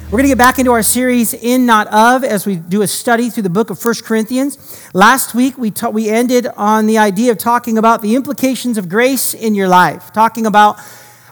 We're 0.04 0.18
going 0.18 0.24
to 0.24 0.28
get 0.28 0.36
back 0.36 0.58
into 0.58 0.72
our 0.72 0.82
series 0.82 1.32
in 1.32 1.64
not 1.64 1.86
of 1.86 2.24
as 2.24 2.44
we 2.44 2.56
do 2.56 2.82
a 2.82 2.86
study 2.86 3.30
through 3.30 3.44
the 3.44 3.48
book 3.48 3.70
of 3.70 3.82
1 3.82 3.94
Corinthians. 4.04 4.86
Last 4.92 5.34
week 5.34 5.56
we 5.56 5.70
ta- 5.70 5.88
we 5.88 6.10
ended 6.10 6.46
on 6.58 6.86
the 6.86 6.98
idea 6.98 7.32
of 7.32 7.38
talking 7.38 7.78
about 7.78 8.02
the 8.02 8.16
implications 8.16 8.76
of 8.76 8.90
grace 8.90 9.32
in 9.32 9.54
your 9.54 9.68
life, 9.68 10.12
talking 10.12 10.44
about 10.44 10.78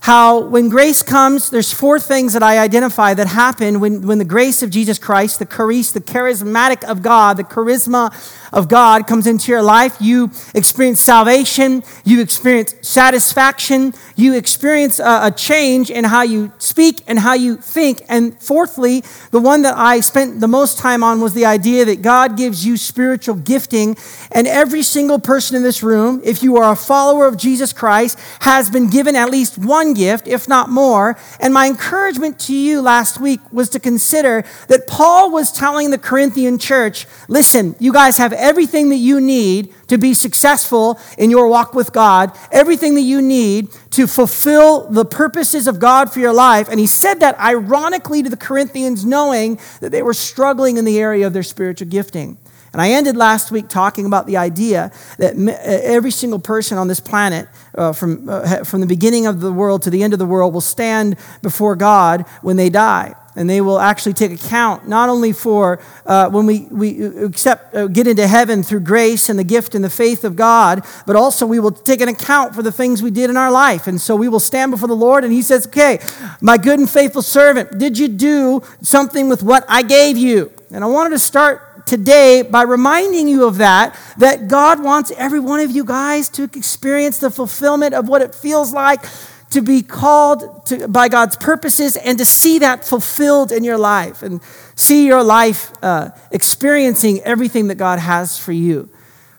how 0.04 0.38
when 0.38 0.68
grace 0.68 1.02
comes, 1.02 1.48
there's 1.48 1.72
four 1.72 1.98
things 1.98 2.34
that 2.34 2.42
I 2.42 2.58
identify 2.58 3.14
that 3.14 3.26
happen 3.26 3.80
when, 3.80 4.06
when 4.06 4.18
the 4.18 4.26
grace 4.26 4.62
of 4.62 4.68
Jesus 4.68 4.98
Christ, 4.98 5.38
the 5.38 5.46
charis, 5.46 5.92
the 5.92 6.00
charismatic 6.02 6.84
of 6.84 7.00
God, 7.00 7.38
the 7.38 7.42
charisma 7.42 8.12
of 8.52 8.68
God 8.68 9.06
comes 9.06 9.26
into 9.26 9.50
your 9.50 9.62
life. 9.62 9.96
You 10.00 10.30
experience 10.54 11.00
salvation, 11.00 11.82
you 12.04 12.20
experience 12.20 12.74
satisfaction, 12.82 13.94
you 14.14 14.34
experience 14.34 15.00
a, 15.00 15.28
a 15.28 15.32
change 15.34 15.90
in 15.90 16.04
how 16.04 16.20
you 16.20 16.52
speak 16.58 17.00
and 17.06 17.18
how 17.18 17.32
you 17.32 17.56
think. 17.56 18.02
And 18.06 18.38
fourthly, 18.38 19.02
the 19.30 19.40
one 19.40 19.62
that 19.62 19.74
I 19.74 20.00
spent 20.00 20.38
the 20.38 20.48
most 20.48 20.78
time 20.78 21.02
on 21.02 21.22
was 21.22 21.32
the 21.32 21.46
idea 21.46 21.86
that 21.86 22.02
God 22.02 22.36
gives 22.36 22.66
you 22.66 22.76
spiritual 22.76 23.36
gifting. 23.36 23.96
And 24.32 24.46
every 24.46 24.82
single 24.82 25.18
person 25.18 25.56
in 25.56 25.62
this 25.62 25.82
room, 25.82 26.20
if 26.24 26.42
you 26.42 26.58
are 26.58 26.72
a 26.72 26.76
follower 26.76 27.26
of 27.26 27.38
Jesus 27.38 27.72
Christ, 27.72 28.18
has 28.40 28.68
been 28.68 28.90
given 28.90 29.16
at 29.16 29.30
least 29.30 29.56
one 29.56 29.93
gift, 29.94 30.28
if 30.28 30.48
not 30.48 30.68
more. 30.68 31.16
And 31.40 31.54
my 31.54 31.66
encouragement 31.66 32.38
to 32.40 32.54
you 32.54 32.80
last 32.80 33.20
week 33.20 33.40
was 33.52 33.68
to 33.70 33.80
consider 33.80 34.44
that 34.68 34.86
Paul 34.86 35.30
was 35.30 35.52
telling 35.52 35.90
the 35.90 35.98
Corinthian 35.98 36.58
church 36.58 37.06
listen, 37.28 37.74
you 37.78 37.92
guys 37.92 38.18
have 38.18 38.32
everything 38.32 38.90
that 38.90 38.96
you 38.96 39.20
need 39.20 39.72
to 39.88 39.98
be 39.98 40.14
successful 40.14 40.98
in 41.18 41.30
your 41.30 41.48
walk 41.48 41.74
with 41.74 41.92
God, 41.92 42.36
everything 42.50 42.94
that 42.94 43.02
you 43.02 43.22
need 43.22 43.68
to 43.90 44.06
fulfill 44.06 44.88
the 44.90 45.04
purposes 45.04 45.66
of 45.66 45.78
God 45.78 46.12
for 46.12 46.20
your 46.20 46.32
life. 46.32 46.68
And 46.68 46.80
he 46.80 46.86
said 46.86 47.20
that 47.20 47.38
ironically 47.38 48.22
to 48.22 48.30
the 48.30 48.36
Corinthians, 48.36 49.04
knowing 49.04 49.58
that 49.80 49.92
they 49.92 50.02
were 50.02 50.14
struggling 50.14 50.76
in 50.76 50.84
the 50.84 50.98
area 50.98 51.26
of 51.26 51.32
their 51.32 51.42
spiritual 51.42 51.88
gifting. 51.88 52.38
And 52.74 52.82
I 52.82 52.90
ended 52.90 53.16
last 53.16 53.52
week 53.52 53.68
talking 53.68 54.04
about 54.04 54.26
the 54.26 54.36
idea 54.36 54.90
that 55.18 55.36
every 55.64 56.10
single 56.10 56.40
person 56.40 56.76
on 56.76 56.88
this 56.88 56.98
planet, 56.98 57.48
uh, 57.76 57.92
from, 57.92 58.28
uh, 58.28 58.64
from 58.64 58.80
the 58.80 58.86
beginning 58.88 59.26
of 59.26 59.40
the 59.40 59.52
world 59.52 59.82
to 59.82 59.90
the 59.90 60.02
end 60.02 60.12
of 60.12 60.18
the 60.18 60.26
world, 60.26 60.52
will 60.52 60.60
stand 60.60 61.16
before 61.40 61.76
God 61.76 62.22
when 62.42 62.56
they 62.56 62.70
die. 62.70 63.14
And 63.36 63.48
they 63.48 63.60
will 63.60 63.78
actually 63.78 64.14
take 64.14 64.32
account 64.32 64.88
not 64.88 65.08
only 65.08 65.32
for 65.32 65.80
uh, 66.04 66.28
when 66.30 66.46
we, 66.46 66.66
we 66.70 67.04
accept, 67.04 67.76
uh, 67.76 67.86
get 67.86 68.08
into 68.08 68.26
heaven 68.26 68.64
through 68.64 68.80
grace 68.80 69.28
and 69.28 69.38
the 69.38 69.44
gift 69.44 69.76
and 69.76 69.84
the 69.84 69.90
faith 69.90 70.24
of 70.24 70.34
God, 70.34 70.84
but 71.06 71.14
also 71.14 71.46
we 71.46 71.60
will 71.60 71.70
take 71.70 72.00
an 72.00 72.08
account 72.08 72.56
for 72.56 72.62
the 72.62 72.72
things 72.72 73.04
we 73.04 73.12
did 73.12 73.30
in 73.30 73.36
our 73.36 73.52
life. 73.52 73.86
And 73.86 74.00
so 74.00 74.16
we 74.16 74.28
will 74.28 74.40
stand 74.40 74.72
before 74.72 74.88
the 74.88 74.96
Lord 74.96 75.22
and 75.22 75.32
He 75.32 75.42
says, 75.42 75.68
Okay, 75.68 76.00
my 76.40 76.58
good 76.58 76.80
and 76.80 76.90
faithful 76.90 77.22
servant, 77.22 77.78
did 77.78 77.98
you 77.98 78.08
do 78.08 78.62
something 78.82 79.28
with 79.28 79.44
what 79.44 79.64
I 79.68 79.82
gave 79.82 80.16
you? 80.16 80.50
And 80.72 80.82
I 80.82 80.88
wanted 80.88 81.10
to 81.10 81.20
start 81.20 81.73
today 81.86 82.42
by 82.42 82.62
reminding 82.62 83.28
you 83.28 83.46
of 83.46 83.58
that, 83.58 83.98
that 84.18 84.48
God 84.48 84.82
wants 84.82 85.10
every 85.16 85.40
one 85.40 85.60
of 85.60 85.70
you 85.70 85.84
guys 85.84 86.28
to 86.30 86.44
experience 86.44 87.18
the 87.18 87.30
fulfillment 87.30 87.94
of 87.94 88.08
what 88.08 88.22
it 88.22 88.34
feels 88.34 88.72
like 88.72 89.04
to 89.50 89.62
be 89.62 89.82
called 89.82 90.66
to, 90.66 90.88
by 90.88 91.08
God's 91.08 91.36
purposes 91.36 91.96
and 91.96 92.18
to 92.18 92.24
see 92.24 92.58
that 92.58 92.84
fulfilled 92.84 93.52
in 93.52 93.62
your 93.62 93.78
life 93.78 94.22
and 94.22 94.40
see 94.74 95.06
your 95.06 95.22
life 95.22 95.70
uh, 95.80 96.10
experiencing 96.32 97.20
everything 97.20 97.68
that 97.68 97.76
God 97.76 98.00
has 98.00 98.36
for 98.36 98.52
you. 98.52 98.90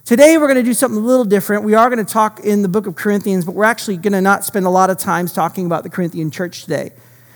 Today, 0.05 0.37
we're 0.37 0.47
going 0.47 0.55
to 0.55 0.63
do 0.63 0.73
something 0.73 1.01
a 1.01 1.05
little 1.05 1.25
different. 1.25 1.63
We 1.63 1.73
are 1.73 1.89
going 1.89 2.05
to 2.05 2.09
talk 2.09 2.39
in 2.41 2.61
the 2.61 2.69
book 2.69 2.85
of 2.85 2.95
Corinthians, 2.95 3.43
but 3.43 3.55
we're 3.55 3.65
actually 3.65 3.97
going 3.97 4.13
to 4.13 4.21
not 4.21 4.45
spend 4.45 4.65
a 4.65 4.69
lot 4.69 4.89
of 4.89 4.97
time 4.97 5.27
talking 5.27 5.65
about 5.65 5.83
the 5.83 5.89
Corinthian 5.89 6.31
church 6.31 6.63
today. 6.63 6.91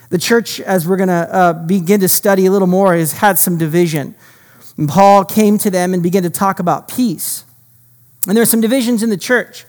The 0.10 0.20
church, 0.20 0.60
as 0.62 0.88
we're 0.88 0.98
going 0.98 1.10
to 1.10 1.36
uh, 1.36 1.54
begin 1.54 2.00
to 2.02 2.08
study 2.08 2.46
a 2.46 2.52
little 2.52 2.68
more, 2.68 2.96
has 2.96 3.14
had 3.14 3.38
some 3.40 3.58
division. 3.58 4.16
And 4.80 4.88
Paul 4.88 5.26
came 5.26 5.58
to 5.58 5.70
them 5.70 5.94
and 5.94 6.02
began 6.02 6.24
to 6.24 6.30
talk 6.30 6.58
about 6.58 6.88
peace. 6.88 7.44
And 8.26 8.38
there 8.38 8.42
are 8.42 8.46
some 8.46 8.62
divisions 8.62 9.04
in 9.04 9.10
the 9.10 9.18
church. 9.18 9.66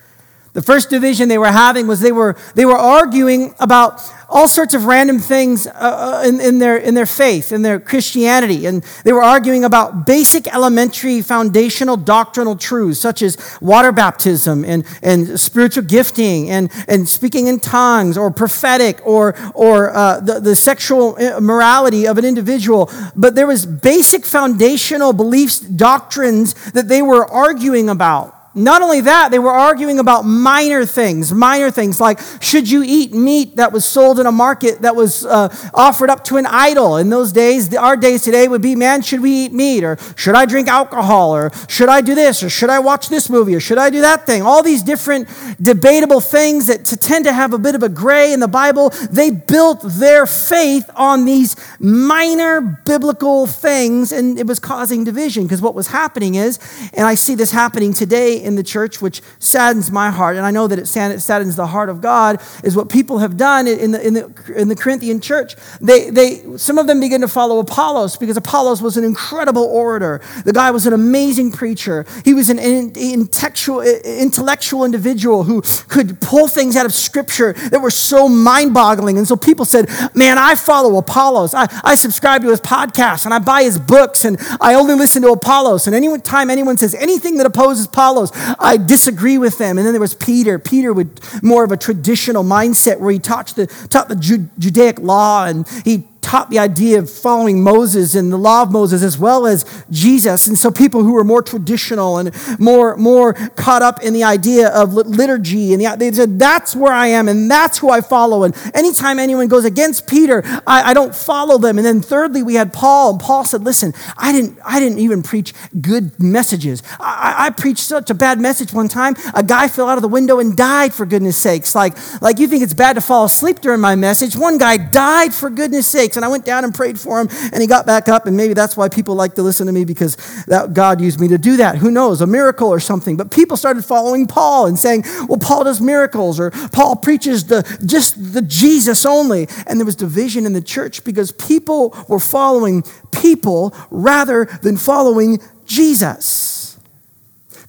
The 0.53 0.63
first 0.63 0.91
division 0.91 1.29
they 1.29 1.39
were 1.39 1.53
having 1.53 1.87
was 1.87 2.01
they 2.01 2.11
were, 2.11 2.37
they 2.57 2.65
were 2.65 2.77
arguing 2.77 3.55
about 3.61 4.03
all 4.29 4.49
sorts 4.49 4.75
of 4.75 4.85
random 4.85 5.21
things 5.21 5.69
uh, 5.69 5.71
uh, 5.71 6.23
in, 6.27 6.41
in, 6.41 6.59
their, 6.59 6.77
in 6.77 6.95
their 6.95 7.07
faith, 7.07 7.53
in 7.53 7.63
their 7.63 7.79
Christianity. 7.79 8.67
And 8.67 8.83
they 9.05 9.13
were 9.13 9.23
arguing 9.23 9.65
about 9.65 10.07
basic, 10.07 10.53
elementary, 10.53 11.21
foundational 11.23 11.97
doctrinal 11.97 12.57
truths, 12.57 12.99
such 13.01 13.23
as 13.23 13.37
water 13.61 13.93
baptism 13.93 14.65
and, 14.65 14.85
and 15.03 15.39
spiritual 15.39 15.85
gifting 15.85 16.51
and, 16.51 16.71
and 16.89 17.09
speaking 17.09 17.47
in 17.47 17.61
tongues 17.61 18.19
or 18.19 18.31
prophetic 18.33 19.01
or, 19.07 19.37
or 19.55 19.95
uh, 19.95 20.19
the, 20.19 20.41
the 20.41 20.57
sexual 20.57 21.17
uh, 21.17 21.41
morality 21.41 22.07
of 22.07 22.19
an 22.19 22.25
individual. 22.25 22.91
But 23.15 23.37
there 23.37 23.47
was 23.47 23.67
basic 23.67 24.25
foundational 24.25 25.13
beliefs, 25.13 25.61
doctrines 25.61 26.55
that 26.73 26.89
they 26.89 27.03
were 27.03 27.25
arguing 27.27 27.89
about. 27.89 28.40
Not 28.53 28.83
only 28.83 29.01
that, 29.03 29.31
they 29.31 29.39
were 29.39 29.53
arguing 29.53 30.01
about 30.01 30.23
minor 30.23 30.85
things, 30.85 31.33
minor 31.33 31.71
things 31.71 32.01
like 32.01 32.19
should 32.41 32.69
you 32.69 32.83
eat 32.85 33.15
meat 33.15 33.57
that 33.57 33.71
was 33.71 33.85
sold 33.85 34.19
in 34.19 34.27
a 34.27 34.33
market 34.33 34.83
that 34.83 34.97
was 34.97 35.25
uh, 35.25 35.55
offered 35.73 36.11
up 36.11 36.25
to 36.25 36.37
an 36.37 36.47
idol? 36.47 36.97
In 36.97 37.11
those 37.11 37.31
days, 37.31 37.73
our 37.77 37.97
days 37.97 38.23
today 38.23 38.49
would 38.49 38.61
be, 38.61 38.75
man, 38.75 39.03
should 39.03 39.21
we 39.21 39.31
eat 39.45 39.53
meat? 39.53 39.85
Or 39.85 39.97
should 40.17 40.35
I 40.35 40.47
drink 40.47 40.67
alcohol? 40.67 41.31
Or 41.31 41.53
should 41.69 41.89
I 41.89 42.01
do 42.01 42.17
this? 42.17 42.43
Or 42.43 42.51
should 42.51 42.71
I 42.71 42.81
watch 42.81 43.09
this 43.09 43.31
movie? 43.31 43.55
Or 43.55 43.61
should 43.61 43.79
I 43.79 43.89
do 43.89 44.01
that 44.01 44.27
thing? 44.27 44.43
All 44.43 44.65
these 44.65 44.83
different 44.83 45.29
debatable 45.63 46.21
things 46.21 46.67
that 46.67 46.85
tend 46.87 47.27
to 47.27 47.33
have 47.33 47.53
a 47.53 47.59
bit 47.59 47.77
of 47.77 47.85
a 47.85 47.89
gray 47.89 48.33
in 48.33 48.41
the 48.41 48.49
Bible, 48.49 48.91
they 49.13 49.31
built 49.31 49.83
their 49.85 50.27
faith 50.27 50.91
on 50.97 51.25
these 51.25 51.55
minor 51.79 52.61
biblical 52.61 53.47
things, 53.47 54.11
and 54.11 54.41
it 54.41 54.47
was 54.49 54.59
causing 54.59 55.05
division 55.05 55.45
because 55.45 55.63
what 55.63 55.77
was 55.77 55.87
happening 55.87 56.35
is, 56.35 56.59
and 56.95 57.07
I 57.07 57.15
see 57.15 57.37
this 57.37 57.53
happening 57.53 57.93
today 57.93 58.40
in 58.41 58.57
the 58.57 58.63
church, 58.63 59.01
which 59.01 59.23
saddens 59.39 59.91
my 59.91 60.11
heart, 60.11 60.37
and 60.37 60.47
I 60.47 60.51
know 60.51 60.67
that 60.67 60.79
it 60.79 60.87
saddens 60.87 61.57
the 61.57 61.67
heart 61.67 61.89
of 61.89 62.01
God, 62.01 62.41
is 62.65 62.77
what 62.77 62.89
people 62.89 63.19
have 63.19 63.37
done 63.37 63.67
in 63.67 63.93
the, 63.93 64.07
in 64.07 64.15
the, 64.15 64.53
in 64.57 64.69
the 64.69 64.77
Corinthian 64.77 65.21
church. 65.21 65.55
They, 65.81 66.11
they, 66.11 66.57
some 66.57 66.79
of 66.79 66.87
them 66.87 67.01
begin 67.01 67.21
to 67.21 67.29
follow 67.29 67.59
Apollos 67.59 68.17
because 68.17 68.37
Apollos 68.37 68.83
was 68.83 68.97
an 68.97 69.05
incredible 69.05 69.65
orator. 69.65 70.21
The 70.45 70.53
guy 70.53 70.71
was 70.71 70.87
an 70.87 70.93
amazing 70.93 71.53
preacher. 71.53 72.07
He 72.25 72.35
was 72.35 72.51
an 72.51 72.59
intellectual, 72.59 73.81
intellectual 73.81 74.85
individual 74.85 75.45
who 75.45 75.63
could 75.89 76.21
pull 76.21 76.49
things 76.49 76.77
out 76.77 76.87
of 76.87 76.93
scripture 76.93 77.53
that 77.53 77.81
were 77.81 77.91
so 77.91 78.29
mind 78.29 78.75
boggling. 78.75 79.19
And 79.19 79.27
so 79.27 79.37
people 79.37 79.65
said, 79.65 79.89
Man, 80.15 80.39
I 80.39 80.55
follow 80.55 80.97
Apollos. 80.99 81.55
I, 81.55 81.67
I 81.85 81.95
subscribe 81.95 82.43
to 82.43 82.49
his 82.49 82.61
podcast 82.61 83.25
and 83.25 83.35
I 83.35 83.39
buy 83.39 83.63
his 83.63 83.79
books 83.79 84.25
and 84.25 84.39
I 84.61 84.75
only 84.75 84.95
listen 84.95 85.23
to 85.23 85.31
Apollos. 85.31 85.87
And 85.87 85.97
any 85.97 86.19
time 86.21 86.51
anyone 86.51 86.77
says 86.77 86.95
anything 86.95 87.37
that 87.39 87.47
opposes 87.47 87.87
Apollos, 87.87 88.30
I 88.59 88.77
disagree 88.77 89.39
with 89.39 89.59
them. 89.59 89.79
And 89.79 89.87
then 89.87 89.93
there 89.93 90.01
was 90.01 90.15
Peter. 90.15 90.59
Peter 90.59 90.93
with 90.93 91.43
more 91.43 91.65
of 91.65 91.73
a 91.73 91.77
traditional 91.77 92.45
mindset 92.45 93.01
where 93.01 93.11
he 93.11 93.19
taught 93.19 93.49
the, 93.49 93.67
taught 93.67 94.09
the 94.09 94.49
Judaic 94.59 94.99
law 94.99 95.47
and 95.47 95.67
he 95.85 96.07
taught 96.31 96.49
the 96.49 96.61
idea 96.61 96.97
of 96.97 97.11
following 97.11 97.61
Moses 97.61 98.15
and 98.15 98.33
the 98.33 98.37
law 98.37 98.63
of 98.63 98.71
Moses 98.71 99.03
as 99.03 99.19
well 99.19 99.49
as 99.49 99.65
Jesus. 99.91 100.47
And 100.47 100.57
so 100.57 100.71
people 100.71 101.03
who 101.03 101.15
were 101.15 101.25
more 101.25 101.43
traditional 101.43 102.19
and 102.19 102.31
more, 102.61 102.97
more 102.97 103.33
caught 103.33 103.83
up 103.83 104.01
in 104.05 104.13
the 104.13 104.23
idea 104.23 104.69
of 104.69 104.95
liturgy 104.95 105.73
and 105.73 105.83
the, 105.83 105.97
they 105.97 106.13
said, 106.13 106.39
that's 106.39 106.77
where 106.77 106.93
I 106.93 107.09
am 107.09 107.29
and 107.29 107.51
that's 107.51 107.79
who 107.79 107.91
I 107.91 108.01
follow. 108.01 108.45
And 108.45 108.55
anytime 108.75 109.19
anyone 109.19 109.49
goes 109.49 109.65
against 109.65 110.07
Peter, 110.07 110.45
I, 110.69 110.91
I 110.91 110.95
don't 110.95 111.17
follow 111.17 111.59
them. 111.59 111.79
And 111.79 111.85
then 111.85 112.01
thirdly, 112.01 112.45
we 112.45 112.55
had 112.55 112.73
Paul 112.73 113.11
and 113.11 113.21
Paul 113.21 113.45
said, 113.45 113.65
listen, 113.65 113.93
I 114.17 114.31
didn't, 114.31 114.57
I 114.65 114.79
didn't 114.79 115.01
even 115.01 115.25
preach 115.25 115.53
good 115.81 116.21
messages. 116.21 116.85
I, 117.01 117.47
I 117.47 117.51
preached 117.51 117.83
such 117.83 118.09
a 118.09 118.15
bad 118.15 118.39
message 118.39 118.73
one 118.73 118.87
time. 118.87 119.17
A 119.35 119.43
guy 119.43 119.67
fell 119.67 119.89
out 119.89 119.99
of 119.99 120.03
the 120.03 120.09
window 120.09 120.39
and 120.39 120.57
died 120.57 120.95
for 120.95 121.07
goodness 121.07 121.37
sakes. 121.37 121.75
Like, 121.75 121.97
like 122.23 122.39
you 122.39 122.47
think 122.47 122.63
it's 122.63 122.75
bad 122.75 122.93
to 122.93 123.01
fall 123.01 123.25
asleep 123.25 123.61
during 123.61 123.81
my 123.81 123.97
message. 123.97 124.37
One 124.37 124.59
guy 124.59 124.77
died 124.77 125.35
for 125.35 125.51
goodness 125.51 125.89
sakes 125.89 126.20
and 126.21 126.25
I 126.27 126.29
went 126.29 126.45
down 126.45 126.65
and 126.65 126.75
prayed 126.75 127.01
for 127.01 127.19
him, 127.19 127.29
and 127.51 127.63
he 127.63 127.67
got 127.67 127.87
back 127.87 128.09
up. 128.09 128.27
And 128.27 128.37
maybe 128.37 128.53
that's 128.53 128.77
why 128.77 128.91
people 128.91 129.15
like 129.15 129.35
to 129.37 129.43
listen 129.43 129.67
to 129.67 129.73
me 129.73 129.87
because 129.87 130.17
that 130.45 130.75
God 130.75 131.01
used 131.01 131.19
me 131.19 131.29
to 131.29 131.39
do 131.39 131.57
that. 131.57 131.79
Who 131.79 131.91
knows, 131.91 132.21
a 132.21 132.27
miracle 132.27 132.69
or 132.69 132.79
something. 132.79 133.17
But 133.17 133.31
people 133.31 133.57
started 133.57 133.85
following 133.85 134.27
Paul 134.27 134.67
and 134.67 134.79
saying, 134.79 135.05
well, 135.29 135.39
Paul 135.39 135.65
does 135.65 135.81
miracles, 135.81 136.39
or 136.39 136.51
Paul 136.51 136.97
preaches 136.97 137.47
the, 137.47 137.63
just 137.87 138.35
the 138.35 138.43
Jesus 138.43 139.07
only. 139.07 139.49
And 139.67 139.81
there 139.81 139.87
was 139.87 139.97
division 139.97 140.45
in 140.45 140.53
the 140.53 140.61
church 140.61 141.05
because 141.05 141.33
people 141.33 141.97
were 142.07 142.21
following 142.21 142.85
people 143.13 143.75
rather 143.91 144.45
than 144.63 144.77
following 144.77 145.41
Jesus. 145.65 146.60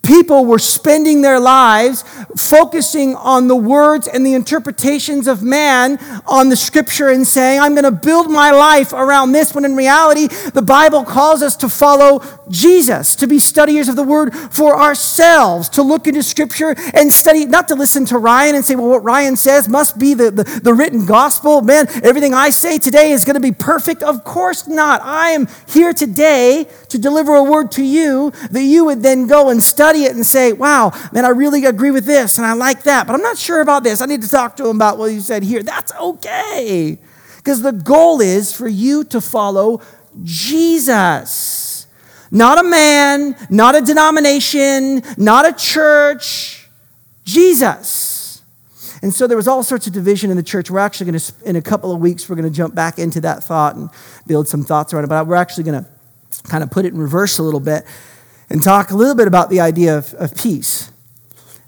People 0.03 0.45
were 0.45 0.59
spending 0.59 1.21
their 1.21 1.39
lives 1.39 2.03
focusing 2.35 3.15
on 3.15 3.47
the 3.47 3.55
words 3.55 4.07
and 4.07 4.25
the 4.25 4.33
interpretations 4.33 5.27
of 5.27 5.43
man 5.43 5.97
on 6.25 6.49
the 6.49 6.55
scripture 6.55 7.09
and 7.09 7.25
saying, 7.27 7.59
I'm 7.59 7.73
going 7.73 7.83
to 7.83 7.91
build 7.91 8.29
my 8.29 8.51
life 8.51 8.93
around 8.93 9.31
this, 9.31 9.53
when 9.53 9.65
in 9.65 9.75
reality, 9.75 10.27
the 10.53 10.61
Bible 10.61 11.03
calls 11.03 11.41
us 11.41 11.55
to 11.57 11.69
follow 11.69 12.23
Jesus, 12.49 13.15
to 13.17 13.27
be 13.27 13.37
studiers 13.39 13.87
of 13.89 13.95
the 13.95 14.03
word 14.03 14.33
for 14.33 14.79
ourselves, 14.79 15.69
to 15.69 15.83
look 15.83 16.07
into 16.07 16.23
scripture 16.23 16.75
and 16.93 17.11
study, 17.11 17.45
not 17.45 17.67
to 17.67 17.75
listen 17.75 18.05
to 18.07 18.17
Ryan 18.17 18.55
and 18.55 18.65
say, 18.65 18.75
well, 18.75 18.89
what 18.89 19.03
Ryan 19.03 19.35
says 19.35 19.69
must 19.69 19.99
be 19.99 20.13
the, 20.13 20.31
the, 20.31 20.43
the 20.43 20.73
written 20.73 21.05
gospel. 21.05 21.61
Man, 21.61 21.87
everything 22.03 22.33
I 22.33 22.49
say 22.49 22.77
today 22.77 23.11
is 23.11 23.23
going 23.23 23.35
to 23.35 23.39
be 23.39 23.51
perfect. 23.51 24.03
Of 24.03 24.23
course 24.23 24.67
not. 24.67 25.01
I 25.03 25.29
am 25.29 25.47
here 25.67 25.93
today 25.93 26.67
to 26.89 26.97
deliver 26.97 27.35
a 27.35 27.43
word 27.43 27.71
to 27.73 27.83
you 27.83 28.31
that 28.49 28.63
you 28.63 28.85
would 28.85 29.03
then 29.03 29.27
go 29.27 29.49
and 29.49 29.61
study 29.61 29.90
it 29.95 30.13
and 30.13 30.25
say, 30.25 30.53
wow, 30.53 30.91
man, 31.11 31.25
I 31.25 31.29
really 31.29 31.65
agree 31.65 31.91
with 31.91 32.05
this 32.05 32.37
and 32.37 32.45
I 32.45 32.53
like 32.53 32.83
that, 32.83 33.07
but 33.07 33.13
I'm 33.13 33.21
not 33.21 33.37
sure 33.37 33.61
about 33.61 33.83
this. 33.83 34.01
I 34.01 34.05
need 34.05 34.21
to 34.21 34.29
talk 34.29 34.55
to 34.57 34.67
him 34.67 34.75
about 34.75 34.97
what 34.97 35.07
you 35.07 35.19
said 35.21 35.43
here. 35.43 35.63
That's 35.63 35.93
okay. 35.93 36.99
Because 37.37 37.61
the 37.61 37.71
goal 37.71 38.21
is 38.21 38.55
for 38.55 38.67
you 38.67 39.03
to 39.05 39.21
follow 39.21 39.81
Jesus. 40.23 41.87
Not 42.29 42.59
a 42.59 42.63
man, 42.63 43.35
not 43.49 43.75
a 43.75 43.81
denomination, 43.81 45.01
not 45.17 45.45
a 45.45 45.53
church, 45.53 46.69
Jesus. 47.25 48.41
And 49.01 49.13
so 49.13 49.25
there 49.25 49.35
was 49.35 49.47
all 49.47 49.63
sorts 49.63 49.87
of 49.87 49.93
division 49.93 50.29
in 50.29 50.37
the 50.37 50.43
church. 50.43 50.69
We're 50.69 50.79
actually 50.79 51.11
going 51.11 51.19
to, 51.19 51.33
in 51.45 51.55
a 51.55 51.61
couple 51.61 51.91
of 51.91 51.99
weeks, 51.99 52.29
we're 52.29 52.35
going 52.35 52.47
to 52.47 52.55
jump 52.55 52.75
back 52.75 52.99
into 52.99 53.19
that 53.21 53.43
thought 53.43 53.75
and 53.75 53.89
build 54.27 54.47
some 54.47 54.63
thoughts 54.63 54.93
around 54.93 55.05
it. 55.05 55.07
But 55.07 55.25
we're 55.25 55.35
actually 55.35 55.63
going 55.63 55.83
to 55.83 55.89
kind 56.43 56.63
of 56.63 56.69
put 56.69 56.85
it 56.85 56.93
in 56.93 56.99
reverse 56.99 57.39
a 57.39 57.43
little 57.43 57.59
bit 57.59 57.83
and 58.51 58.61
talk 58.61 58.91
a 58.91 58.95
little 58.95 59.15
bit 59.15 59.27
about 59.27 59.49
the 59.49 59.61
idea 59.61 59.97
of, 59.97 60.13
of 60.15 60.35
peace 60.35 60.91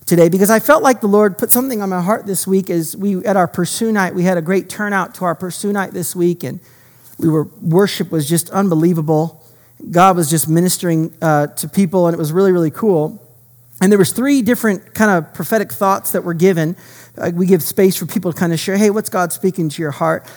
today 0.06 0.28
because 0.28 0.50
I 0.50 0.60
felt 0.60 0.84
like 0.84 1.00
the 1.00 1.08
Lord 1.08 1.38
put 1.38 1.50
something 1.50 1.82
on 1.82 1.90
my 1.90 2.02
heart 2.02 2.26
this 2.26 2.46
week 2.46 2.70
as 2.70 2.98
we 2.98 3.24
at 3.26 3.38
our 3.38 3.48
pursue 3.48 3.90
night 3.94 4.14
we 4.14 4.24
had 4.24 4.38
a 4.38 4.42
great 4.42 4.68
turnout 4.68 5.16
to 5.16 5.26
our 5.26 5.34
pursue 5.34 5.72
night 5.72 5.92
this 5.92 6.14
week 6.14 6.44
and 6.44 6.60
we 7.18 7.30
were 7.30 7.46
worship 7.62 8.12
was 8.12 8.28
just 8.28 8.50
unbelievable. 8.50 9.42
God 9.92 10.18
was 10.18 10.30
just 10.30 10.50
ministering 10.50 11.16
uh, 11.22 11.48
to 11.48 11.70
people 11.70 12.08
and 12.08 12.14
it 12.14 12.18
was 12.18 12.34
really 12.34 12.52
really 12.52 12.72
cool. 12.72 13.26
And 13.80 13.90
there 13.90 14.00
was 14.00 14.12
three 14.12 14.42
different 14.42 14.94
kind 14.94 15.10
of 15.10 15.34
prophetic 15.34 15.72
thoughts 15.72 16.12
that 16.12 16.26
were 16.26 16.34
given. 16.34 16.76
Uh, 17.18 17.32
we 17.34 17.46
give 17.46 17.64
space 17.64 17.96
for 17.96 18.06
people 18.06 18.34
to 18.34 18.38
kind 18.38 18.52
of 18.52 18.60
share 18.60 18.76
hey 18.76 18.90
what's 18.90 19.10
God 19.10 19.32
speaking 19.32 19.70
to 19.70 19.82
your 19.82 19.92
heart 19.92 20.30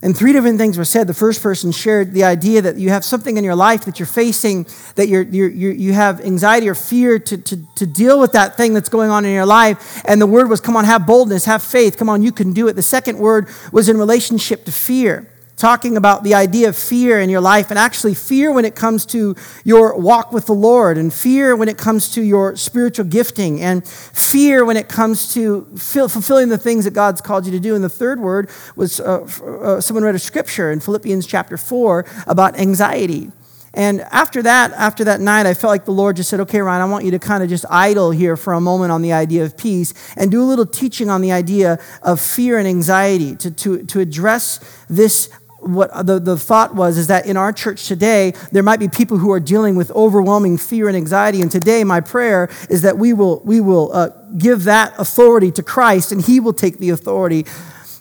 and 0.00 0.16
three 0.16 0.32
different 0.32 0.58
things 0.58 0.78
were 0.78 0.84
said. 0.84 1.08
The 1.08 1.14
first 1.14 1.42
person 1.42 1.72
shared 1.72 2.12
the 2.12 2.22
idea 2.22 2.62
that 2.62 2.76
you 2.76 2.90
have 2.90 3.04
something 3.04 3.36
in 3.36 3.42
your 3.42 3.56
life 3.56 3.84
that 3.84 3.98
you're 3.98 4.06
facing, 4.06 4.66
that 4.94 5.08
you're, 5.08 5.22
you're, 5.22 5.48
you're, 5.48 5.72
you 5.72 5.92
have 5.92 6.20
anxiety 6.20 6.68
or 6.68 6.76
fear 6.76 7.18
to, 7.18 7.38
to, 7.38 7.74
to 7.74 7.86
deal 7.86 8.20
with 8.20 8.32
that 8.32 8.56
thing 8.56 8.74
that's 8.74 8.88
going 8.88 9.10
on 9.10 9.24
in 9.24 9.32
your 9.32 9.46
life. 9.46 10.02
And 10.06 10.20
the 10.20 10.26
word 10.26 10.48
was, 10.48 10.60
come 10.60 10.76
on, 10.76 10.84
have 10.84 11.04
boldness, 11.04 11.46
have 11.46 11.62
faith. 11.62 11.96
Come 11.96 12.08
on, 12.08 12.22
you 12.22 12.30
can 12.30 12.52
do 12.52 12.68
it. 12.68 12.74
The 12.74 12.82
second 12.82 13.18
word 13.18 13.48
was 13.72 13.88
in 13.88 13.96
relationship 13.96 14.64
to 14.66 14.72
fear 14.72 15.28
talking 15.58 15.96
about 15.96 16.22
the 16.22 16.34
idea 16.34 16.68
of 16.68 16.76
fear 16.76 17.20
in 17.20 17.28
your 17.28 17.40
life, 17.40 17.70
and 17.70 17.78
actually 17.78 18.14
fear 18.14 18.52
when 18.52 18.64
it 18.64 18.74
comes 18.74 19.04
to 19.06 19.36
your 19.64 19.98
walk 19.98 20.32
with 20.32 20.46
the 20.46 20.54
Lord, 20.54 20.96
and 20.96 21.12
fear 21.12 21.54
when 21.54 21.68
it 21.68 21.76
comes 21.76 22.10
to 22.12 22.22
your 22.22 22.56
spiritual 22.56 23.04
gifting, 23.04 23.60
and 23.60 23.86
fear 23.86 24.64
when 24.64 24.76
it 24.76 24.88
comes 24.88 25.34
to 25.34 25.66
fulfilling 25.76 26.48
the 26.48 26.58
things 26.58 26.84
that 26.84 26.94
God's 26.94 27.20
called 27.20 27.44
you 27.44 27.52
to 27.52 27.60
do. 27.60 27.74
And 27.74 27.84
the 27.84 27.88
third 27.88 28.20
word 28.20 28.48
was 28.76 29.00
uh, 29.00 29.20
uh, 29.22 29.80
someone 29.80 30.04
read 30.04 30.14
a 30.14 30.18
scripture 30.18 30.72
in 30.72 30.80
Philippians 30.80 31.26
chapter 31.26 31.56
4 31.56 32.06
about 32.26 32.58
anxiety. 32.58 33.30
And 33.74 34.00
after 34.00 34.42
that, 34.42 34.72
after 34.72 35.04
that 35.04 35.20
night, 35.20 35.46
I 35.46 35.54
felt 35.54 35.70
like 35.70 35.84
the 35.84 35.92
Lord 35.92 36.16
just 36.16 36.30
said, 36.30 36.40
okay, 36.40 36.60
Ryan, 36.60 36.82
I 36.82 36.84
want 36.86 37.04
you 37.04 37.10
to 37.12 37.18
kind 37.18 37.42
of 37.42 37.48
just 37.48 37.64
idle 37.68 38.10
here 38.10 38.36
for 38.36 38.54
a 38.54 38.60
moment 38.60 38.92
on 38.92 39.02
the 39.02 39.12
idea 39.12 39.44
of 39.44 39.56
peace 39.56 39.92
and 40.16 40.30
do 40.30 40.42
a 40.42 40.46
little 40.46 40.66
teaching 40.66 41.10
on 41.10 41.20
the 41.20 41.32
idea 41.32 41.78
of 42.02 42.20
fear 42.20 42.58
and 42.58 42.66
anxiety 42.66 43.36
to, 43.36 43.50
to, 43.50 43.84
to 43.84 44.00
address 44.00 44.58
this 44.88 45.28
what 45.60 46.06
the, 46.06 46.18
the 46.18 46.36
thought 46.36 46.74
was 46.74 46.96
is 46.98 47.08
that 47.08 47.26
in 47.26 47.36
our 47.36 47.52
church 47.52 47.86
today, 47.86 48.32
there 48.52 48.62
might 48.62 48.78
be 48.78 48.88
people 48.88 49.18
who 49.18 49.32
are 49.32 49.40
dealing 49.40 49.76
with 49.76 49.90
overwhelming 49.90 50.56
fear 50.56 50.88
and 50.88 50.96
anxiety. 50.96 51.42
And 51.42 51.50
today, 51.50 51.84
my 51.84 52.00
prayer 52.00 52.48
is 52.70 52.82
that 52.82 52.96
we 52.96 53.12
will, 53.12 53.40
we 53.44 53.60
will 53.60 53.92
uh, 53.92 54.08
give 54.36 54.64
that 54.64 54.94
authority 54.98 55.50
to 55.52 55.62
Christ 55.62 56.12
and 56.12 56.22
He 56.22 56.40
will 56.40 56.52
take 56.52 56.78
the 56.78 56.90
authority 56.90 57.44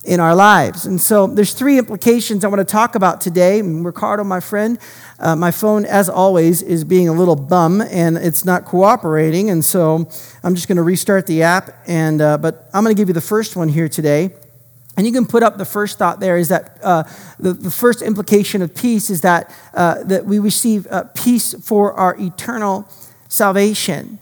in 0.07 0.21
our 0.21 0.33
lives. 0.33 0.85
And 0.85 1.01
so 1.01 1.27
there's 1.27 1.53
three 1.53 1.77
implications 1.77 2.45
I 2.45 2.47
want 2.47 2.65
to 2.65 2.71
talk 2.71 2.95
about 2.95 3.19
today. 3.19 3.61
Ricardo, 3.61 4.23
my 4.23 4.39
friend, 4.39 4.79
uh, 5.19 5.35
my 5.35 5.51
phone, 5.51 5.83
as 5.83 6.07
always, 6.07 6.61
is 6.61 6.85
being 6.85 7.09
a 7.09 7.13
little 7.13 7.35
bum 7.35 7.81
and 7.81 8.17
it's 8.17 8.45
not 8.45 8.63
cooperating. 8.63 9.49
And 9.49 9.65
so 9.65 10.09
I'm 10.43 10.55
just 10.55 10.69
going 10.69 10.77
to 10.77 10.83
restart 10.83 11.27
the 11.27 11.43
app. 11.43 11.75
And, 11.87 12.21
uh, 12.21 12.37
but 12.37 12.69
I'm 12.73 12.85
going 12.85 12.95
to 12.95 12.99
give 12.99 13.09
you 13.09 13.13
the 13.13 13.19
first 13.19 13.57
one 13.57 13.67
here 13.67 13.89
today. 13.89 14.31
And 14.97 15.05
you 15.05 15.13
can 15.13 15.27
put 15.27 15.43
up 15.43 15.59
the 15.59 15.65
first 15.65 15.99
thought 15.99 16.19
there 16.19 16.37
is 16.37 16.49
that 16.49 16.79
uh, 16.81 17.03
the, 17.39 17.53
the 17.53 17.71
first 17.71 18.01
implication 18.01 18.63
of 18.63 18.73
peace 18.73 19.11
is 19.11 19.21
that, 19.21 19.55
uh, 19.75 20.03
that 20.03 20.25
we 20.25 20.39
receive 20.39 20.87
uh, 20.87 21.03
peace 21.13 21.53
for 21.53 21.93
our 21.93 22.19
eternal 22.19 22.89
salvation. 23.29 24.17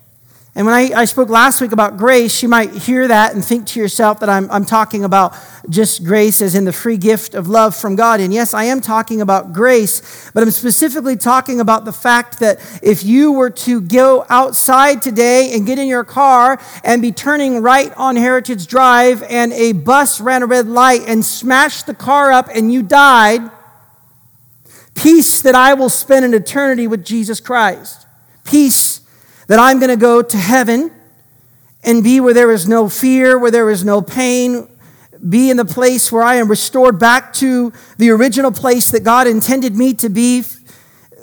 And 0.57 0.65
when 0.65 0.73
I, 0.73 1.01
I 1.01 1.05
spoke 1.05 1.27
last 1.27 1.59
week 1.59 1.73
about 1.73 1.97
grace, 1.97 2.41
you 2.41 2.47
might 2.47 2.71
hear 2.71 3.09
that 3.09 3.33
and 3.33 3.43
think 3.43 3.67
to 3.67 3.79
yourself 3.79 4.21
that 4.21 4.29
I'm, 4.29 4.49
I'm 4.49 4.63
talking 4.63 5.03
about 5.03 5.35
just 5.69 6.05
grace 6.05 6.41
as 6.41 6.55
in 6.55 6.63
the 6.63 6.71
free 6.71 6.95
gift 6.95 7.35
of 7.35 7.49
love 7.49 7.75
from 7.75 7.97
God. 7.97 8.21
And 8.21 8.33
yes, 8.33 8.53
I 8.53 8.63
am 8.63 8.79
talking 8.79 9.19
about 9.19 9.51
grace, 9.51 10.31
but 10.33 10.43
I'm 10.43 10.51
specifically 10.51 11.17
talking 11.17 11.59
about 11.59 11.83
the 11.83 11.91
fact 11.91 12.39
that 12.39 12.59
if 12.81 13.03
you 13.03 13.33
were 13.33 13.49
to 13.49 13.81
go 13.81 14.25
outside 14.29 15.01
today 15.01 15.53
and 15.53 15.65
get 15.65 15.77
in 15.77 15.87
your 15.87 16.05
car 16.05 16.57
and 16.85 17.01
be 17.01 17.11
turning 17.11 17.61
right 17.61 17.91
on 17.97 18.15
Heritage 18.15 18.65
Drive 18.67 19.23
and 19.23 19.51
a 19.51 19.73
bus 19.73 20.21
ran 20.21 20.41
a 20.41 20.45
red 20.45 20.67
light 20.67 21.01
and 21.05 21.25
smashed 21.25 21.85
the 21.85 21.93
car 21.93 22.31
up 22.31 22.47
and 22.47 22.71
you 22.71 22.81
died, 22.81 23.41
peace 24.93 25.41
that 25.41 25.53
I 25.53 25.73
will 25.73 25.89
spend 25.89 26.23
an 26.23 26.33
eternity 26.33 26.87
with 26.87 27.03
Jesus 27.03 27.41
Christ. 27.41 28.07
Peace 28.45 29.01
that 29.47 29.59
I'm 29.59 29.79
going 29.79 29.89
to 29.89 29.97
go 29.97 30.21
to 30.21 30.37
heaven 30.37 30.91
and 31.83 32.03
be 32.03 32.19
where 32.19 32.33
there 32.33 32.51
is 32.51 32.67
no 32.67 32.89
fear, 32.89 33.37
where 33.37 33.51
there 33.51 33.69
is 33.69 33.85
no 33.85 34.01
pain, 34.01 34.67
be 35.27 35.49
in 35.49 35.57
the 35.57 35.65
place 35.65 36.11
where 36.11 36.23
I 36.23 36.35
am 36.35 36.49
restored 36.49 36.99
back 36.99 37.33
to 37.35 37.71
the 37.97 38.09
original 38.09 38.51
place 38.51 38.91
that 38.91 39.03
God 39.03 39.27
intended 39.27 39.75
me 39.75 39.93
to 39.95 40.09
be 40.09 40.43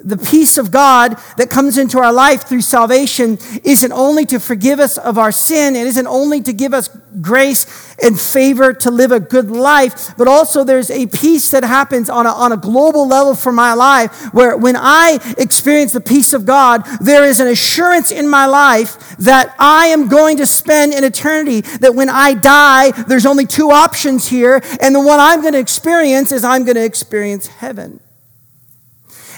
the 0.05 0.17
peace 0.17 0.59
of 0.59 0.71
God 0.71 1.17
that 1.37 1.51
comes 1.51 1.79
into 1.79 1.99
our 1.99 2.13
life 2.13 2.45
through 2.45 2.61
salvation 2.63 3.39
isn't 3.65 3.93
only 3.93 4.27
to 4.27 4.39
forgive 4.39 4.81
us 4.81 4.99
of 4.99 5.19
our 5.19 5.33
sin, 5.33 5.77
it 5.77 5.87
isn't 5.87 6.07
only 6.07 6.41
to 6.43 6.53
give 6.53 6.75
us 6.75 6.89
grace 7.21 7.95
and 8.03 8.19
favor 8.19 8.73
to 8.73 8.91
live 8.91 9.13
a 9.13 9.21
good 9.21 9.51
life, 9.51 10.17
but 10.17 10.27
also 10.27 10.65
there's 10.65 10.91
a 10.91 11.07
peace 11.07 11.51
that 11.51 11.63
happens 11.63 12.09
on 12.09 12.27
a, 12.27 12.31
on 12.31 12.53
a 12.53 12.57
global 12.57 13.07
level 13.07 13.35
for 13.35 13.53
my 13.53 13.75
life 13.75 14.33
where 14.33 14.57
when 14.57 14.77
I 14.77 15.19
experience 15.39 15.93
the 15.93 16.01
peace 16.01 16.33
of 16.33 16.47
God, 16.47 16.85
there 17.01 17.25
is 17.25 17.41
an 17.41 17.49
assurance 17.49 18.11
in 18.11 18.29
my 18.29 18.47
life 18.47 19.17
that 19.19 19.55
I 19.59 19.87
am 19.87 20.09
going 20.09 20.39
to 20.39 20.47
spend 20.47 20.93
an 20.95 21.05
eternity, 21.05 21.61
that 21.79 21.95
when 21.95 22.09
I 22.09 22.35
die, 22.35 22.91
there's 22.91 23.27
only 23.27 23.47
two 23.47 23.71
options 23.71 24.29
here, 24.29 24.63
and 24.81 24.95
the 24.95 25.01
one 25.01 25.21
I'm 25.21 25.41
going 25.41 25.53
to 25.53 25.61
experience 25.61 26.33
is 26.33 26.45
I'm 26.45 26.65
going 26.65 26.77
to 26.77 26.85
experience 26.85 27.47
heaven. 27.47 28.02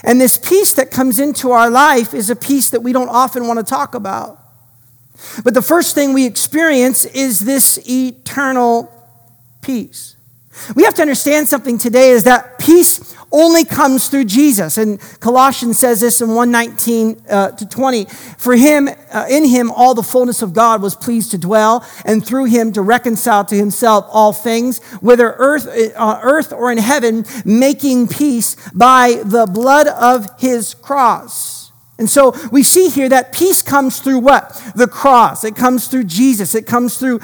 And 0.05 0.21
this 0.21 0.37
peace 0.37 0.73
that 0.73 0.91
comes 0.91 1.19
into 1.19 1.51
our 1.51 1.69
life 1.69 2.13
is 2.13 2.29
a 2.29 2.35
peace 2.35 2.69
that 2.69 2.81
we 2.81 2.93
don't 2.93 3.09
often 3.09 3.47
want 3.47 3.59
to 3.59 3.65
talk 3.65 3.95
about. 3.95 4.39
But 5.43 5.53
the 5.53 5.61
first 5.61 5.95
thing 5.95 6.13
we 6.13 6.25
experience 6.25 7.05
is 7.05 7.39
this 7.39 7.79
eternal 7.89 8.91
peace. 9.61 10.15
We 10.75 10.83
have 10.83 10.93
to 10.95 11.01
understand 11.01 11.47
something 11.47 11.77
today 11.77 12.11
is 12.11 12.23
that 12.25 12.54
peace 12.65 13.15
only 13.31 13.65
comes 13.65 14.07
through 14.07 14.25
Jesus. 14.25 14.77
And 14.77 14.99
Colossians 15.19 15.77
says 15.77 16.01
this 16.01 16.21
in 16.21 16.29
119 16.29 17.21
uh, 17.29 17.51
to 17.51 17.67
20. 17.67 18.05
For 18.37 18.55
him, 18.55 18.89
uh, 19.11 19.25
in 19.29 19.45
him, 19.45 19.71
all 19.71 19.93
the 19.93 20.03
fullness 20.03 20.41
of 20.41 20.53
God 20.53 20.81
was 20.81 20.95
pleased 20.95 21.31
to 21.31 21.37
dwell, 21.37 21.85
and 22.05 22.25
through 22.25 22.45
him 22.45 22.71
to 22.73 22.81
reconcile 22.81 23.45
to 23.45 23.55
himself 23.55 24.05
all 24.09 24.33
things, 24.33 24.81
whether 25.01 25.33
earth, 25.37 25.67
uh, 25.95 26.19
earth 26.23 26.53
or 26.53 26.71
in 26.71 26.77
heaven, 26.77 27.25
making 27.43 28.07
peace 28.07 28.55
by 28.71 29.21
the 29.23 29.45
blood 29.45 29.87
of 29.87 30.27
his 30.39 30.73
cross. 30.73 31.71
And 31.97 32.09
so 32.09 32.35
we 32.51 32.63
see 32.63 32.89
here 32.89 33.07
that 33.09 33.31
peace 33.31 33.61
comes 33.61 33.99
through 33.99 34.19
what? 34.19 34.61
The 34.75 34.87
cross. 34.87 35.43
It 35.43 35.55
comes 35.55 35.87
through 35.87 36.05
Jesus. 36.05 36.53
It 36.53 36.65
comes 36.65 36.97
through 36.97 37.19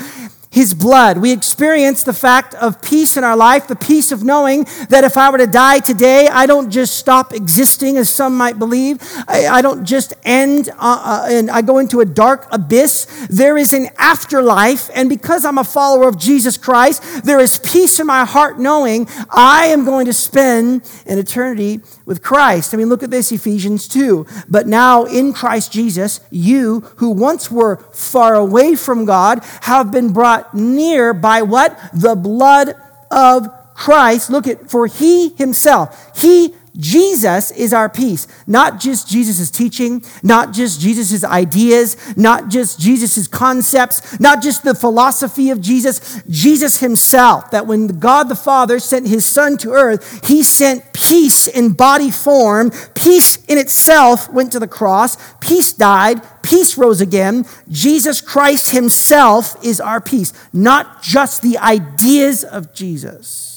his 0.51 0.73
blood. 0.73 1.17
We 1.17 1.31
experience 1.31 2.03
the 2.03 2.13
fact 2.13 2.53
of 2.55 2.81
peace 2.81 3.15
in 3.15 3.23
our 3.23 3.37
life, 3.37 3.67
the 3.67 3.75
peace 3.75 4.11
of 4.11 4.21
knowing 4.21 4.65
that 4.89 5.05
if 5.05 5.15
I 5.17 5.31
were 5.31 5.37
to 5.37 5.47
die 5.47 5.79
today, 5.79 6.27
I 6.27 6.45
don't 6.45 6.69
just 6.69 6.97
stop 6.97 7.33
existing 7.33 7.95
as 7.95 8.09
some 8.09 8.35
might 8.35 8.59
believe. 8.59 8.97
I, 9.29 9.47
I 9.47 9.61
don't 9.61 9.85
just 9.85 10.13
end 10.23 10.69
uh, 10.69 10.73
uh, 10.77 11.27
and 11.29 11.49
I 11.49 11.61
go 11.61 11.77
into 11.77 12.01
a 12.01 12.05
dark 12.05 12.47
abyss. 12.51 13.07
There 13.29 13.57
is 13.57 13.71
an 13.71 13.87
afterlife. 13.97 14.89
And 14.93 15.07
because 15.07 15.45
I'm 15.45 15.57
a 15.57 15.63
follower 15.63 16.09
of 16.09 16.19
Jesus 16.19 16.57
Christ, 16.57 17.23
there 17.23 17.39
is 17.39 17.57
peace 17.57 18.01
in 18.01 18.07
my 18.07 18.25
heart 18.25 18.59
knowing 18.59 19.07
I 19.29 19.67
am 19.67 19.85
going 19.85 20.05
to 20.07 20.13
spend 20.13 20.83
an 21.05 21.17
eternity 21.17 21.79
with 22.11 22.21
Christ. 22.21 22.73
I 22.73 22.77
mean, 22.77 22.89
look 22.89 23.03
at 23.03 23.09
this, 23.09 23.31
Ephesians 23.31 23.87
2. 23.87 24.25
But 24.49 24.67
now 24.67 25.05
in 25.05 25.31
Christ 25.31 25.71
Jesus, 25.71 26.19
you 26.29 26.81
who 26.97 27.09
once 27.09 27.49
were 27.49 27.77
far 27.93 28.35
away 28.35 28.75
from 28.75 29.05
God 29.05 29.39
have 29.61 29.93
been 29.93 30.11
brought 30.11 30.53
near 30.53 31.13
by 31.13 31.41
what? 31.41 31.79
The 31.93 32.15
blood 32.17 32.75
of 33.09 33.47
Christ. 33.75 34.29
Look 34.29 34.45
at, 34.45 34.69
for 34.69 34.87
he 34.87 35.29
himself, 35.29 36.11
he 36.19 36.53
Jesus 36.81 37.51
is 37.51 37.73
our 37.73 37.89
peace. 37.89 38.27
Not 38.47 38.79
just 38.79 39.07
Jesus' 39.07 39.51
teaching, 39.51 40.03
not 40.23 40.51
just 40.51 40.81
Jesus' 40.81 41.23
ideas, 41.23 41.95
not 42.17 42.49
just 42.49 42.79
Jesus' 42.79 43.27
concepts, 43.27 44.19
not 44.19 44.41
just 44.41 44.63
the 44.63 44.73
philosophy 44.73 45.51
of 45.51 45.61
Jesus, 45.61 46.23
Jesus 46.27 46.79
himself. 46.79 47.51
That 47.51 47.67
when 47.67 47.99
God 47.99 48.29
the 48.29 48.35
Father 48.35 48.79
sent 48.79 49.07
his 49.07 49.25
Son 49.25 49.57
to 49.57 49.71
earth, 49.71 50.27
he 50.27 50.41
sent 50.41 50.91
peace 50.91 51.47
in 51.47 51.73
body 51.73 52.09
form. 52.09 52.71
Peace 52.95 53.45
in 53.45 53.59
itself 53.59 54.27
went 54.31 54.51
to 54.53 54.59
the 54.59 54.67
cross. 54.67 55.17
Peace 55.39 55.73
died. 55.73 56.21
Peace 56.41 56.79
rose 56.79 56.99
again. 56.99 57.45
Jesus 57.69 58.21
Christ 58.21 58.71
himself 58.71 59.55
is 59.63 59.79
our 59.79 60.01
peace, 60.01 60.33
not 60.51 61.03
just 61.03 61.43
the 61.43 61.59
ideas 61.59 62.43
of 62.43 62.73
Jesus. 62.73 63.50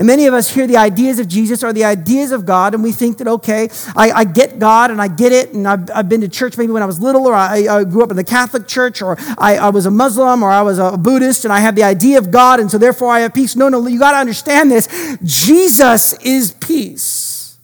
And 0.00 0.06
many 0.06 0.24
of 0.24 0.32
us 0.32 0.48
hear 0.48 0.66
the 0.66 0.78
ideas 0.78 1.18
of 1.18 1.28
Jesus 1.28 1.62
or 1.62 1.74
the 1.74 1.84
ideas 1.84 2.32
of 2.32 2.46
God, 2.46 2.72
and 2.72 2.82
we 2.82 2.90
think 2.90 3.18
that, 3.18 3.28
okay, 3.28 3.68
I, 3.94 4.10
I 4.10 4.24
get 4.24 4.58
God 4.58 4.90
and 4.90 4.98
I 4.98 5.08
get 5.08 5.30
it, 5.30 5.52
and 5.52 5.68
I've, 5.68 5.90
I've, 5.94 6.08
been 6.08 6.22
to 6.22 6.28
church 6.28 6.56
maybe 6.56 6.72
when 6.72 6.82
I 6.82 6.86
was 6.86 7.02
little, 7.02 7.26
or 7.26 7.34
I, 7.34 7.66
I 7.68 7.84
grew 7.84 8.02
up 8.02 8.10
in 8.10 8.16
the 8.16 8.24
Catholic 8.24 8.66
Church, 8.66 9.02
or 9.02 9.18
I, 9.36 9.58
I, 9.58 9.68
was 9.68 9.84
a 9.84 9.90
Muslim, 9.90 10.42
or 10.42 10.50
I 10.50 10.62
was 10.62 10.78
a 10.78 10.96
Buddhist, 10.96 11.44
and 11.44 11.52
I 11.52 11.60
have 11.60 11.76
the 11.76 11.82
idea 11.82 12.16
of 12.16 12.30
God, 12.30 12.60
and 12.60 12.70
so 12.70 12.78
therefore 12.78 13.10
I 13.10 13.20
have 13.20 13.34
peace. 13.34 13.54
No, 13.56 13.68
no, 13.68 13.86
you 13.86 13.98
got 13.98 14.12
to 14.12 14.16
understand 14.16 14.70
this. 14.70 14.88
Jesus 15.22 16.14
is 16.22 16.52
peace. 16.52 17.58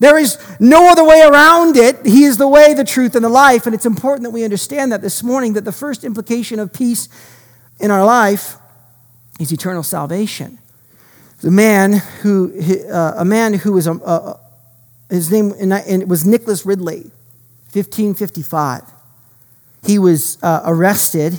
There 0.00 0.18
is 0.18 0.36
no 0.58 0.90
other 0.90 1.04
way 1.04 1.22
around 1.22 1.76
it. 1.76 2.04
He 2.04 2.24
is 2.24 2.36
the 2.36 2.48
way, 2.48 2.74
the 2.74 2.82
truth, 2.82 3.14
and 3.14 3.24
the 3.24 3.28
life. 3.28 3.66
And 3.66 3.76
it's 3.76 3.86
important 3.86 4.24
that 4.24 4.30
we 4.30 4.42
understand 4.42 4.90
that 4.90 5.02
this 5.02 5.22
morning 5.22 5.52
that 5.52 5.64
the 5.64 5.70
first 5.70 6.02
implication 6.02 6.58
of 6.58 6.72
peace 6.72 7.08
in 7.78 7.92
our 7.92 8.04
life 8.04 8.56
is 9.38 9.52
eternal 9.52 9.84
salvation 9.84 10.58
a 11.44 11.50
man 11.50 11.94
who, 12.22 12.52
uh, 12.90 13.14
a 13.16 13.24
man 13.24 13.54
who 13.54 13.72
was, 13.72 13.86
a, 13.86 13.92
uh, 13.92 14.38
his 15.10 15.30
name 15.30 15.52
and 15.58 15.72
it 15.72 16.08
was 16.08 16.26
Nicholas 16.26 16.64
Ridley, 16.64 17.10
1555. 17.72 18.82
He 19.86 19.98
was 19.98 20.38
uh, 20.42 20.62
arrested 20.64 21.38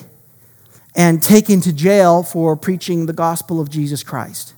and 0.95 1.21
taken 1.21 1.61
to 1.61 1.73
jail 1.73 2.23
for 2.23 2.55
preaching 2.55 3.05
the 3.05 3.13
gospel 3.13 3.59
of 3.59 3.69
Jesus 3.69 4.03
Christ. 4.03 4.53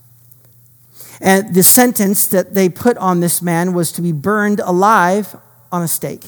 And 1.20 1.54
the 1.54 1.62
sentence 1.62 2.26
that 2.28 2.54
they 2.54 2.68
put 2.68 2.96
on 2.98 3.20
this 3.20 3.42
man 3.42 3.72
was 3.72 3.90
to 3.92 4.02
be 4.02 4.12
burned 4.12 4.60
alive 4.60 5.34
on 5.72 5.82
a 5.82 5.88
stake. 5.88 6.24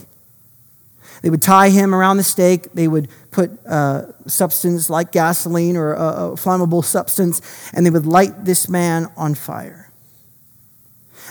They 1.23 1.31
would 1.31 1.43
tie 1.43 1.71
him 1.71 1.95
around 1.95 2.17
the 2.17 2.23
stake. 2.23 2.73
They 2.73 2.89
would 2.89 3.09
put 3.31 3.65
uh, 3.67 4.13
substance 4.27 4.89
like 4.89 5.13
gasoline 5.13 5.77
or 5.77 5.93
a, 5.93 5.99
a 5.99 6.37
flammable 6.37 6.85
substance, 6.85 7.41
and 7.73 7.85
they 7.85 7.91
would 7.91 8.07
light 8.07 8.45
this 8.45 8.69
man 8.69 9.11
on 9.17 9.35
fire. 9.35 9.91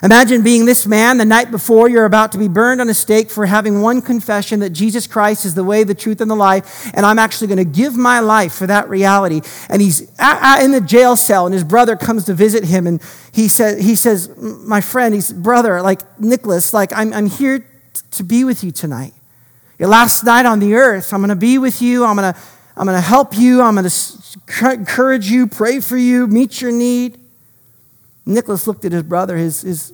Imagine 0.02 0.44
being 0.44 0.66
this 0.66 0.88
man 0.88 1.18
the 1.18 1.26
night 1.26 1.52
before 1.52 1.90
you're 1.90 2.06
about 2.06 2.32
to 2.32 2.38
be 2.38 2.48
burned 2.48 2.80
on 2.80 2.88
a 2.88 2.94
stake 2.94 3.30
for 3.30 3.46
having 3.46 3.82
one 3.82 4.02
confession 4.02 4.62
that 4.62 4.70
Jesus 4.70 5.08
Christ 5.08 5.44
is 5.44 5.56
the 5.56 5.64
way, 5.64 5.84
the 5.84 5.96
truth, 5.96 6.22
and 6.22 6.32
the 6.32 6.36
life, 6.36 6.90
and 6.94 7.06
I'm 7.06 7.20
actually 7.20 7.48
going 7.48 7.58
to 7.58 7.66
give 7.66 7.98
my 7.98 8.22
life 8.22 8.54
for 8.54 8.68
that 8.68 8.88
reality. 8.88 9.42
And 9.68 9.82
he's 9.82 10.02
in 10.02 10.72
the 10.72 10.84
jail 10.86 11.18
cell, 11.18 11.46
and 11.46 11.54
his 11.54 11.66
brother 11.66 11.98
comes 11.98 12.24
to 12.26 12.34
visit 12.34 12.64
him, 12.64 12.88
and 12.88 13.02
he, 13.34 13.50
said, 13.50 13.82
he 13.82 13.96
says, 13.96 14.34
My 14.38 14.80
friend, 14.80 15.14
he's 15.14 15.34
brother, 15.34 15.82
like 15.82 16.20
Nicholas, 16.20 16.74
like 16.74 16.94
I'm, 16.94 17.12
I'm 17.12 17.28
here 17.28 17.66
to 18.12 18.24
be 18.24 18.46
with 18.46 18.64
you 18.64 18.72
tonight. 18.72 19.14
Your 19.80 19.88
last 19.88 20.24
night 20.26 20.46
on 20.46 20.60
the 20.60 20.76
earth, 20.76 21.14
I'm 21.14 21.22
going 21.22 21.30
to 21.30 21.36
be 21.38 21.58
with 21.58 21.82
you. 21.82 22.04
I'm 22.04 22.18
going 22.18 22.34
to, 22.34 22.40
I'm 22.76 22.86
going 22.86 22.98
to 22.98 23.02
help 23.02 23.36
you. 23.36 23.62
I'm 23.62 23.76
going 23.76 23.90
to 23.90 24.72
encourage 24.72 25.32
you, 25.32 25.48
pray 25.48 25.80
for 25.80 25.98
you, 25.98 26.28
meet 26.28 26.62
your 26.62 26.72
need. 26.72 27.18
Nicholas 28.26 28.68
looked 28.68 28.84
at 28.84 28.92
his 28.92 29.04
brother, 29.04 29.38
his, 29.38 29.62
his, 29.62 29.94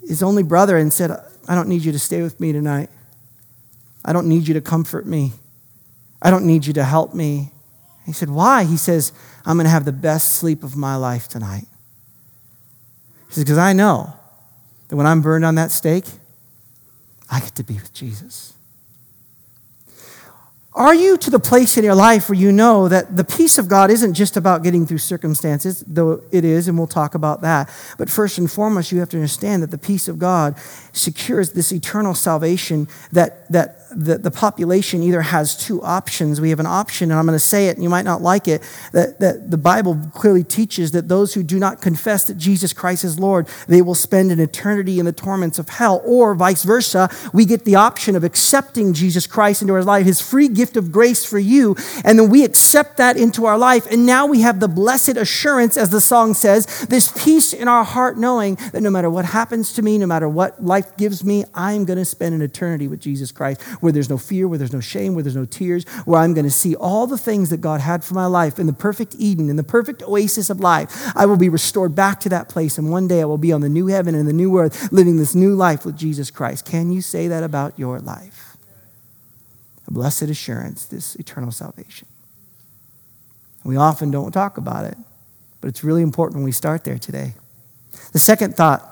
his 0.00 0.22
only 0.22 0.44
brother, 0.44 0.78
and 0.78 0.92
said, 0.92 1.10
I 1.48 1.54
don't 1.56 1.68
need 1.68 1.84
you 1.84 1.90
to 1.90 1.98
stay 1.98 2.22
with 2.22 2.38
me 2.40 2.52
tonight. 2.52 2.88
I 4.04 4.12
don't 4.12 4.28
need 4.28 4.46
you 4.46 4.54
to 4.54 4.60
comfort 4.60 5.06
me. 5.06 5.32
I 6.22 6.30
don't 6.30 6.46
need 6.46 6.64
you 6.64 6.72
to 6.74 6.84
help 6.84 7.12
me. 7.12 7.50
He 8.06 8.12
said, 8.12 8.30
Why? 8.30 8.64
He 8.64 8.76
says, 8.76 9.12
I'm 9.44 9.56
going 9.56 9.64
to 9.64 9.70
have 9.70 9.84
the 9.84 9.92
best 9.92 10.34
sleep 10.34 10.62
of 10.62 10.76
my 10.76 10.96
life 10.96 11.28
tonight. 11.28 11.66
He 13.28 13.34
says, 13.34 13.44
Because 13.44 13.58
I 13.58 13.72
know 13.72 14.14
that 14.88 14.96
when 14.96 15.06
I'm 15.06 15.20
burned 15.20 15.44
on 15.44 15.56
that 15.56 15.70
stake, 15.70 16.06
I 17.30 17.40
get 17.40 17.54
to 17.56 17.64
be 17.64 17.74
with 17.74 17.92
Jesus. 17.92 18.54
Are 20.72 20.94
you 20.94 21.16
to 21.18 21.30
the 21.30 21.40
place 21.40 21.76
in 21.76 21.82
your 21.82 21.96
life 21.96 22.28
where 22.28 22.38
you 22.38 22.52
know 22.52 22.86
that 22.88 23.16
the 23.16 23.24
peace 23.24 23.58
of 23.58 23.68
God 23.68 23.90
isn't 23.90 24.14
just 24.14 24.36
about 24.36 24.62
getting 24.62 24.86
through 24.86 24.98
circumstances, 24.98 25.82
though 25.84 26.22
it 26.30 26.44
is, 26.44 26.68
and 26.68 26.78
we'll 26.78 26.86
talk 26.86 27.16
about 27.16 27.40
that. 27.40 27.68
But 27.98 28.08
first 28.08 28.38
and 28.38 28.50
foremost, 28.50 28.92
you 28.92 29.00
have 29.00 29.08
to 29.10 29.16
understand 29.16 29.64
that 29.64 29.72
the 29.72 29.78
peace 29.78 30.06
of 30.06 30.20
God 30.20 30.56
secures 30.92 31.52
this 31.52 31.72
eternal 31.72 32.14
salvation 32.14 32.86
that, 33.10 33.50
that 33.50 33.79
the, 33.94 34.18
the 34.18 34.30
population 34.30 35.02
either 35.02 35.22
has 35.22 35.56
two 35.56 35.82
options. 35.82 36.40
We 36.40 36.50
have 36.50 36.60
an 36.60 36.66
option, 36.66 37.10
and 37.10 37.18
I'm 37.18 37.26
going 37.26 37.36
to 37.36 37.40
say 37.40 37.68
it, 37.68 37.76
and 37.76 37.82
you 37.82 37.88
might 37.88 38.04
not 38.04 38.22
like 38.22 38.48
it, 38.48 38.62
that, 38.92 39.18
that 39.20 39.50
the 39.50 39.58
Bible 39.58 39.98
clearly 40.14 40.44
teaches 40.44 40.92
that 40.92 41.08
those 41.08 41.34
who 41.34 41.42
do 41.42 41.58
not 41.58 41.80
confess 41.80 42.24
that 42.24 42.36
Jesus 42.36 42.72
Christ 42.72 43.04
is 43.04 43.18
Lord, 43.18 43.48
they 43.66 43.82
will 43.82 43.94
spend 43.94 44.30
an 44.30 44.40
eternity 44.40 44.98
in 44.98 45.06
the 45.06 45.12
torments 45.12 45.58
of 45.58 45.68
hell. 45.68 46.00
Or 46.04 46.34
vice 46.34 46.62
versa, 46.62 47.10
we 47.32 47.44
get 47.44 47.64
the 47.64 47.74
option 47.74 48.16
of 48.16 48.24
accepting 48.24 48.92
Jesus 48.92 49.26
Christ 49.26 49.62
into 49.62 49.74
our 49.74 49.84
life, 49.84 50.06
his 50.06 50.20
free 50.20 50.48
gift 50.48 50.76
of 50.76 50.92
grace 50.92 51.24
for 51.24 51.38
you, 51.38 51.76
and 52.04 52.18
then 52.18 52.30
we 52.30 52.44
accept 52.44 52.96
that 52.98 53.16
into 53.16 53.46
our 53.46 53.58
life. 53.58 53.86
And 53.90 54.06
now 54.06 54.26
we 54.26 54.42
have 54.42 54.60
the 54.60 54.68
blessed 54.68 55.16
assurance, 55.16 55.76
as 55.76 55.90
the 55.90 56.00
song 56.00 56.34
says, 56.34 56.86
this 56.86 57.12
peace 57.24 57.52
in 57.52 57.68
our 57.68 57.84
heart, 57.84 58.16
knowing 58.16 58.56
that 58.72 58.82
no 58.82 58.90
matter 58.90 59.10
what 59.10 59.24
happens 59.24 59.72
to 59.74 59.82
me, 59.82 59.98
no 59.98 60.06
matter 60.06 60.28
what 60.28 60.62
life 60.64 60.96
gives 60.96 61.24
me, 61.24 61.44
I'm 61.54 61.84
going 61.84 61.98
to 61.98 62.04
spend 62.04 62.34
an 62.34 62.42
eternity 62.42 62.88
with 62.88 63.00
Jesus 63.00 63.32
Christ 63.32 63.60
where 63.80 63.92
there's 63.92 64.10
no 64.10 64.18
fear, 64.18 64.46
where 64.46 64.58
there's 64.58 64.72
no 64.72 64.80
shame, 64.80 65.14
where 65.14 65.22
there's 65.22 65.36
no 65.36 65.44
tears, 65.44 65.84
where 66.04 66.20
I'm 66.20 66.34
going 66.34 66.44
to 66.44 66.50
see 66.50 66.74
all 66.76 67.06
the 67.06 67.18
things 67.18 67.50
that 67.50 67.60
God 67.60 67.80
had 67.80 68.04
for 68.04 68.14
my 68.14 68.26
life 68.26 68.58
in 68.58 68.66
the 68.66 68.72
perfect 68.72 69.14
Eden, 69.18 69.48
in 69.48 69.56
the 69.56 69.64
perfect 69.64 70.02
oasis 70.02 70.50
of 70.50 70.60
life. 70.60 71.12
I 71.16 71.26
will 71.26 71.36
be 71.36 71.48
restored 71.48 71.94
back 71.94 72.20
to 72.20 72.28
that 72.28 72.48
place, 72.48 72.78
and 72.78 72.90
one 72.90 73.08
day 73.08 73.22
I 73.22 73.24
will 73.24 73.38
be 73.38 73.52
on 73.52 73.60
the 73.60 73.68
new 73.68 73.88
heaven 73.88 74.14
and 74.14 74.28
the 74.28 74.32
new 74.32 74.58
earth, 74.58 74.92
living 74.92 75.16
this 75.16 75.34
new 75.34 75.54
life 75.54 75.84
with 75.84 75.96
Jesus 75.96 76.30
Christ. 76.30 76.64
Can 76.66 76.90
you 76.90 77.00
say 77.00 77.28
that 77.28 77.42
about 77.42 77.78
your 77.78 77.98
life? 78.00 78.56
A 79.86 79.92
blessed 79.92 80.22
assurance, 80.22 80.84
this 80.84 81.16
eternal 81.16 81.50
salvation. 81.50 82.06
We 83.64 83.76
often 83.76 84.10
don't 84.10 84.32
talk 84.32 84.56
about 84.56 84.84
it, 84.84 84.96
but 85.60 85.68
it's 85.68 85.84
really 85.84 86.02
important 86.02 86.36
when 86.36 86.44
we 86.44 86.52
start 86.52 86.84
there 86.84 86.98
today. 86.98 87.34
The 88.12 88.18
second 88.18 88.56
thought 88.56 88.86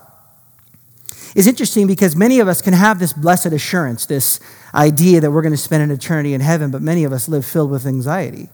is 1.34 1.46
interesting 1.46 1.86
because 1.86 2.16
many 2.16 2.40
of 2.40 2.48
us 2.48 2.62
can 2.62 2.74
have 2.74 2.98
this 2.98 3.12
blessed 3.12 3.46
assurance, 3.46 4.06
this 4.06 4.40
idea 4.74 5.20
that 5.20 5.30
we're 5.30 5.42
going 5.42 5.52
to 5.52 5.56
spend 5.56 5.82
an 5.82 5.90
eternity 5.90 6.34
in 6.34 6.40
heaven, 6.40 6.70
but 6.70 6.82
many 6.82 7.04
of 7.04 7.12
us 7.12 7.28
live 7.28 7.44
filled 7.44 7.70
with 7.70 7.86
anxiety. 7.86 8.48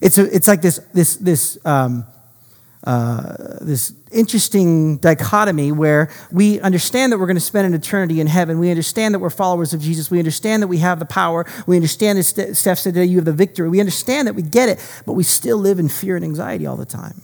It's, 0.00 0.18
a, 0.18 0.34
it's 0.34 0.48
like 0.48 0.62
this, 0.62 0.78
this, 0.92 1.16
this, 1.16 1.58
um, 1.64 2.06
uh, 2.84 3.58
this 3.62 3.92
interesting 4.12 4.98
dichotomy 4.98 5.72
where 5.72 6.10
we 6.30 6.60
understand 6.60 7.12
that 7.12 7.18
we're 7.18 7.26
going 7.26 7.36
to 7.36 7.40
spend 7.40 7.66
an 7.66 7.74
eternity 7.74 8.20
in 8.20 8.26
heaven. 8.26 8.58
We 8.58 8.70
understand 8.70 9.14
that 9.14 9.18
we're 9.18 9.30
followers 9.30 9.74
of 9.74 9.80
Jesus. 9.80 10.10
We 10.10 10.18
understand 10.18 10.62
that 10.62 10.68
we 10.68 10.78
have 10.78 10.98
the 10.98 11.06
power. 11.06 11.46
We 11.66 11.76
understand, 11.76 12.18
that 12.18 12.54
Steph 12.56 12.78
said 12.78 12.94
that 12.94 13.06
you 13.06 13.16
have 13.16 13.24
the 13.24 13.32
victory. 13.32 13.68
We 13.68 13.80
understand 13.80 14.28
that 14.28 14.34
we 14.34 14.42
get 14.42 14.68
it, 14.68 15.02
but 15.04 15.14
we 15.14 15.24
still 15.24 15.58
live 15.58 15.78
in 15.78 15.88
fear 15.88 16.16
and 16.16 16.24
anxiety 16.24 16.66
all 16.66 16.76
the 16.76 16.86
time. 16.86 17.22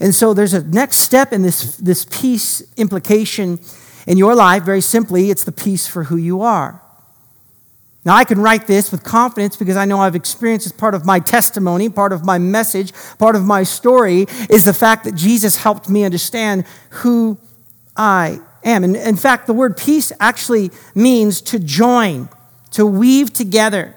And 0.00 0.14
so 0.14 0.34
there's 0.34 0.54
a 0.54 0.62
next 0.62 0.98
step 0.98 1.32
in 1.32 1.42
this, 1.42 1.76
this 1.76 2.04
peace 2.04 2.62
implication 2.76 3.60
in 4.06 4.18
your 4.18 4.34
life. 4.34 4.64
Very 4.64 4.80
simply, 4.80 5.30
it's 5.30 5.44
the 5.44 5.52
peace 5.52 5.86
for 5.86 6.04
who 6.04 6.16
you 6.16 6.42
are. 6.42 6.80
Now, 8.04 8.14
I 8.16 8.24
can 8.24 8.38
write 8.40 8.66
this 8.66 8.92
with 8.92 9.02
confidence 9.02 9.56
because 9.56 9.76
I 9.76 9.86
know 9.86 9.98
I've 10.00 10.14
experienced 10.14 10.66
as 10.66 10.72
part 10.72 10.94
of 10.94 11.06
my 11.06 11.20
testimony, 11.20 11.88
part 11.88 12.12
of 12.12 12.22
my 12.22 12.36
message, 12.36 12.92
part 13.18 13.34
of 13.34 13.44
my 13.44 13.62
story 13.62 14.26
is 14.50 14.66
the 14.66 14.74
fact 14.74 15.04
that 15.04 15.14
Jesus 15.14 15.56
helped 15.56 15.88
me 15.88 16.04
understand 16.04 16.66
who 16.90 17.38
I 17.96 18.40
am. 18.62 18.84
And 18.84 18.94
in 18.94 19.16
fact, 19.16 19.46
the 19.46 19.54
word 19.54 19.78
peace 19.78 20.12
actually 20.20 20.70
means 20.94 21.40
to 21.42 21.58
join, 21.58 22.28
to 22.72 22.84
weave 22.84 23.32
together. 23.32 23.96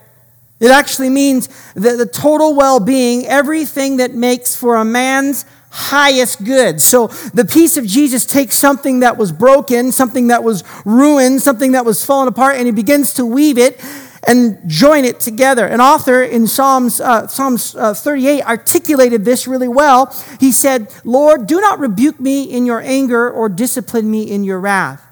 It 0.61 0.71
actually 0.71 1.09
means 1.09 1.47
the, 1.73 1.97
the 1.97 2.05
total 2.05 2.55
well 2.55 2.79
being, 2.79 3.25
everything 3.25 3.97
that 3.97 4.13
makes 4.13 4.55
for 4.55 4.77
a 4.77 4.85
man's 4.85 5.45
highest 5.69 6.43
good. 6.43 6.81
So 6.81 7.07
the 7.33 7.45
peace 7.45 7.77
of 7.77 7.85
Jesus 7.85 8.25
takes 8.25 8.55
something 8.55 9.01
that 9.01 9.17
was 9.17 9.31
broken, 9.31 9.91
something 9.91 10.27
that 10.27 10.43
was 10.43 10.63
ruined, 10.85 11.41
something 11.41 11.73
that 11.73 11.85
was 11.85 12.03
fallen 12.05 12.27
apart, 12.27 12.55
and 12.57 12.65
he 12.65 12.71
begins 12.71 13.13
to 13.15 13.25
weave 13.25 13.57
it 13.57 13.79
and 14.27 14.59
join 14.67 15.05
it 15.05 15.19
together. 15.19 15.65
An 15.65 15.79
author 15.79 16.21
in 16.21 16.47
Psalms, 16.47 16.99
uh, 16.99 17.27
Psalms 17.27 17.75
uh, 17.75 17.93
38 17.93 18.43
articulated 18.43 19.23
this 19.23 19.47
really 19.47 19.67
well. 19.69 20.13
He 20.39 20.51
said, 20.51 20.93
Lord, 21.03 21.47
do 21.47 21.61
not 21.61 21.79
rebuke 21.79 22.19
me 22.19 22.43
in 22.43 22.65
your 22.65 22.81
anger 22.81 23.29
or 23.29 23.47
discipline 23.47 24.11
me 24.11 24.29
in 24.29 24.43
your 24.43 24.59
wrath. 24.59 25.06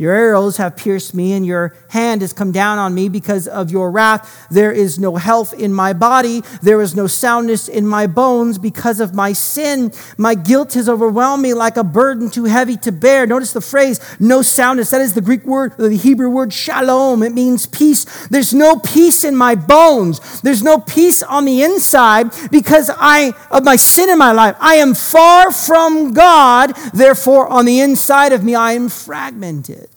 Your 0.00 0.14
arrows 0.14 0.56
have 0.56 0.78
pierced 0.78 1.14
me, 1.14 1.34
and 1.34 1.44
your 1.44 1.74
hand 1.88 2.22
has 2.22 2.32
come 2.32 2.52
down 2.52 2.78
on 2.78 2.94
me 2.94 3.10
because 3.10 3.46
of 3.46 3.70
your 3.70 3.90
wrath. 3.90 4.48
There 4.50 4.72
is 4.72 4.98
no 4.98 5.16
health 5.16 5.52
in 5.52 5.74
my 5.74 5.92
body. 5.92 6.42
There 6.62 6.80
is 6.80 6.96
no 6.96 7.06
soundness 7.06 7.68
in 7.68 7.86
my 7.86 8.06
bones 8.06 8.56
because 8.56 8.98
of 8.98 9.14
my 9.14 9.34
sin. 9.34 9.92
My 10.16 10.34
guilt 10.34 10.72
has 10.72 10.88
overwhelmed 10.88 11.42
me 11.42 11.52
like 11.52 11.76
a 11.76 11.84
burden 11.84 12.30
too 12.30 12.44
heavy 12.44 12.78
to 12.78 12.90
bear. 12.92 13.26
Notice 13.26 13.52
the 13.52 13.60
phrase, 13.60 14.00
no 14.18 14.40
soundness. 14.40 14.90
That 14.90 15.02
is 15.02 15.12
the 15.12 15.20
Greek 15.20 15.44
word, 15.44 15.76
the 15.76 15.94
Hebrew 15.94 16.30
word 16.30 16.54
shalom. 16.54 17.22
It 17.22 17.34
means 17.34 17.66
peace. 17.66 18.06
There's 18.28 18.54
no 18.54 18.78
peace 18.78 19.22
in 19.22 19.36
my 19.36 19.54
bones. 19.54 20.40
There's 20.40 20.62
no 20.62 20.78
peace 20.78 21.22
on 21.22 21.44
the 21.44 21.62
inside 21.62 22.30
because 22.50 22.90
I, 22.90 23.34
of 23.50 23.64
my 23.64 23.76
sin 23.76 24.08
in 24.08 24.16
my 24.16 24.32
life. 24.32 24.56
I 24.60 24.76
am 24.76 24.94
far 24.94 25.52
from 25.52 26.14
God. 26.14 26.74
Therefore, 26.94 27.48
on 27.48 27.66
the 27.66 27.80
inside 27.80 28.32
of 28.32 28.42
me, 28.42 28.54
I 28.54 28.72
am 28.72 28.88
fragmented. 28.88 29.89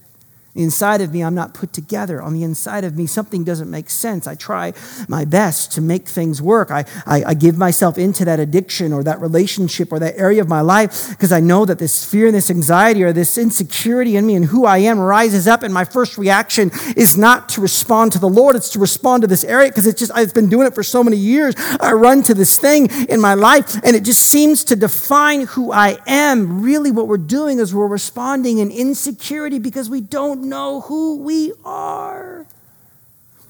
Inside 0.55 1.01
of 1.01 1.12
me, 1.12 1.24
I'm 1.24 1.33
not 1.33 1.55
put 1.55 1.74
together. 1.74 2.22
On 2.22 2.36
the 2.36 2.43
inside 2.43 2.83
of 2.83 2.95
me, 2.95 3.07
something 3.07 3.43
doesn't 3.43 3.72
make 3.72 3.89
sense. 3.89 4.27
I 4.27 4.36
try 4.36 4.74
my 5.07 5.25
best 5.25 5.72
to 5.72 5.81
make 5.81 6.07
things 6.07 6.43
work. 6.43 6.69
I, 6.69 6.86
I, 7.07 7.24
I 7.24 7.33
give 7.33 7.57
myself 7.57 7.98
into 7.98 8.24
that 8.25 8.39
addiction 8.39 8.93
or 8.93 9.03
that 9.03 9.19
relationship 9.19 9.91
or 9.91 9.98
that 9.98 10.15
area 10.15 10.41
of 10.41 10.48
my 10.48 10.62
life 10.62 11.10
because 11.10 11.31
I 11.31 11.39
know 11.39 11.65
that 11.65 11.79
this 11.79 12.05
fear 12.05 12.27
and 12.27 12.36
this 12.36 12.51
anxiety 12.51 13.03
or 13.03 13.12
this 13.12 13.36
insecurity 13.36 14.15
in 14.15 14.27
me 14.27 14.36
and 14.36 14.45
who 14.45 14.65
I 14.65 14.77
am 14.77 15.00
rises 15.00 15.48
up. 15.48 15.63
And 15.63 15.74
my 15.74 15.86
first 15.86 16.19
reaction 16.19 16.69
is 16.95 17.17
not 17.17 17.50
to 17.50 17.62
respond 17.62 18.12
to 18.12 18.19
the 18.19 18.29
Lord, 18.29 18.55
it's 18.55 18.69
to 18.72 18.79
respond 18.79 19.22
to 19.22 19.27
this 19.27 19.43
area 19.43 19.69
because 19.69 19.88
it's 19.88 20.00
just, 20.00 20.12
I've 20.13 20.36
been 20.36 20.50
doing 20.50 20.67
it 20.67 20.75
for 20.75 20.83
so 20.83 21.03
many 21.03 21.17
years. 21.17 21.55
I 21.79 21.93
run 21.93 22.22
to 22.24 22.36
this 22.36 22.60
thing 22.60 22.89
in 23.10 23.19
my 23.19 23.33
life 23.33 23.74
and 23.83 23.95
it 23.95 24.03
just 24.03 24.22
seems 24.22 24.63
to 24.65 24.75
define 24.75 25.48
who 25.48 25.72
I 25.72 25.98
am. 26.05 26.62
Really, 26.62 26.91
what 26.91 27.07
we're 27.07 27.17
doing 27.17 27.57
is 27.57 27.74
we're 27.74 27.88
responding 27.88 28.60
in 28.60 28.69
insecurity 28.69 29.57
because 29.57 29.89
we 29.89 30.00
don't 30.00 30.42
know 30.43 30.81
who 30.81 31.17
we 31.17 31.53
are. 31.65 32.45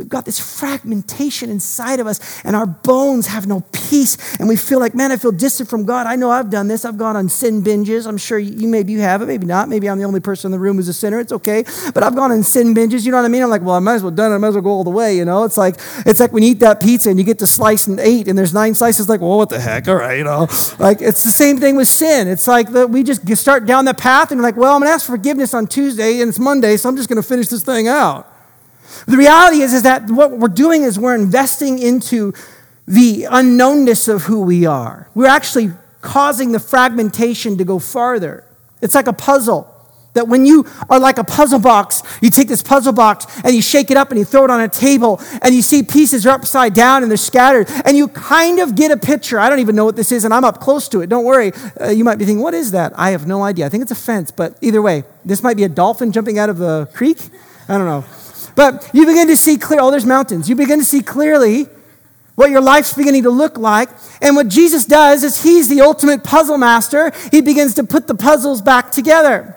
We've 0.03 0.09
got 0.09 0.25
this 0.25 0.37
fragmentation 0.59 1.49
inside 1.49 2.01
of 2.01 2.07
us, 2.07 2.19
and 2.43 2.57
our 2.57 2.65
bones 2.65 3.27
have 3.27 3.47
no 3.47 3.61
peace. 3.71 4.17
And 4.37 4.49
we 4.49 4.57
feel 4.57 4.81
like, 4.81 4.93
man, 4.93 5.13
I 5.13 5.15
feel 5.15 5.31
distant 5.31 5.69
from 5.69 5.85
God. 5.85 6.07
I 6.07 6.17
know 6.17 6.29
I've 6.29 6.49
done 6.49 6.67
this. 6.67 6.83
I've 6.83 6.97
gone 6.97 7.15
on 7.15 7.29
sin 7.29 7.63
binges. 7.63 8.05
I'm 8.05 8.17
sure 8.17 8.37
you, 8.37 8.67
maybe 8.67 8.91
you 8.91 8.99
have 8.99 9.21
it, 9.21 9.27
maybe 9.27 9.45
not. 9.45 9.69
Maybe 9.69 9.89
I'm 9.89 9.97
the 9.97 10.03
only 10.03 10.19
person 10.19 10.49
in 10.49 10.51
the 10.51 10.59
room 10.59 10.75
who's 10.75 10.89
a 10.89 10.93
sinner. 10.93 11.21
It's 11.21 11.31
okay. 11.31 11.63
But 11.93 12.03
I've 12.03 12.15
gone 12.15 12.33
on 12.33 12.43
sin 12.43 12.75
binges. 12.75 13.05
You 13.05 13.11
know 13.11 13.17
what 13.17 13.23
I 13.23 13.29
mean? 13.29 13.43
I'm 13.43 13.49
like, 13.49 13.61
well, 13.61 13.75
I 13.75 13.79
might 13.79 13.93
as 13.93 14.03
well 14.03 14.11
done 14.11 14.33
it. 14.33 14.35
I 14.35 14.39
might 14.39 14.49
as 14.49 14.55
well 14.55 14.63
go 14.63 14.71
all 14.71 14.83
the 14.83 14.89
way. 14.89 15.15
You 15.15 15.23
know, 15.23 15.45
it's 15.45 15.55
like 15.55 15.75
it's 16.05 16.19
like 16.19 16.33
when 16.33 16.43
you 16.43 16.49
eat 16.49 16.59
that 16.59 16.81
pizza 16.81 17.09
and 17.09 17.17
you 17.17 17.23
get 17.23 17.39
to 17.39 17.47
slice 17.47 17.87
and 17.87 17.97
eight, 18.01 18.27
and 18.27 18.37
there's 18.37 18.53
nine 18.53 18.75
slices. 18.75 19.07
Like, 19.07 19.21
well, 19.21 19.37
what 19.37 19.47
the 19.47 19.61
heck? 19.61 19.87
All 19.87 19.95
right, 19.95 20.17
you 20.17 20.25
know, 20.25 20.49
like 20.79 21.01
it's 21.01 21.23
the 21.23 21.31
same 21.31 21.61
thing 21.61 21.77
with 21.77 21.87
sin. 21.87 22.27
It's 22.27 22.45
like 22.45 22.73
that 22.73 22.89
we 22.89 23.03
just 23.03 23.25
start 23.37 23.65
down 23.65 23.85
the 23.85 23.93
path 23.93 24.33
and 24.33 24.41
like, 24.41 24.57
well, 24.57 24.75
I'm 24.75 24.81
gonna 24.81 24.91
ask 24.91 25.05
forgiveness 25.05 25.53
on 25.53 25.65
Tuesday 25.65 26.19
and 26.19 26.27
it's 26.27 26.39
Monday, 26.39 26.75
so 26.75 26.89
I'm 26.89 26.97
just 26.97 27.07
gonna 27.07 27.23
finish 27.23 27.47
this 27.47 27.63
thing 27.63 27.87
out. 27.87 28.32
The 29.07 29.17
reality 29.17 29.61
is, 29.61 29.73
is 29.73 29.83
that 29.83 30.09
what 30.09 30.31
we're 30.31 30.47
doing 30.47 30.83
is 30.83 30.99
we're 30.99 31.15
investing 31.15 31.79
into 31.79 32.33
the 32.87 33.23
unknownness 33.23 34.13
of 34.13 34.23
who 34.23 34.41
we 34.41 34.65
are. 34.65 35.09
We're 35.15 35.27
actually 35.27 35.71
causing 36.01 36.51
the 36.51 36.59
fragmentation 36.59 37.57
to 37.57 37.63
go 37.63 37.79
farther. 37.79 38.43
It's 38.81 38.95
like 38.95 39.07
a 39.07 39.13
puzzle. 39.13 39.69
That 40.13 40.27
when 40.27 40.45
you 40.45 40.67
are 40.91 40.99
like 40.99 41.17
a 41.17 41.23
puzzle 41.23 41.57
box, 41.57 42.03
you 42.21 42.29
take 42.29 42.47
this 42.47 42.61
puzzle 42.61 42.93
box 42.93 43.25
and 43.43 43.55
you 43.55 43.63
shake 43.63 43.89
it 43.89 43.97
up 43.97 44.11
and 44.11 44.19
you 44.19 44.25
throw 44.25 44.43
it 44.43 44.51
on 44.51 44.61
a 44.61 44.69
table 44.69 45.19
and 45.41 45.55
you 45.55 45.63
see 45.63 45.81
pieces 45.81 46.27
are 46.27 46.29
upside 46.29 46.75
down 46.75 47.01
and 47.01 47.09
they're 47.09 47.17
scattered 47.17 47.67
and 47.83 47.97
you 47.97 48.07
kind 48.09 48.59
of 48.59 48.75
get 48.75 48.91
a 48.91 48.97
picture. 48.97 49.39
I 49.39 49.49
don't 49.49 49.57
even 49.57 49.75
know 49.75 49.85
what 49.85 49.95
this 49.95 50.11
is 50.11 50.23
and 50.23 50.31
I'm 50.31 50.43
up 50.43 50.59
close 50.59 50.87
to 50.89 51.01
it. 51.01 51.09
Don't 51.09 51.25
worry. 51.25 51.51
Uh, 51.81 51.89
you 51.89 52.03
might 52.03 52.17
be 52.17 52.25
thinking, 52.25 52.43
what 52.43 52.53
is 52.53 52.71
that? 52.71 52.93
I 52.95 53.09
have 53.09 53.25
no 53.25 53.41
idea. 53.41 53.65
I 53.65 53.69
think 53.69 53.81
it's 53.81 53.91
a 53.91 53.95
fence, 53.95 54.29
but 54.29 54.55
either 54.61 54.83
way, 54.83 55.03
this 55.25 55.41
might 55.41 55.57
be 55.57 55.63
a 55.63 55.69
dolphin 55.69 56.11
jumping 56.11 56.37
out 56.37 56.49
of 56.49 56.59
the 56.59 56.87
creek. 56.93 57.17
I 57.67 57.79
don't 57.79 57.87
know. 57.87 58.05
But 58.55 58.89
you 58.93 59.05
begin 59.05 59.27
to 59.27 59.37
see 59.37 59.57
clear, 59.57 59.79
oh, 59.81 59.91
there's 59.91 60.05
mountains. 60.05 60.49
You 60.49 60.55
begin 60.55 60.79
to 60.79 60.85
see 60.85 61.01
clearly 61.01 61.67
what 62.35 62.49
your 62.49 62.61
life's 62.61 62.93
beginning 62.93 63.23
to 63.23 63.29
look 63.29 63.57
like. 63.57 63.89
And 64.21 64.35
what 64.35 64.47
Jesus 64.47 64.85
does 64.85 65.23
is 65.23 65.43
he's 65.43 65.69
the 65.69 65.81
ultimate 65.81 66.23
puzzle 66.23 66.57
master. 66.57 67.11
He 67.31 67.41
begins 67.41 67.73
to 67.75 67.83
put 67.83 68.07
the 68.07 68.15
puzzles 68.15 68.61
back 68.61 68.91
together. 68.91 69.55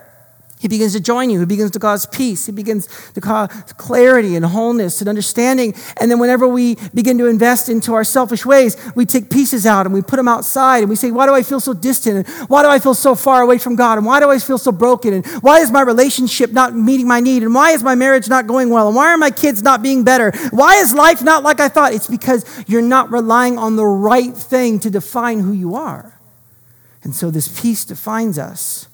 He 0.58 0.68
begins 0.68 0.94
to 0.94 1.00
join 1.00 1.28
you. 1.28 1.38
He 1.40 1.44
begins 1.44 1.70
to 1.72 1.78
cause 1.78 2.06
peace. 2.06 2.46
He 2.46 2.52
begins 2.52 2.88
to 3.12 3.20
cause 3.20 3.50
clarity 3.76 4.36
and 4.36 4.44
wholeness 4.44 5.00
and 5.00 5.08
understanding. 5.08 5.75
And 6.00 6.10
then, 6.10 6.19
whenever 6.19 6.49
we 6.49 6.76
begin 6.95 7.19
to 7.19 7.26
invest 7.26 7.69
into 7.69 7.92
our 7.92 8.04
selfish 8.04 8.47
ways, 8.47 8.76
we 8.95 9.04
take 9.04 9.28
pieces 9.28 9.66
out 9.66 9.84
and 9.84 9.95
we 9.95 10.00
put 10.00 10.16
them 10.16 10.28
outside 10.28 10.78
and 10.78 10.88
we 10.88 10.97
say, 10.97 11.10
Why 11.10 11.26
do 11.26 11.34
I 11.34 11.42
feel 11.42 11.60
so 11.60 11.75
distant? 11.75 12.26
And 12.26 12.49
why 12.49 12.62
do 12.62 12.69
I 12.69 12.78
feel 12.78 12.95
so 12.95 13.14
far 13.14 13.42
away 13.42 13.58
from 13.58 13.76
God? 13.76 13.99
And 13.99 14.06
why 14.06 14.19
do 14.19 14.30
I 14.30 14.38
feel 14.38 14.56
so 14.56 14.73
broken? 14.73 15.12
And 15.12 15.26
why 15.42 15.60
is 15.60 15.71
my 15.71 15.82
relationship 15.82 16.52
not 16.52 16.75
meeting 16.75 17.06
my 17.06 17.21
need? 17.21 17.42
And 17.42 17.54
why 17.54 17.73
is 17.73 17.82
my 17.82 17.95
marriage 17.95 18.28
not 18.28 18.47
going 18.47 18.71
well? 18.71 18.86
And 18.86 18.97
why 18.97 19.08
are 19.08 19.19
my 19.19 19.30
kids 19.30 19.62
not 19.62 19.82
being 19.82 20.04
better? 20.04 20.32
Why 20.50 20.76
is 20.76 20.95
life 20.95 21.23
not 21.23 21.42
like 21.42 21.60
I 21.60 21.69
thought? 21.69 21.92
It's 21.92 22.08
because 22.08 22.47
you're 22.66 22.80
not 22.80 23.10
relying 23.10 23.58
on 23.58 23.76
the 23.76 23.86
right 23.86 24.34
thing 24.34 24.80
to 24.80 24.90
define 24.90 25.40
who 25.40 25.52
you 25.52 25.75
are. 25.75 26.19
And 27.02 27.14
so, 27.14 27.30
this 27.30 27.60
peace 27.60 27.84
defines 27.84 28.38
us. 28.38 28.88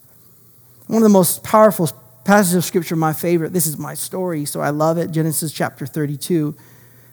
One 0.86 0.98
of 0.98 1.02
the 1.02 1.08
most 1.08 1.42
powerful 1.42 1.88
passages 2.24 2.54
of 2.54 2.64
scripture, 2.64 2.96
my 2.96 3.12
favorite. 3.12 3.52
This 3.52 3.66
is 3.66 3.78
my 3.78 3.94
story, 3.94 4.44
so 4.44 4.60
I 4.60 4.70
love 4.70 4.98
it. 4.98 5.10
Genesis 5.10 5.52
chapter 5.52 5.86
32. 5.86 6.54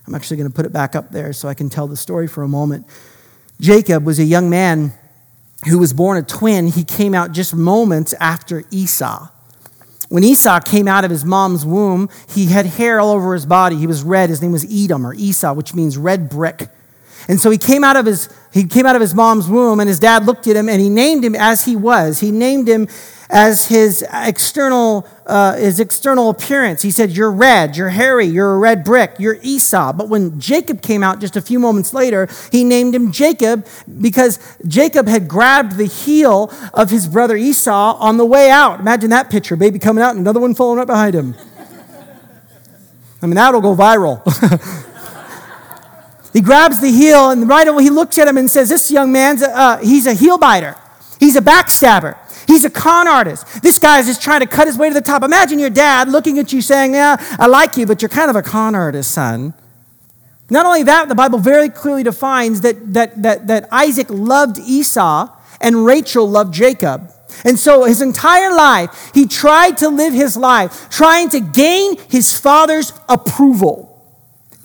I'm 0.07 0.15
actually 0.15 0.37
going 0.37 0.49
to 0.49 0.55
put 0.55 0.65
it 0.65 0.73
back 0.73 0.95
up 0.95 1.11
there 1.11 1.33
so 1.33 1.47
I 1.47 1.53
can 1.53 1.69
tell 1.69 1.87
the 1.87 1.97
story 1.97 2.27
for 2.27 2.43
a 2.43 2.47
moment. 2.47 2.87
Jacob 3.59 4.05
was 4.05 4.19
a 4.19 4.23
young 4.23 4.49
man 4.49 4.93
who 5.67 5.77
was 5.77 5.93
born 5.93 6.17
a 6.17 6.23
twin. 6.23 6.67
He 6.67 6.83
came 6.83 7.13
out 7.13 7.31
just 7.31 7.53
moments 7.53 8.13
after 8.13 8.63
Esau. 8.71 9.27
When 10.09 10.23
Esau 10.23 10.59
came 10.61 10.87
out 10.87 11.03
of 11.03 11.11
his 11.11 11.23
mom's 11.23 11.65
womb, 11.65 12.09
he 12.33 12.47
had 12.47 12.65
hair 12.65 12.99
all 12.99 13.11
over 13.11 13.33
his 13.33 13.45
body. 13.45 13.75
He 13.75 13.85
was 13.85 14.01
red. 14.01 14.29
His 14.29 14.41
name 14.41 14.51
was 14.51 14.65
Edom 14.73 15.05
or 15.05 15.13
Esau, 15.13 15.53
which 15.53 15.75
means 15.75 15.97
red 15.97 16.29
brick. 16.29 16.69
And 17.29 17.39
so 17.39 17.51
he 17.51 17.59
came 17.59 17.83
out 17.83 17.95
of 17.95 18.07
his 18.07 18.27
he 18.51 18.65
came 18.65 18.87
out 18.87 18.95
of 18.95 19.01
his 19.01 19.13
mom's 19.13 19.47
womb 19.47 19.79
and 19.79 19.87
his 19.87 19.99
dad 19.99 20.25
looked 20.25 20.47
at 20.47 20.55
him 20.55 20.67
and 20.67 20.81
he 20.81 20.89
named 20.89 21.23
him 21.23 21.35
as 21.35 21.65
he 21.65 21.75
was. 21.75 22.19
He 22.19 22.31
named 22.31 22.67
him 22.67 22.87
as 23.29 23.67
his 23.67 24.03
external, 24.11 25.07
uh, 25.27 25.55
his 25.55 25.79
external 25.79 26.31
appearance. 26.31 26.81
He 26.81 26.89
said, 26.89 27.11
You're 27.11 27.31
red, 27.31 27.77
you're 27.77 27.89
hairy, 27.89 28.25
you're 28.25 28.55
a 28.55 28.57
red 28.57 28.83
brick, 28.83 29.13
you're 29.19 29.37
Esau. 29.43 29.93
But 29.93 30.09
when 30.09 30.39
Jacob 30.39 30.81
came 30.81 31.03
out 31.03 31.19
just 31.19 31.37
a 31.37 31.41
few 31.41 31.59
moments 31.59 31.93
later, 31.93 32.27
he 32.51 32.63
named 32.63 32.95
him 32.95 33.11
Jacob 33.11 33.67
because 34.01 34.39
Jacob 34.67 35.07
had 35.07 35.27
grabbed 35.27 35.77
the 35.77 35.85
heel 35.85 36.51
of 36.73 36.89
his 36.89 37.07
brother 37.07 37.37
Esau 37.37 37.97
on 37.99 38.17
the 38.17 38.25
way 38.25 38.49
out. 38.49 38.79
Imagine 38.79 39.11
that 39.11 39.29
picture 39.29 39.55
baby 39.55 39.77
coming 39.77 40.03
out 40.03 40.11
and 40.11 40.19
another 40.21 40.39
one 40.39 40.55
following 40.55 40.79
right 40.79 40.87
behind 40.87 41.13
him. 41.13 41.35
I 43.21 43.27
mean, 43.27 43.35
that'll 43.35 43.61
go 43.61 43.75
viral. 43.75 44.23
he 46.33 46.41
grabs 46.41 46.79
the 46.79 46.91
heel, 46.91 47.31
and 47.31 47.47
right 47.47 47.67
away 47.67 47.83
he 47.83 47.89
looks 47.89 48.17
at 48.17 48.27
him 48.27 48.37
and 48.37 48.49
says, 48.49 48.69
This 48.69 48.91
young 48.91 49.11
man's, 49.11 49.41
uh, 49.41 49.77
he's 49.77 50.07
a 50.07 50.13
heel 50.13 50.37
biter. 50.37 50.75
He's 51.19 51.35
a 51.35 51.41
backstabber. 51.41 52.17
He's 52.47 52.65
a 52.65 52.69
con 52.69 53.07
artist. 53.07 53.61
This 53.61 53.77
guy 53.77 53.99
is 53.99 54.07
just 54.07 54.21
trying 54.21 54.39
to 54.39 54.47
cut 54.47 54.67
his 54.67 54.77
way 54.77 54.87
to 54.89 54.93
the 54.93 55.01
top. 55.01 55.21
Imagine 55.21 55.59
your 55.59 55.69
dad 55.69 56.09
looking 56.09 56.39
at 56.39 56.51
you 56.51 56.61
saying, 56.61 56.93
Yeah, 56.93 57.17
I 57.37 57.47
like 57.47 57.77
you, 57.77 57.85
but 57.85 58.01
you're 58.01 58.09
kind 58.09 58.29
of 58.29 58.35
a 58.35 58.41
con 58.41 58.75
artist, 58.75 59.11
son. 59.11 59.53
Not 60.49 60.65
only 60.65 60.83
that, 60.83 61.09
the 61.09 61.15
Bible 61.15 61.37
very 61.37 61.69
clearly 61.69 62.03
defines 62.03 62.61
that, 62.61 62.93
that, 62.93 63.21
that, 63.21 63.47
that 63.47 63.67
Isaac 63.71 64.07
loved 64.09 64.57
Esau 64.57 65.29
and 65.61 65.85
Rachel 65.85 66.27
loved 66.27 66.53
Jacob. 66.53 67.11
And 67.45 67.59
so 67.59 67.83
his 67.83 68.01
entire 68.01 68.53
life, 68.53 69.11
he 69.13 69.27
tried 69.27 69.77
to 69.77 69.89
live 69.89 70.13
his 70.13 70.35
life 70.35 70.89
trying 70.89 71.29
to 71.29 71.39
gain 71.39 71.97
his 72.09 72.37
father's 72.37 72.93
approval. 73.07 73.88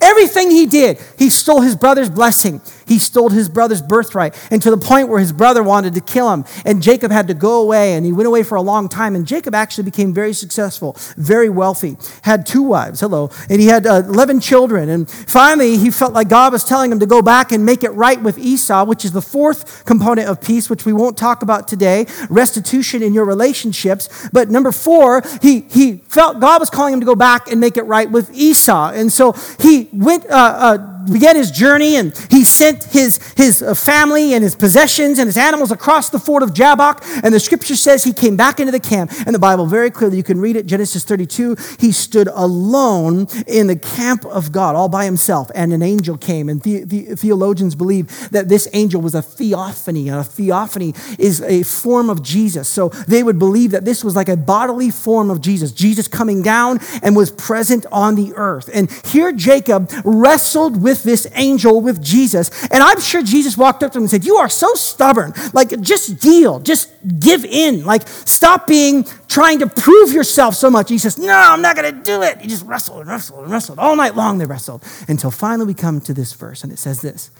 Everything 0.00 0.50
he 0.50 0.66
did, 0.66 0.98
he 1.18 1.30
stole 1.30 1.61
his 1.61 1.76
brother's 1.76 2.11
blessing. 2.11 2.61
He 2.87 2.99
stole 2.99 3.31
his 3.31 3.49
brother's 3.49 3.83
birthright. 3.83 4.35
And 4.51 4.62
to 4.62 4.70
the 4.70 4.77
point 4.77 5.09
where 5.09 5.20
his 5.20 5.33
brother 5.33 5.62
wanted 5.62 5.94
to 5.94 6.01
kill 6.01 6.33
him. 6.33 6.44
And 6.64 6.83
Jacob 6.83 7.11
had 7.11 7.29
to 7.29 7.35
go 7.35 7.62
away. 7.62 7.94
And 7.94 8.05
he 8.05 8.12
went 8.12 8.27
away 8.27 8.42
for 8.42 8.57
a 8.57 8.62
long 8.62 8.88
time. 8.88 9.14
And 9.14 9.27
Jacob 9.27 9.55
actually 9.55 9.85
became 9.85 10.12
very 10.12 10.33
successful, 10.33 10.97
very 11.16 11.49
wealthy. 11.49 11.97
Had 12.23 12.47
two 12.47 12.62
wives, 12.62 13.01
hello. 13.01 13.31
And 13.49 13.61
he 13.61 13.66
had 13.66 13.87
uh, 13.87 14.03
11 14.07 14.40
children. 14.40 14.88
And 14.88 15.11
finally, 15.11 15.77
he 15.77 15.90
felt 15.90 16.12
like 16.12 16.29
God 16.29 16.53
was 16.53 16.64
telling 16.64 16.90
him 16.90 17.01
to 17.01 17.07
go 17.07 17.23
back 17.23 17.53
and 17.53 17.64
make 17.64 17.85
it 17.85 17.90
right 17.90 18.20
with 18.20 18.38
Esau, 18.38 18.85
which 18.85 19.05
is 19.05 19.12
the 19.12 19.23
fourth 19.23 19.85
component 19.85 20.29
of 20.29 20.40
peace, 20.40 20.68
which 20.68 20.85
we 20.85 20.92
won't 20.92 21.16
talk 21.16 21.42
about 21.42 21.68
today 21.68 22.07
restitution 22.29 23.03
in 23.03 23.14
your 23.14 23.25
relationships. 23.25 24.29
But 24.33 24.51
number 24.51 24.73
four, 24.73 25.23
he, 25.42 25.61
he 25.70 25.97
felt 26.09 26.40
God 26.40 26.61
was 26.61 26.70
calling 26.70 26.94
him 26.94 27.01
to 27.01 27.07
go 27.07 27.14
back 27.14 27.51
and 27.51 27.61
make 27.61 27.77
it 27.77 27.83
right 27.83 28.11
with 28.11 28.31
Esau. 28.35 28.92
And 28.92 29.12
so 29.12 29.33
he 29.61 29.88
went, 29.92 30.27
uh, 30.27 30.31
uh, 30.35 30.93
began 31.11 31.37
his 31.37 31.51
journey 31.51 31.97
and 31.97 32.17
he 32.31 32.45
sent 32.45 32.85
his, 32.85 33.19
his 33.37 33.62
uh, 33.62 33.75
family 33.75 34.35
and 34.35 34.43
his 34.43 34.55
possessions 34.55 35.19
and 35.19 35.27
his 35.27 35.37
animals 35.37 35.71
across 35.71 36.11
the 36.11 36.19
ford 36.19 36.43
of 36.43 36.55
Jabbok. 36.55 37.05
And 37.23 37.35
the 37.35 37.40
scripture 37.40 37.77
says 37.77 38.05
he 38.05 38.12
came 38.12 38.37
back 38.37 38.61
into 38.61 38.73
the 38.73 38.81
camp. 38.81 39.12
And 39.27 39.35
the 39.35 39.38
Bible 39.38 39.67
very 39.67 39.90
clearly, 39.90 40.17
you 40.17 40.23
can 40.23 40.40
read 40.40 40.57
it, 40.57 40.67
Genesis 40.67 41.05
32. 41.05 41.57
He 41.79 41.93
stood 41.93 42.29
alone 42.29 43.27
in 43.47 43.67
the 43.67 43.77
camp 43.77 44.25
of 44.27 44.53
God, 44.53 44.77
all 44.77 44.88
by 44.88 45.05
himself. 45.05 45.51
And 45.55 45.73
an 45.73 45.83
angel 45.83 46.17
came. 46.17 46.49
And 46.49 46.62
the, 46.62 46.85
the, 46.85 47.14
theologians 47.17 47.75
believe 47.75 48.31
that 48.31 48.49
this 48.49 48.69
angel 48.73 49.01
was 49.01 49.14
a 49.14 49.23
theophany. 49.23 50.09
And 50.09 50.19
a 50.19 50.25
theophany 50.25 50.95
is 51.19 51.40
a 51.43 51.62
form 51.62 52.11
of 52.11 52.23
Jesus. 52.23 52.69
So 52.69 52.88
they 52.88 53.23
would 53.23 53.38
believe 53.38 53.71
that 53.73 53.85
this 53.85 54.05
was 54.05 54.17
like 54.17 54.29
a 54.29 54.37
bodily 54.37 54.90
form 54.90 55.31
of 55.31 55.40
Jesus. 55.40 55.73
Jesus 55.73 56.09
coming 56.09 56.43
down 56.43 56.81
and 57.03 57.17
was 57.17 57.31
present 57.31 57.87
on 57.93 58.14
the 58.14 58.33
earth. 58.35 58.71
And 58.73 58.90
here 59.07 59.33
Jacob 59.33 59.90
wrestled 60.05 60.83
with 60.83 60.93
this 61.02 61.26
angel, 61.35 61.80
with 61.80 62.02
Jesus. 62.02 62.50
And 62.68 62.83
I'm 62.83 63.00
sure 63.00 63.22
Jesus 63.22 63.57
walked 63.57 63.83
up 63.83 63.92
to 63.92 63.98
him 63.98 64.04
and 64.04 64.11
said, 64.11 64.24
You 64.24 64.37
are 64.37 64.48
so 64.48 64.72
stubborn. 64.74 65.33
Like, 65.52 65.80
just 65.80 66.20
deal, 66.20 66.61
just 66.61 66.90
give 67.18 67.44
in. 67.44 67.85
Like, 67.85 68.07
stop 68.07 68.66
being 68.66 69.04
trying 69.28 69.59
to 69.61 69.66
prove 69.66 70.12
yourself 70.12 70.54
so 70.54 70.70
much. 70.70 70.88
He 70.88 70.98
says, 70.98 71.18
No, 71.18 71.35
I'm 71.35 71.62
not 71.62 71.76
going 71.76 71.94
to 71.94 72.02
do 72.02 72.22
it. 72.22 72.40
He 72.40 72.48
just 72.48 72.66
wrestled 72.66 73.00
and 73.00 73.09
wrestled 73.09 73.42
and 73.44 73.52
wrestled. 73.52 73.78
All 73.78 73.96
night 73.96 74.14
long 74.14 74.38
they 74.38 74.46
wrestled 74.46 74.83
until 75.09 75.30
finally 75.30 75.66
we 75.66 75.74
come 75.74 76.00
to 76.02 76.14
this 76.14 76.33
verse, 76.33 76.62
and 76.62 76.72
it 76.72 76.78
says 76.78 77.00
this. 77.00 77.30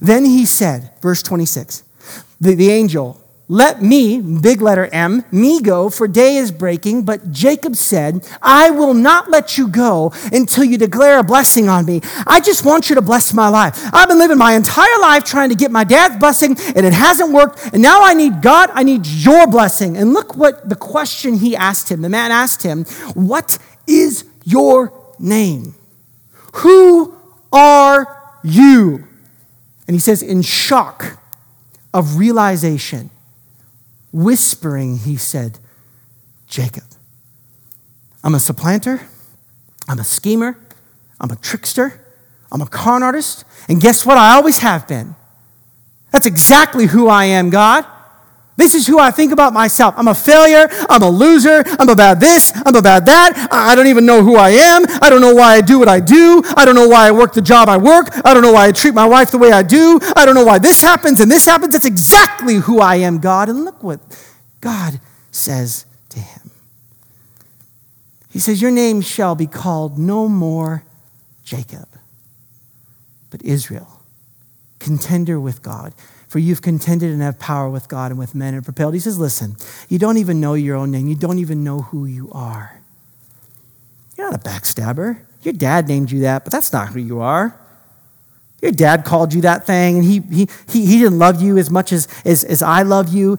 Then 0.00 0.24
he 0.24 0.46
said, 0.46 0.90
verse 1.00 1.22
26, 1.22 1.84
the, 2.40 2.56
the 2.56 2.70
angel 2.70 3.21
let 3.52 3.82
me, 3.82 4.18
big 4.22 4.62
letter 4.62 4.88
M, 4.92 5.26
me 5.30 5.60
go, 5.60 5.90
for 5.90 6.08
day 6.08 6.36
is 6.36 6.50
breaking. 6.50 7.04
But 7.04 7.30
Jacob 7.32 7.76
said, 7.76 8.26
I 8.40 8.70
will 8.70 8.94
not 8.94 9.28
let 9.28 9.58
you 9.58 9.68
go 9.68 10.10
until 10.32 10.64
you 10.64 10.78
declare 10.78 11.18
a 11.18 11.22
blessing 11.22 11.68
on 11.68 11.84
me. 11.84 12.00
I 12.26 12.40
just 12.40 12.64
want 12.64 12.88
you 12.88 12.94
to 12.94 13.02
bless 13.02 13.34
my 13.34 13.48
life. 13.48 13.78
I've 13.92 14.08
been 14.08 14.18
living 14.18 14.38
my 14.38 14.54
entire 14.54 14.98
life 15.02 15.24
trying 15.24 15.50
to 15.50 15.54
get 15.54 15.70
my 15.70 15.84
dad's 15.84 16.16
blessing, 16.16 16.56
and 16.74 16.86
it 16.86 16.94
hasn't 16.94 17.30
worked. 17.30 17.74
And 17.74 17.82
now 17.82 18.02
I 18.02 18.14
need 18.14 18.40
God, 18.40 18.70
I 18.72 18.84
need 18.84 19.06
your 19.06 19.46
blessing. 19.46 19.98
And 19.98 20.14
look 20.14 20.34
what 20.34 20.66
the 20.66 20.74
question 20.74 21.34
he 21.34 21.54
asked 21.54 21.90
him. 21.90 22.00
The 22.00 22.08
man 22.08 22.30
asked 22.30 22.62
him, 22.62 22.84
What 23.12 23.58
is 23.86 24.24
your 24.46 24.94
name? 25.18 25.74
Who 26.54 27.14
are 27.52 28.32
you? 28.42 29.04
And 29.86 29.94
he 29.94 30.00
says, 30.00 30.22
in 30.22 30.40
shock 30.40 31.18
of 31.92 32.16
realization, 32.16 33.10
Whispering, 34.12 34.98
he 34.98 35.16
said, 35.16 35.58
Jacob. 36.46 36.84
I'm 38.22 38.34
a 38.34 38.40
supplanter. 38.40 39.00
I'm 39.88 39.98
a 39.98 40.04
schemer. 40.04 40.58
I'm 41.20 41.30
a 41.30 41.36
trickster. 41.36 42.04
I'm 42.50 42.60
a 42.60 42.66
con 42.66 43.02
artist. 43.02 43.44
And 43.68 43.80
guess 43.80 44.04
what? 44.04 44.18
I 44.18 44.34
always 44.34 44.58
have 44.58 44.86
been. 44.86 45.14
That's 46.10 46.26
exactly 46.26 46.86
who 46.86 47.08
I 47.08 47.24
am, 47.24 47.50
God. 47.50 47.86
This 48.56 48.74
is 48.74 48.86
who 48.86 48.98
I 48.98 49.10
think 49.10 49.32
about 49.32 49.52
myself. 49.52 49.94
I'm 49.96 50.08
a 50.08 50.14
failure. 50.14 50.68
I'm 50.90 51.02
a 51.02 51.08
loser. 51.08 51.64
I'm 51.78 51.88
about 51.88 52.20
this. 52.20 52.52
I'm 52.54 52.74
about 52.74 53.06
that. 53.06 53.48
I 53.50 53.74
don't 53.74 53.86
even 53.86 54.04
know 54.04 54.22
who 54.22 54.36
I 54.36 54.50
am. 54.50 54.84
I 55.00 55.08
don't 55.08 55.22
know 55.22 55.34
why 55.34 55.54
I 55.54 55.60
do 55.62 55.78
what 55.78 55.88
I 55.88 56.00
do. 56.00 56.42
I 56.56 56.64
don't 56.64 56.74
know 56.74 56.86
why 56.88 57.08
I 57.08 57.12
work 57.12 57.32
the 57.32 57.40
job 57.40 57.68
I 57.68 57.78
work. 57.78 58.08
I 58.24 58.34
don't 58.34 58.42
know 58.42 58.52
why 58.52 58.66
I 58.66 58.72
treat 58.72 58.94
my 58.94 59.06
wife 59.06 59.30
the 59.30 59.38
way 59.38 59.52
I 59.52 59.62
do. 59.62 59.98
I 60.14 60.26
don't 60.26 60.34
know 60.34 60.44
why 60.44 60.58
this 60.58 60.82
happens 60.82 61.20
and 61.20 61.30
this 61.30 61.46
happens. 61.46 61.72
That's 61.72 61.86
exactly 61.86 62.56
who 62.56 62.80
I 62.80 62.96
am, 62.96 63.18
God. 63.18 63.48
And 63.48 63.64
look 63.64 63.82
what 63.82 64.00
God 64.60 65.00
says 65.30 65.86
to 66.10 66.20
him. 66.20 66.50
He 68.28 68.38
says, 68.38 68.60
Your 68.60 68.70
name 68.70 69.00
shall 69.00 69.34
be 69.34 69.46
called 69.46 69.98
no 69.98 70.28
more 70.28 70.84
Jacob, 71.42 71.88
but 73.30 73.42
Israel, 73.42 74.02
contender 74.78 75.40
with 75.40 75.62
God 75.62 75.94
for 76.32 76.38
you've 76.38 76.62
contended 76.62 77.10
and 77.10 77.20
have 77.20 77.38
power 77.38 77.68
with 77.68 77.88
God 77.88 78.10
and 78.10 78.18
with 78.18 78.34
men 78.34 78.54
and 78.54 78.64
propelled. 78.64 78.94
He 78.94 79.00
says, 79.00 79.18
Listen, 79.18 79.54
you 79.90 79.98
don't 79.98 80.16
even 80.16 80.40
know 80.40 80.54
your 80.54 80.76
own 80.76 80.90
name. 80.90 81.06
You 81.06 81.14
don't 81.14 81.38
even 81.38 81.62
know 81.62 81.82
who 81.82 82.06
you 82.06 82.30
are. 82.32 82.80
You're 84.16 84.30
not 84.30 84.40
a 84.40 84.42
backstabber. 84.42 85.18
Your 85.42 85.52
dad 85.52 85.88
named 85.88 86.10
you 86.10 86.20
that, 86.20 86.42
but 86.44 86.50
that's 86.50 86.72
not 86.72 86.88
who 86.88 87.00
you 87.00 87.20
are. 87.20 87.60
Your 88.62 88.70
dad 88.70 89.04
called 89.04 89.34
you 89.34 89.40
that 89.40 89.66
thing, 89.66 89.96
and 89.96 90.04
he, 90.04 90.20
he, 90.20 90.48
he, 90.68 90.98
didn't 90.98 91.18
love 91.18 91.42
you 91.42 91.58
as 91.58 91.68
much 91.68 91.92
as, 91.92 92.06
as, 92.24 92.44
as 92.44 92.62
I 92.62 92.82
love 92.82 93.12
you. 93.12 93.36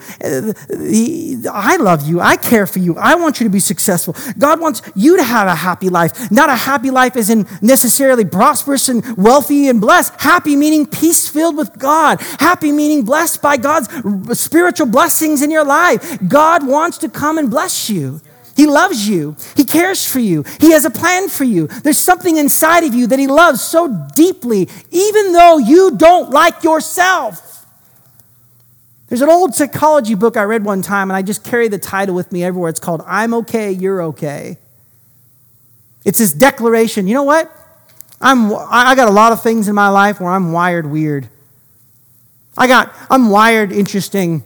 He, 0.69 1.41
I 1.49 1.77
love 1.77 2.05
you. 2.05 2.19
I 2.19 2.35
care 2.35 2.67
for 2.67 2.79
you. 2.79 2.97
I 2.97 3.15
want 3.15 3.39
you 3.39 3.45
to 3.45 3.49
be 3.49 3.61
successful. 3.61 4.17
God 4.37 4.59
wants 4.59 4.81
you 4.97 5.15
to 5.15 5.23
have 5.23 5.47
a 5.47 5.55
happy 5.55 5.87
life. 5.87 6.29
Not 6.29 6.49
a 6.49 6.55
happy 6.55 6.91
life 6.91 7.15
as 7.15 7.29
in 7.29 7.47
necessarily 7.61 8.25
prosperous 8.25 8.89
and 8.89 9.15
wealthy 9.15 9.69
and 9.69 9.79
blessed. 9.79 10.19
Happy 10.19 10.57
meaning 10.57 10.85
peace 10.85 11.29
filled 11.29 11.55
with 11.55 11.79
God. 11.79 12.19
Happy 12.39 12.73
meaning 12.73 13.05
blessed 13.05 13.41
by 13.41 13.55
God's 13.55 13.87
spiritual 14.37 14.87
blessings 14.87 15.41
in 15.41 15.49
your 15.51 15.63
life. 15.63 16.19
God 16.27 16.67
wants 16.67 16.97
to 16.97 17.07
come 17.07 17.37
and 17.37 17.49
bless 17.49 17.89
you. 17.89 18.19
He 18.55 18.67
loves 18.67 19.07
you. 19.07 19.35
He 19.55 19.63
cares 19.63 20.05
for 20.05 20.19
you. 20.19 20.43
He 20.59 20.71
has 20.71 20.85
a 20.85 20.89
plan 20.89 21.29
for 21.29 21.43
you. 21.43 21.67
There's 21.67 21.97
something 21.97 22.37
inside 22.37 22.83
of 22.83 22.93
you 22.93 23.07
that 23.07 23.19
He 23.19 23.27
loves 23.27 23.61
so 23.61 24.07
deeply, 24.15 24.69
even 24.91 25.33
though 25.33 25.57
you 25.57 25.97
don't 25.97 26.29
like 26.29 26.63
yourself. 26.63 27.65
There's 29.07 29.21
an 29.21 29.29
old 29.29 29.53
psychology 29.53 30.15
book 30.15 30.37
I 30.37 30.43
read 30.43 30.65
one 30.65 30.81
time, 30.81 31.11
and 31.11 31.15
I 31.15 31.21
just 31.21 31.43
carry 31.43 31.67
the 31.67 31.77
title 31.77 32.15
with 32.15 32.31
me 32.31 32.43
everywhere. 32.43 32.69
It's 32.69 32.79
called 32.79 33.03
I'm 33.05 33.33
Okay, 33.33 33.71
You're 33.71 34.01
Okay. 34.03 34.57
It's 36.05 36.17
this 36.17 36.33
declaration 36.33 37.07
you 37.07 37.13
know 37.13 37.23
what? 37.23 37.51
I'm, 38.19 38.53
I 38.53 38.95
got 38.95 39.09
a 39.09 39.11
lot 39.11 39.33
of 39.33 39.43
things 39.43 39.67
in 39.67 39.75
my 39.75 39.89
life 39.89 40.21
where 40.21 40.31
I'm 40.31 40.53
wired 40.53 40.85
weird. 40.85 41.27
I 42.57 42.67
got, 42.67 42.93
I'm 43.09 43.29
wired 43.29 43.71
interesting. 43.71 44.43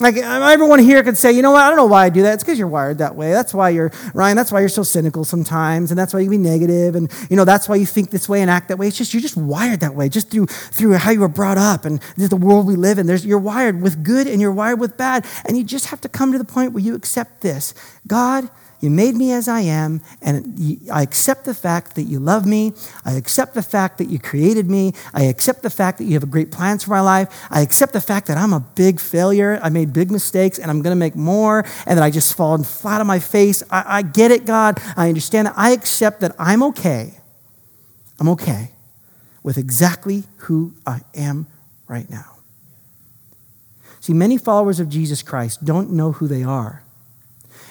Like 0.00 0.16
um, 0.16 0.42
everyone 0.42 0.78
here 0.78 1.02
could 1.02 1.16
say, 1.16 1.32
you 1.32 1.42
know 1.42 1.50
what? 1.50 1.62
I 1.62 1.68
don't 1.68 1.76
know 1.76 1.86
why 1.86 2.04
I 2.04 2.08
do 2.08 2.22
that. 2.22 2.34
It's 2.34 2.44
because 2.44 2.58
you're 2.58 2.68
wired 2.68 2.98
that 2.98 3.16
way. 3.16 3.32
That's 3.32 3.52
why 3.52 3.70
you're 3.70 3.90
Ryan. 4.14 4.36
That's 4.36 4.52
why 4.52 4.60
you're 4.60 4.68
so 4.68 4.84
cynical 4.84 5.24
sometimes, 5.24 5.90
and 5.90 5.98
that's 5.98 6.14
why 6.14 6.20
you 6.20 6.30
be 6.30 6.38
negative, 6.38 6.94
and 6.94 7.12
you 7.28 7.36
know 7.36 7.44
that's 7.44 7.68
why 7.68 7.76
you 7.76 7.86
think 7.86 8.10
this 8.10 8.28
way 8.28 8.40
and 8.40 8.50
act 8.50 8.68
that 8.68 8.78
way. 8.78 8.86
It's 8.86 8.96
just 8.96 9.12
you're 9.12 9.20
just 9.20 9.36
wired 9.36 9.80
that 9.80 9.96
way, 9.96 10.08
just 10.08 10.30
through 10.30 10.46
through 10.46 10.92
how 10.94 11.10
you 11.10 11.20
were 11.20 11.28
brought 11.28 11.58
up 11.58 11.84
and 11.84 12.00
the 12.16 12.36
world 12.36 12.66
we 12.66 12.76
live 12.76 12.98
in. 12.98 13.06
There's 13.06 13.26
you're 13.26 13.38
wired 13.38 13.82
with 13.82 14.04
good 14.04 14.28
and 14.28 14.40
you're 14.40 14.52
wired 14.52 14.78
with 14.78 14.96
bad, 14.96 15.26
and 15.46 15.58
you 15.58 15.64
just 15.64 15.86
have 15.86 16.00
to 16.02 16.08
come 16.08 16.30
to 16.30 16.38
the 16.38 16.44
point 16.44 16.72
where 16.72 16.82
you 16.82 16.94
accept 16.94 17.40
this. 17.40 17.74
God 18.06 18.48
you 18.80 18.90
made 18.90 19.16
me 19.16 19.32
as 19.32 19.48
I 19.48 19.60
am, 19.60 20.00
and 20.22 20.86
I 20.92 21.02
accept 21.02 21.44
the 21.44 21.54
fact 21.54 21.96
that 21.96 22.04
you 22.04 22.20
love 22.20 22.46
me. 22.46 22.72
I 23.04 23.14
accept 23.14 23.54
the 23.54 23.62
fact 23.62 23.98
that 23.98 24.08
you 24.08 24.18
created 24.18 24.70
me. 24.70 24.92
I 25.12 25.24
accept 25.24 25.62
the 25.62 25.70
fact 25.70 25.98
that 25.98 26.04
you 26.04 26.14
have 26.14 26.30
great 26.30 26.52
plans 26.52 26.84
for 26.84 26.90
my 26.90 27.00
life. 27.00 27.46
I 27.50 27.60
accept 27.62 27.92
the 27.92 28.00
fact 28.00 28.28
that 28.28 28.38
I'm 28.38 28.52
a 28.52 28.60
big 28.60 29.00
failure. 29.00 29.58
I 29.62 29.68
made 29.68 29.92
big 29.92 30.10
mistakes, 30.10 30.58
and 30.58 30.70
I'm 30.70 30.80
going 30.82 30.92
to 30.94 30.98
make 30.98 31.16
more, 31.16 31.64
and 31.86 31.98
that 31.98 32.02
I 32.02 32.10
just 32.10 32.36
fallen 32.36 32.62
flat 32.62 33.00
on 33.00 33.06
my 33.06 33.18
face. 33.18 33.64
I, 33.70 33.98
I 33.98 34.02
get 34.02 34.30
it, 34.30 34.46
God. 34.46 34.78
I 34.96 35.08
understand 35.08 35.48
that. 35.48 35.54
I 35.56 35.70
accept 35.70 36.20
that 36.20 36.36
I'm 36.38 36.62
okay. 36.64 37.18
I'm 38.20 38.28
okay 38.28 38.70
with 39.42 39.58
exactly 39.58 40.24
who 40.36 40.74
I 40.86 41.00
am 41.14 41.46
right 41.88 42.08
now. 42.08 42.36
See, 44.00 44.12
many 44.12 44.38
followers 44.38 44.78
of 44.78 44.88
Jesus 44.88 45.22
Christ 45.22 45.64
don't 45.64 45.90
know 45.90 46.12
who 46.12 46.28
they 46.28 46.44
are. 46.44 46.84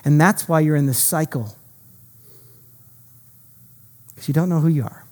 And 0.07 0.21
that's 0.21 0.47
why 0.47 0.61
you're 0.61 0.77
in 0.77 0.85
this 0.85 1.03
cycle. 1.03 1.53
Because 4.07 4.29
you 4.29 4.33
don't 4.33 4.47
know 4.47 4.61
who 4.61 4.69
you 4.69 4.83
are. 4.83 5.03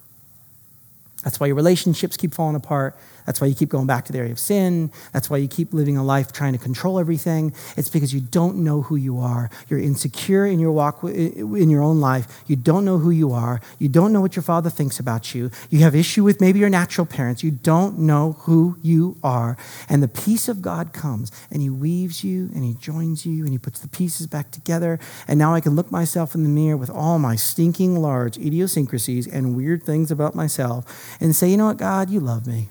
That's 1.22 1.38
why 1.38 1.48
your 1.48 1.58
relationships 1.58 2.16
keep 2.16 2.34
falling 2.34 2.56
apart. 2.56 2.96
That's 3.26 3.42
why 3.42 3.48
you 3.48 3.56
keep 3.56 3.70
going 3.70 3.88
back 3.88 4.06
to 4.06 4.12
the 4.12 4.20
area 4.20 4.32
of 4.32 4.40
sin. 4.40 4.92
That's 5.12 5.30
why 5.30 5.38
you 5.38 5.48
keep 5.48 5.74
living 5.74 5.98
a 5.98 6.04
life 6.04 6.32
trying 6.32 6.54
to 6.54 6.60
control 6.60 7.00
everything. 7.00 7.54
It's 7.76 7.90
because 7.90 8.14
you 8.14 8.22
don't 8.22 8.58
know 8.58 8.82
who 8.84 8.96
you 8.96 9.20
are. 9.20 9.50
You're 9.68 9.80
insecure 9.80 10.46
in 10.46 10.60
your 10.60 10.72
walk 10.72 11.04
in 11.04 11.70
your 11.70 11.82
own 11.82 12.00
life. 12.00 12.44
You 12.48 12.56
don't 12.56 12.86
know 12.86 12.98
who 12.98 13.10
you 13.10 13.32
are. 13.32 13.62
You 13.80 13.90
don't 13.90 14.14
know 14.14 14.22
what 14.22 14.36
your 14.36 14.44
father 14.44 14.70
thinks 14.70 15.00
about 15.00 15.34
you. 15.34 15.52
You 15.70 15.80
have 15.80 15.96
issue 15.96 16.24
with 16.24 16.42
maybe 16.42 16.60
your 16.60 16.70
natural 16.70 17.06
parents. 17.06 17.44
You 17.44 17.52
don't 17.52 18.00
know 18.00 18.34
who 18.42 18.78
you 18.82 19.18
are. 19.24 19.58
And 19.90 20.04
the 20.04 20.08
peace 20.08 20.48
of 20.48 20.62
God 20.62 20.94
comes 20.94 21.32
and 21.52 21.62
he 21.62 21.70
weaves 21.70 22.24
you 22.24 22.50
and 22.54 22.64
he 22.64 22.76
joins 22.76 23.26
you 23.26 23.44
and 23.44 23.52
he 23.52 23.58
puts 23.58 23.80
the 23.80 23.88
pieces 23.88 24.28
back 24.28 24.52
together. 24.52 25.00
And 25.28 25.40
now 25.40 25.54
I 25.54 25.62
can 25.62 25.76
look 25.76 25.92
myself 25.92 26.36
in 26.36 26.44
the 26.44 26.50
mirror 26.50 26.78
with 26.78 26.90
all 26.90 27.20
my 27.20 27.36
stinking 27.36 27.98
large 27.98 28.38
idiosyncrasies 28.38 29.28
and 29.28 29.56
weird 29.56 29.84
things 29.84 30.12
about 30.12 30.36
myself 30.36 31.18
and 31.20 31.36
say, 31.36 31.50
you 31.50 31.58
know 31.58 31.68
what, 31.68 31.78
God, 31.78 32.10
you 32.10 32.20
love 32.20 32.46
me. 32.46 32.70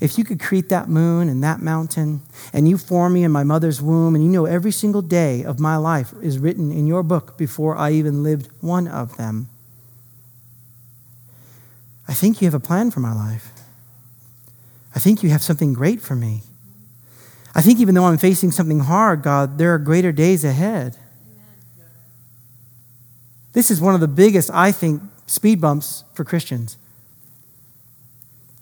If 0.00 0.18
you 0.18 0.24
could 0.24 0.40
create 0.40 0.68
that 0.68 0.88
moon 0.88 1.28
and 1.28 1.42
that 1.42 1.60
mountain, 1.60 2.22
and 2.52 2.68
you 2.68 2.78
form 2.78 3.14
me 3.14 3.24
in 3.24 3.32
my 3.32 3.44
mother's 3.44 3.80
womb, 3.80 4.14
and 4.14 4.24
you 4.24 4.30
know 4.30 4.46
every 4.46 4.72
single 4.72 5.02
day 5.02 5.42
of 5.42 5.60
my 5.60 5.76
life 5.76 6.12
is 6.22 6.38
written 6.38 6.72
in 6.72 6.86
your 6.86 7.02
book 7.02 7.36
before 7.36 7.76
I 7.76 7.92
even 7.92 8.22
lived 8.22 8.48
one 8.60 8.88
of 8.88 9.16
them, 9.16 9.48
I 12.08 12.12
think 12.12 12.40
you 12.40 12.46
have 12.46 12.54
a 12.54 12.60
plan 12.60 12.90
for 12.90 13.00
my 13.00 13.14
life. 13.14 13.50
I 14.94 14.98
think 14.98 15.22
you 15.22 15.30
have 15.30 15.42
something 15.42 15.72
great 15.72 16.00
for 16.00 16.16
me. 16.16 16.42
I 17.54 17.62
think 17.62 17.78
even 17.78 17.94
though 17.94 18.04
I'm 18.04 18.18
facing 18.18 18.50
something 18.50 18.80
hard, 18.80 19.22
God, 19.22 19.58
there 19.58 19.72
are 19.74 19.78
greater 19.78 20.12
days 20.12 20.44
ahead. 20.44 20.96
This 23.52 23.70
is 23.70 23.80
one 23.80 23.94
of 23.94 24.00
the 24.00 24.08
biggest, 24.08 24.50
I 24.52 24.72
think, 24.72 25.02
speed 25.26 25.60
bumps 25.60 26.04
for 26.14 26.24
Christians 26.24 26.76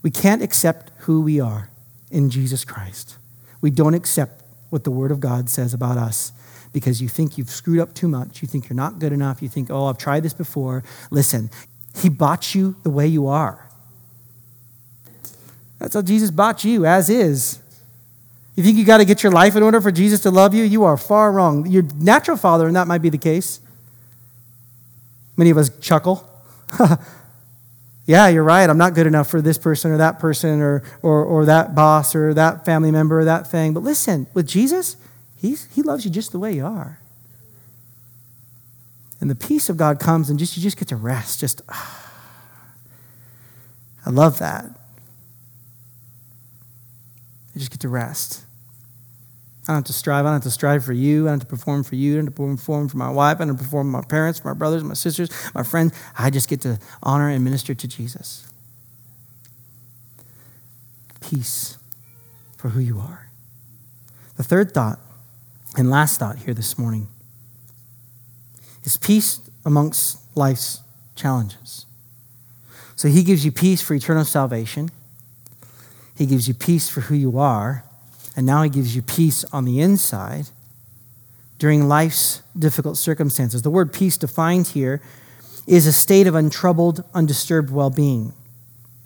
We 0.03 0.11
can't 0.11 0.43
accept 0.43 0.91
who 1.01 1.21
we 1.21 1.41
are 1.41 1.71
in 2.11 2.31
Jesus 2.31 2.65
Christ. 2.65 3.17
We 3.61 3.71
don't 3.71 3.95
accept 3.95 4.43
what 4.71 4.85
the 4.85 4.91
Word 4.91 5.11
of 5.11 5.21
God 5.21 5.51
says 5.51 5.75
about 5.75 5.97
us 5.97 6.33
because 6.73 7.01
you 7.01 7.09
think 7.09 7.39
you've 7.39 7.51
screwed 7.51 7.81
up 7.81 7.95
too 7.95 8.09
much. 8.09 8.43
You 8.43 8.49
think 8.49 8.69
you're 8.69 8.77
not 8.77 8.99
good 8.99 9.13
enough. 9.13 9.43
You 9.43 9.49
think, 9.49 9.71
oh, 9.71 9.87
I've 9.87 9.99
tried 9.99 10.23
this 10.23 10.35
before. 10.35 10.85
Listen, 11.11 11.51
He 11.97 12.09
bought 12.09 12.55
you 12.55 12.77
the 12.83 12.91
way 12.91 13.07
you 13.07 13.27
are. 13.27 13.69
That's 15.79 15.95
how 15.95 16.03
Jesus 16.03 16.31
bought 16.31 16.65
you, 16.65 16.85
as 16.85 17.09
is. 17.09 17.61
You 18.57 18.65
think 18.65 18.77
you 18.77 18.85
got 18.85 18.99
to 18.99 19.05
get 19.05 19.23
your 19.23 19.31
life 19.31 19.55
in 19.55 19.63
order 19.63 19.81
for 19.81 19.93
Jesus 19.93 20.21
to 20.23 20.31
love 20.31 20.53
you? 20.53 20.65
You 20.65 20.85
are 20.85 20.97
far 20.97 21.31
wrong. 21.31 21.67
Your 21.67 21.85
natural 21.95 22.37
father, 22.37 22.67
and 22.67 22.75
that 22.75 22.89
might 22.89 23.03
be 23.03 23.09
the 23.09 23.19
case. 23.19 23.61
Many 25.37 25.51
of 25.51 25.59
us 25.59 25.71
chuckle. 25.79 26.29
yeah, 28.09 28.29
you're 28.29 28.42
right. 28.42 28.68
I'm 28.71 28.79
not 28.79 28.94
good 28.94 29.07
enough 29.07 29.29
for 29.29 29.42
this 29.42 29.59
person 29.59 29.90
or 29.90 29.99
that 29.99 30.18
person 30.18 30.62
or, 30.62 30.83
or, 31.03 31.23
or 31.23 31.44
that 31.44 31.75
boss 31.75 32.14
or 32.14 32.33
that 32.33 32.64
family 32.64 32.90
member 32.90 33.21
or 33.21 33.27
that 33.27 33.47
thing. 33.47 33.75
But 33.75 33.83
listen, 33.83 34.27
with 34.33 34.47
Jesus, 34.47 34.97
he's, 35.37 35.66
he 35.75 35.83
loves 35.83 36.07
you 36.07 36.11
just 36.11 36.33
the 36.33 36.38
way 36.38 36.55
you 36.55 36.64
are. 36.64 37.01
And 39.21 39.29
the 39.29 39.35
peace 39.35 39.68
of 39.68 39.77
God 39.77 40.01
comes 40.01 40.31
and 40.31 40.38
just 40.38 40.57
you 40.57 40.62
just 40.62 40.79
get 40.79 40.88
to 40.88 40.97
rest. 40.97 41.38
Just, 41.38 41.61
ah. 41.68 42.11
I 44.07 44.11
love 44.11 44.38
that. 44.38 44.64
You 47.55 47.59
just 47.59 47.71
get 47.71 47.81
to 47.81 47.90
rest. 47.90 48.42
I 49.68 49.72
don't 49.72 49.81
have 49.81 49.85
to 49.85 49.92
strive. 49.92 50.24
I 50.24 50.31
don't 50.31 50.37
have 50.37 50.42
to 50.44 50.50
strive 50.50 50.83
for 50.83 50.94
you. 50.94 51.24
I 51.24 51.33
don't 51.33 51.40
have 51.40 51.48
to 51.48 51.54
perform 51.54 51.85
for 51.85 51.94
you. 51.94 52.14
I 52.14 52.16
don't 52.16 52.26
have 52.28 52.35
to 52.35 52.57
perform 52.57 52.88
for 52.88 52.96
my 52.96 53.11
wife. 53.11 53.37
I 53.37 53.40
don't 53.40 53.48
have 53.48 53.59
to 53.59 53.64
perform 53.64 53.92
for 53.92 53.98
my 53.98 54.02
parents, 54.02 54.38
for 54.38 54.48
my 54.48 54.54
brothers, 54.54 54.83
my 54.83 54.94
sisters, 54.94 55.28
my 55.54 55.62
friends. 55.62 55.92
I 56.18 56.31
just 56.31 56.48
get 56.48 56.62
to 56.62 56.78
honor 57.02 57.28
and 57.28 57.44
minister 57.44 57.74
to 57.74 57.87
Jesus. 57.87 58.50
Peace 61.20 61.76
for 62.57 62.70
who 62.70 62.81
you 62.81 62.98
are. 62.98 63.28
The 64.38 64.42
third 64.42 64.72
thought 64.72 65.00
and 65.76 65.90
last 65.90 66.18
thought 66.18 66.38
here 66.38 66.54
this 66.54 66.78
morning 66.78 67.09
is 68.85 68.96
peace 68.96 69.40
amongst 69.66 70.35
life's 70.35 70.81
challenges. 71.14 71.85
So 72.96 73.09
he 73.09 73.22
gives 73.22 73.44
you 73.44 73.52
peace 73.52 73.83
for 73.83 73.92
eternal 73.92 74.24
salvation. 74.24 74.88
He 76.16 76.24
gives 76.24 76.48
you 76.48 76.54
peace 76.54 76.88
for 76.88 77.02
who 77.02 77.14
you 77.14 77.38
are 77.38 77.85
and 78.38 78.46
now 78.46 78.62
He 78.62 78.70
gives 78.70 78.94
you 78.94 79.03
peace 79.03 79.44
on 79.53 79.64
the 79.64 79.81
inside 79.81 80.51
during 81.59 81.88
life's 81.88 82.42
difficult 82.57 82.96
circumstances. 82.96 83.62
The 83.62 83.70
word 83.70 83.92
peace 83.92 84.16
defined 84.16 84.68
here 84.68 85.03
is 85.66 85.88
a 85.88 85.92
state 85.92 86.29
of 86.29 86.37
untroubled, 86.37 87.03
undisturbed 87.14 87.68
well 87.72 87.90
being. 87.90 88.27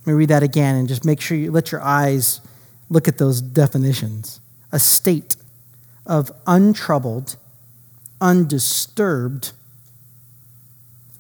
Let 0.00 0.06
me 0.06 0.12
read 0.12 0.28
that 0.28 0.42
again 0.42 0.76
and 0.76 0.86
just 0.86 1.06
make 1.06 1.18
sure 1.18 1.38
you 1.38 1.50
let 1.50 1.72
your 1.72 1.80
eyes 1.80 2.42
look 2.90 3.08
at 3.08 3.16
those 3.16 3.40
definitions. 3.40 4.38
A 4.70 4.78
state 4.78 5.36
of 6.04 6.30
untroubled, 6.46 7.36
undisturbed 8.20 9.52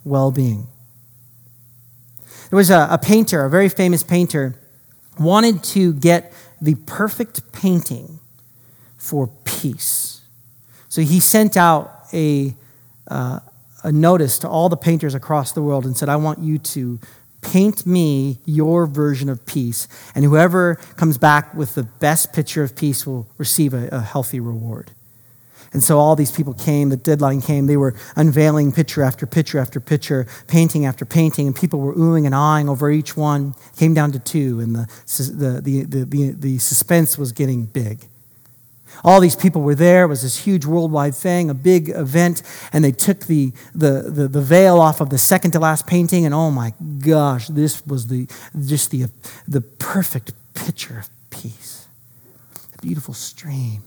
well 0.04 0.30
being. 0.30 0.66
There 2.50 2.58
was 2.58 2.68
a, 2.68 2.88
a, 2.90 2.98
painter, 2.98 3.42
a 3.46 3.48
very 3.48 3.70
famous 3.70 4.02
painter, 4.02 4.54
wanted 5.18 5.64
to 5.64 5.94
get 5.94 6.34
the 6.62 6.76
perfect 6.86 7.52
painting 7.52 8.20
for 8.96 9.26
peace. 9.44 10.20
So 10.88 11.02
he 11.02 11.18
sent 11.18 11.56
out 11.56 12.06
a, 12.12 12.54
uh, 13.08 13.40
a 13.82 13.90
notice 13.90 14.38
to 14.38 14.48
all 14.48 14.68
the 14.68 14.76
painters 14.76 15.14
across 15.14 15.50
the 15.52 15.60
world 15.60 15.84
and 15.84 15.96
said, 15.96 16.08
I 16.08 16.16
want 16.16 16.38
you 16.38 16.58
to 16.58 17.00
paint 17.40 17.84
me 17.84 18.38
your 18.44 18.86
version 18.86 19.28
of 19.28 19.44
peace. 19.44 19.88
And 20.14 20.24
whoever 20.24 20.76
comes 20.96 21.18
back 21.18 21.52
with 21.52 21.74
the 21.74 21.82
best 21.82 22.32
picture 22.32 22.62
of 22.62 22.76
peace 22.76 23.04
will 23.04 23.28
receive 23.38 23.74
a, 23.74 23.88
a 23.88 24.00
healthy 24.00 24.38
reward. 24.38 24.92
And 25.72 25.82
so 25.82 25.98
all 25.98 26.14
these 26.16 26.30
people 26.30 26.52
came, 26.52 26.90
the 26.90 26.96
deadline 26.96 27.40
came, 27.40 27.66
they 27.66 27.78
were 27.78 27.94
unveiling 28.14 28.72
picture 28.72 29.02
after 29.02 29.26
picture 29.26 29.58
after 29.58 29.80
picture, 29.80 30.26
painting 30.46 30.84
after 30.84 31.04
painting, 31.06 31.46
and 31.46 31.56
people 31.56 31.80
were 31.80 31.94
oohing 31.94 32.26
and 32.26 32.34
ahhing 32.34 32.68
over 32.68 32.90
each 32.90 33.16
one. 33.16 33.54
It 33.72 33.78
came 33.78 33.94
down 33.94 34.12
to 34.12 34.18
two, 34.18 34.60
and 34.60 34.76
the, 34.76 34.86
the, 35.06 35.60
the, 35.62 35.84
the, 35.84 36.04
the, 36.04 36.30
the 36.32 36.58
suspense 36.58 37.16
was 37.16 37.32
getting 37.32 37.64
big. 37.64 38.06
All 39.02 39.20
these 39.20 39.34
people 39.34 39.62
were 39.62 39.74
there. 39.74 40.04
It 40.04 40.08
was 40.08 40.20
this 40.20 40.44
huge 40.44 40.66
worldwide 40.66 41.14
thing, 41.14 41.48
a 41.48 41.54
big 41.54 41.88
event, 41.88 42.42
and 42.72 42.84
they 42.84 42.92
took 42.92 43.20
the, 43.20 43.52
the, 43.74 44.02
the, 44.08 44.28
the, 44.28 44.42
veil 44.42 44.78
off 44.78 45.00
of 45.00 45.08
the 45.08 45.16
second 45.16 45.52
to 45.52 45.58
last 45.58 45.86
painting, 45.86 46.26
and 46.26 46.34
oh 46.34 46.50
my 46.50 46.74
gosh, 46.98 47.48
this 47.48 47.84
was 47.86 48.08
the, 48.08 48.28
just 48.66 48.90
the, 48.90 49.06
the 49.48 49.62
perfect 49.62 50.34
picture 50.52 50.98
of 50.98 51.08
peace. 51.30 51.88
A 52.78 52.82
beautiful 52.82 53.14
stream 53.14 53.84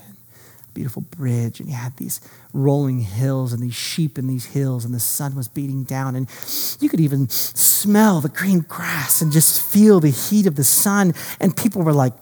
beautiful 0.76 1.02
bridge, 1.02 1.60
and 1.60 1.68
you 1.68 1.74
had 1.74 1.98
these 1.98 2.22
rolling 2.54 3.00
hills 3.00 3.54
and 3.54 3.64
these 3.64 3.74
sheep 3.74 4.20
in 4.20 4.28
these 4.28 4.46
hills, 4.46 4.86
and 4.86 4.94
the 4.94 5.00
sun 5.00 5.34
was 5.34 5.48
beating 5.48 5.84
down, 5.84 6.16
and 6.16 6.30
you 6.80 6.90
could 6.90 7.00
even 7.00 7.28
smell 7.30 8.22
the 8.22 8.30
green 8.30 8.60
grass 8.60 9.22
and 9.22 9.32
just 9.32 9.60
feel 9.60 10.00
the 10.00 10.12
heat 10.12 10.46
of 10.46 10.56
the 10.56 10.64
sun. 10.64 11.14
And 11.40 11.58
people 11.58 11.82
were 11.82 11.94
like, 11.94 12.14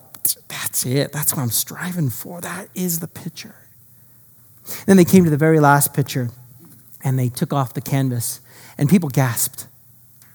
That's 0.48 0.86
it. 0.86 1.12
That's 1.12 1.36
what 1.36 1.42
I'm 1.42 1.50
striving 1.50 2.10
for. 2.10 2.40
That 2.40 2.70
is 2.74 3.00
the 3.00 3.08
picture. 3.08 3.56
Then 4.86 4.96
they 4.96 5.06
came 5.06 5.26
to 5.26 5.30
the 5.30 5.38
very 5.38 5.60
last 5.60 5.94
picture, 5.94 6.30
and 7.04 7.20
they 7.20 7.28
took 7.28 7.52
off 7.52 7.74
the 7.74 7.82
canvas, 7.82 8.40
and 8.78 8.88
people 8.88 9.10
gasped. 9.10 9.68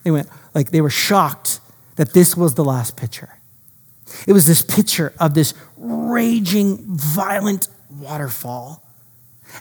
They 0.03 0.11
went, 0.11 0.29
like, 0.55 0.71
they 0.71 0.81
were 0.81 0.91
shocked 0.91 1.61
that 1.97 2.13
this 2.13 2.37
was 2.37 2.55
the 2.55 2.65
last 2.65 2.97
picture. 2.97 3.39
It 4.27 4.33
was 4.33 4.47
this 4.47 4.63
picture 4.63 5.13
of 5.19 5.35
this 5.35 5.55
raging, 5.77 6.79
violent 6.97 7.69
waterfall. 8.01 8.85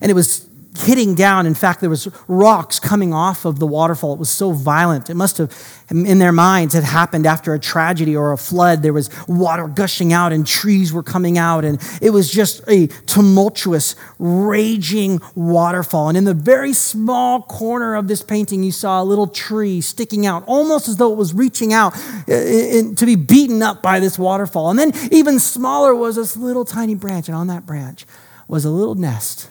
And 0.01 0.11
it 0.11 0.13
was 0.13 0.47
hitting 0.79 1.15
down. 1.15 1.45
In 1.45 1.53
fact, 1.53 1.81
there 1.81 1.89
was 1.89 2.07
rocks 2.27 2.79
coming 2.79 3.13
off 3.13 3.45
of 3.45 3.59
the 3.59 3.67
waterfall. 3.67 4.13
It 4.13 4.19
was 4.19 4.29
so 4.29 4.51
violent. 4.51 5.09
It 5.09 5.15
must 5.15 5.37
have, 5.37 5.51
in 5.89 6.19
their 6.19 6.31
minds, 6.31 6.73
had 6.73 6.83
happened 6.83 7.25
after 7.25 7.53
a 7.53 7.59
tragedy 7.59 8.15
or 8.15 8.31
a 8.31 8.37
flood. 8.37 8.83
There 8.83 8.93
was 8.93 9.09
water 9.27 9.67
gushing 9.67 10.13
out 10.13 10.33
and 10.33 10.45
trees 10.45 10.93
were 10.93 11.03
coming 11.03 11.37
out. 11.37 11.65
And 11.65 11.81
it 12.01 12.11
was 12.11 12.31
just 12.31 12.61
a 12.67 12.87
tumultuous, 13.05 13.95
raging 14.19 15.19
waterfall. 15.35 16.09
And 16.09 16.17
in 16.17 16.25
the 16.25 16.33
very 16.33 16.73
small 16.73 17.41
corner 17.41 17.95
of 17.95 18.07
this 18.07 18.21
painting, 18.21 18.63
you 18.63 18.71
saw 18.71 19.01
a 19.01 19.05
little 19.05 19.27
tree 19.27 19.81
sticking 19.81 20.25
out, 20.25 20.43
almost 20.47 20.87
as 20.87 20.97
though 20.97 21.11
it 21.11 21.17
was 21.17 21.33
reaching 21.33 21.73
out 21.73 21.95
uh, 21.95 22.27
to 22.27 23.03
be 23.05 23.15
beaten 23.15 23.61
up 23.61 23.81
by 23.81 23.99
this 23.99 24.19
waterfall. 24.19 24.69
And 24.69 24.79
then 24.79 24.91
even 25.11 25.39
smaller 25.39 25.95
was 25.95 26.15
this 26.15 26.37
little 26.37 26.65
tiny 26.65 26.95
branch. 26.95 27.27
And 27.27 27.35
on 27.35 27.47
that 27.47 27.65
branch 27.65 28.05
was 28.47 28.65
a 28.65 28.69
little 28.69 28.95
nest 28.95 29.49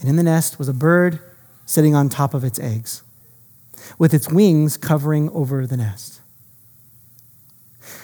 and 0.00 0.08
in 0.08 0.16
the 0.16 0.22
nest 0.22 0.58
was 0.58 0.68
a 0.68 0.74
bird 0.74 1.20
sitting 1.64 1.94
on 1.94 2.08
top 2.08 2.34
of 2.34 2.42
its 2.44 2.58
eggs, 2.58 3.02
with 3.98 4.12
its 4.12 4.28
wings 4.28 4.76
covering 4.76 5.30
over 5.30 5.66
the 5.66 5.76
nest. 5.76 6.20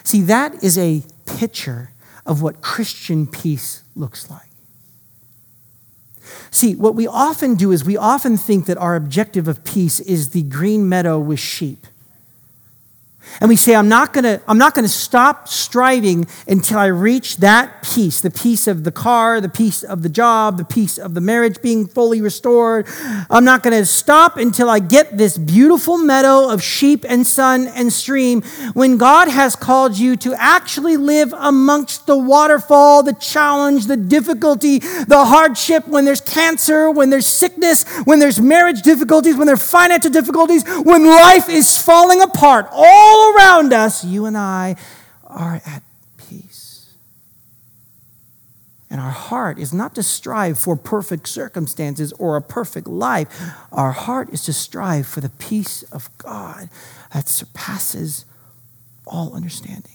See, 0.03 0.21
that 0.21 0.63
is 0.63 0.77
a 0.77 1.03
picture 1.25 1.91
of 2.25 2.41
what 2.41 2.61
Christian 2.61 3.27
peace 3.27 3.83
looks 3.95 4.29
like. 4.29 4.49
See, 6.51 6.75
what 6.75 6.95
we 6.95 7.05
often 7.05 7.55
do 7.55 7.71
is 7.71 7.83
we 7.83 7.97
often 7.97 8.37
think 8.37 8.65
that 8.65 8.77
our 8.77 8.95
objective 8.95 9.47
of 9.47 9.63
peace 9.63 9.99
is 9.99 10.29
the 10.29 10.43
green 10.43 10.87
meadow 10.87 11.19
with 11.19 11.39
sheep. 11.39 11.85
And 13.41 13.49
we 13.49 13.55
say, 13.55 13.75
I'm 13.75 13.89
not 13.89 14.13
gonna, 14.13 14.41
I'm 14.47 14.57
not 14.57 14.73
gonna 14.73 14.87
stop 14.87 15.47
striving 15.47 16.27
until 16.47 16.79
I 16.79 16.87
reach 16.87 17.37
that 17.37 17.83
peace, 17.83 18.21
the 18.21 18.31
peace 18.31 18.67
of 18.67 18.83
the 18.83 18.91
car, 18.91 19.39
the 19.41 19.49
peace 19.49 19.83
of 19.83 20.01
the 20.03 20.09
job, 20.09 20.57
the 20.57 20.65
peace 20.65 20.97
of 20.97 21.13
the 21.13 21.21
marriage 21.21 21.61
being 21.61 21.87
fully 21.87 22.21
restored. 22.21 22.87
I'm 23.29 23.45
not 23.45 23.63
gonna 23.63 23.85
stop 23.85 24.37
until 24.37 24.69
I 24.69 24.79
get 24.79 25.17
this 25.17 25.37
beautiful 25.37 25.97
meadow 25.97 26.49
of 26.49 26.61
sheep 26.61 27.05
and 27.07 27.25
sun 27.25 27.67
and 27.67 27.91
stream 27.91 28.41
when 28.73 28.97
God 28.97 29.27
has 29.27 29.55
called 29.55 29.97
you 29.97 30.15
to 30.17 30.33
actually 30.33 30.97
live 30.97 31.33
amongst 31.33 32.07
the 32.07 32.17
waterfall, 32.17 33.03
the 33.03 33.13
challenge, 33.13 33.87
the 33.87 33.97
difficulty, 33.97 34.79
the 34.79 35.25
hardship, 35.25 35.87
when 35.87 36.05
there's 36.05 36.21
cancer, 36.21 36.91
when 36.91 37.09
there's 37.09 37.27
sickness, 37.27 37.85
when 38.05 38.19
there's 38.19 38.39
marriage 38.39 38.81
difficulties, 38.81 39.35
when 39.35 39.47
there's 39.47 39.69
financial 39.69 40.11
difficulties, 40.11 40.63
when 40.83 41.05
life 41.05 41.49
is 41.49 41.77
falling 41.81 42.21
apart. 42.21 42.67
All 42.71 43.18
all 43.19 43.35
around 43.35 43.73
us, 43.73 44.05
you 44.05 44.25
and 44.25 44.37
I 44.37 44.75
are 45.25 45.61
at 45.65 45.83
peace. 46.17 46.93
And 48.89 48.99
our 48.99 49.11
heart 49.11 49.59
is 49.59 49.73
not 49.73 49.93
to 49.95 50.03
strive 50.03 50.57
for 50.57 50.75
perfect 50.75 51.27
circumstances 51.27 52.11
or 52.13 52.35
a 52.35 52.41
perfect 52.41 52.87
life. 52.87 53.27
Our 53.71 53.91
heart 53.91 54.29
is 54.29 54.43
to 54.45 54.53
strive 54.53 55.05
for 55.05 55.21
the 55.21 55.29
peace 55.29 55.83
of 55.91 56.09
God 56.17 56.69
that 57.13 57.27
surpasses 57.27 58.25
all 59.05 59.35
understanding. 59.35 59.93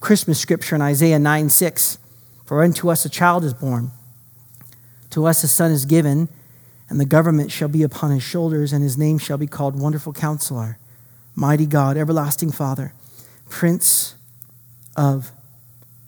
Christmas 0.00 0.38
scripture 0.38 0.76
in 0.76 0.82
Isaiah 0.82 1.18
9 1.18 1.48
6 1.48 1.98
For 2.44 2.62
unto 2.62 2.90
us 2.90 3.04
a 3.04 3.08
child 3.08 3.42
is 3.44 3.54
born, 3.54 3.90
to 5.10 5.26
us 5.26 5.42
a 5.44 5.48
son 5.48 5.70
is 5.70 5.86
given, 5.86 6.28
and 6.88 7.00
the 7.00 7.06
government 7.06 7.50
shall 7.50 7.68
be 7.68 7.82
upon 7.82 8.10
his 8.10 8.22
shoulders, 8.22 8.72
and 8.72 8.82
his 8.82 8.98
name 8.98 9.18
shall 9.18 9.38
be 9.38 9.46
called 9.46 9.78
Wonderful 9.80 10.12
Counselor 10.12 10.78
Mighty 11.34 11.66
God, 11.66 11.96
everlasting 11.96 12.52
Father, 12.52 12.92
Prince 13.48 14.14
of 14.96 15.32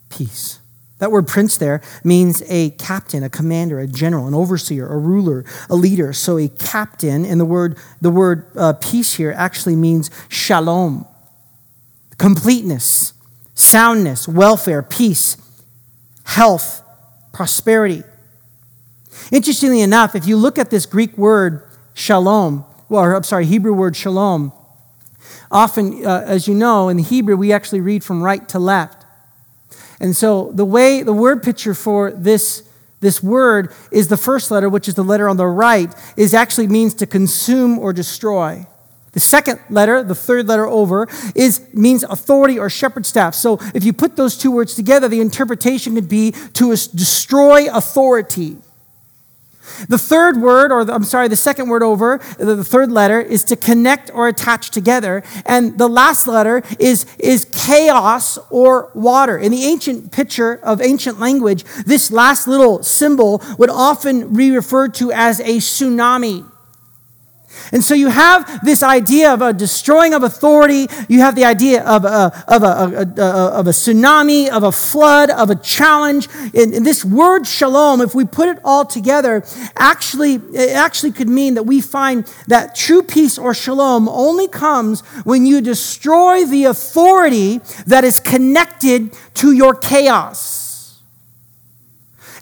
Peace. 0.08 0.60
That 0.98 1.12
word 1.12 1.28
prince 1.28 1.58
there 1.58 1.82
means 2.04 2.42
a 2.48 2.70
captain, 2.70 3.22
a 3.22 3.28
commander, 3.28 3.78
a 3.78 3.86
general, 3.86 4.26
an 4.26 4.34
overseer, 4.34 4.86
a 4.86 4.96
ruler, 4.96 5.44
a 5.68 5.74
leader. 5.74 6.12
So 6.14 6.38
a 6.38 6.48
captain, 6.48 7.26
and 7.26 7.38
the 7.38 7.44
word, 7.44 7.76
the 8.00 8.10
word 8.10 8.46
uh, 8.56 8.72
peace 8.74 9.14
here 9.14 9.34
actually 9.36 9.76
means 9.76 10.10
shalom, 10.30 11.06
completeness, 12.16 13.12
soundness, 13.54 14.26
welfare, 14.26 14.82
peace, 14.82 15.36
health, 16.24 16.82
prosperity. 17.32 18.02
Interestingly 19.30 19.82
enough, 19.82 20.14
if 20.14 20.26
you 20.26 20.36
look 20.38 20.58
at 20.58 20.70
this 20.70 20.86
Greek 20.86 21.18
word 21.18 21.62
shalom, 21.92 22.64
well, 22.88 23.04
I'm 23.04 23.22
sorry, 23.22 23.44
Hebrew 23.44 23.74
word 23.74 23.96
shalom, 23.96 24.50
often, 25.50 26.04
uh, 26.04 26.24
as 26.26 26.48
you 26.48 26.54
know, 26.54 26.88
in 26.88 26.96
the 26.96 27.02
Hebrew, 27.02 27.36
we 27.36 27.52
actually 27.52 27.80
read 27.80 28.04
from 28.04 28.22
right 28.22 28.48
to 28.48 28.58
left. 28.58 29.04
And 30.00 30.14
so 30.14 30.52
the 30.52 30.64
way 30.64 31.02
the 31.02 31.12
word 31.12 31.42
picture 31.42 31.74
for 31.74 32.10
this 32.10 32.62
this 33.00 33.22
word 33.22 33.72
is 33.92 34.08
the 34.08 34.16
first 34.16 34.50
letter, 34.50 34.68
which 34.68 34.88
is 34.88 34.94
the 34.94 35.04
letter 35.04 35.28
on 35.28 35.36
the 35.36 35.46
right, 35.46 35.94
is 36.16 36.32
actually 36.32 36.66
means 36.66 36.94
to 36.94 37.06
consume 37.06 37.78
or 37.78 37.92
destroy. 37.92 38.66
The 39.12 39.20
second 39.20 39.60
letter, 39.70 40.02
the 40.02 40.14
third 40.14 40.46
letter 40.46 40.66
over, 40.66 41.06
is 41.34 41.62
means 41.72 42.02
authority 42.04 42.58
or 42.58 42.68
shepherd 42.68 43.06
staff. 43.06 43.34
So 43.34 43.58
if 43.74 43.84
you 43.84 43.92
put 43.92 44.16
those 44.16 44.36
two 44.36 44.50
words 44.50 44.74
together, 44.74 45.08
the 45.08 45.20
interpretation 45.20 45.94
could 45.94 46.08
be 46.08 46.32
to 46.54 46.70
destroy 46.70 47.74
authority. 47.74 48.56
The 49.88 49.98
third 49.98 50.38
word, 50.38 50.72
or 50.72 50.84
the, 50.84 50.94
I'm 50.94 51.04
sorry, 51.04 51.28
the 51.28 51.36
second 51.36 51.68
word 51.68 51.82
over, 51.82 52.20
the, 52.38 52.56
the 52.56 52.64
third 52.64 52.90
letter 52.90 53.20
is 53.20 53.44
to 53.44 53.56
connect 53.56 54.10
or 54.12 54.28
attach 54.28 54.70
together. 54.70 55.22
And 55.44 55.78
the 55.78 55.88
last 55.88 56.26
letter 56.26 56.62
is, 56.78 57.06
is 57.18 57.44
chaos 57.52 58.38
or 58.50 58.90
water. 58.94 59.38
In 59.38 59.52
the 59.52 59.64
ancient 59.64 60.12
picture 60.12 60.54
of 60.62 60.80
ancient 60.80 61.20
language, 61.20 61.64
this 61.84 62.10
last 62.10 62.48
little 62.48 62.82
symbol 62.82 63.42
would 63.58 63.70
often 63.70 64.34
be 64.34 64.50
referred 64.50 64.94
to 64.94 65.12
as 65.12 65.40
a 65.40 65.58
tsunami. 65.58 66.50
And 67.72 67.82
so 67.82 67.94
you 67.94 68.08
have 68.08 68.64
this 68.64 68.82
idea 68.82 69.32
of 69.32 69.42
a 69.42 69.52
destroying 69.52 70.14
of 70.14 70.22
authority. 70.22 70.86
You 71.08 71.20
have 71.20 71.34
the 71.34 71.44
idea 71.44 71.84
of 71.84 72.04
a, 72.04 72.44
of 72.48 72.62
a, 72.62 72.66
a, 72.66 73.22
a 73.22 73.46
of 73.56 73.66
a 73.66 73.70
tsunami, 73.70 74.48
of 74.48 74.62
a 74.62 74.72
flood, 74.72 75.30
of 75.30 75.50
a 75.50 75.56
challenge. 75.56 76.28
And, 76.54 76.74
and, 76.74 76.86
this 76.86 77.04
word 77.04 77.46
shalom, 77.46 78.00
if 78.00 78.14
we 78.14 78.24
put 78.24 78.48
it 78.48 78.58
all 78.64 78.84
together, 78.84 79.44
actually, 79.76 80.34
it 80.34 80.76
actually 80.76 81.12
could 81.12 81.28
mean 81.28 81.54
that 81.54 81.64
we 81.64 81.80
find 81.80 82.26
that 82.46 82.74
true 82.74 83.02
peace 83.02 83.38
or 83.38 83.54
shalom 83.54 84.08
only 84.08 84.48
comes 84.48 85.00
when 85.24 85.46
you 85.46 85.60
destroy 85.60 86.44
the 86.44 86.64
authority 86.64 87.60
that 87.86 88.04
is 88.04 88.20
connected 88.20 89.12
to 89.34 89.52
your 89.52 89.74
chaos. 89.74 90.66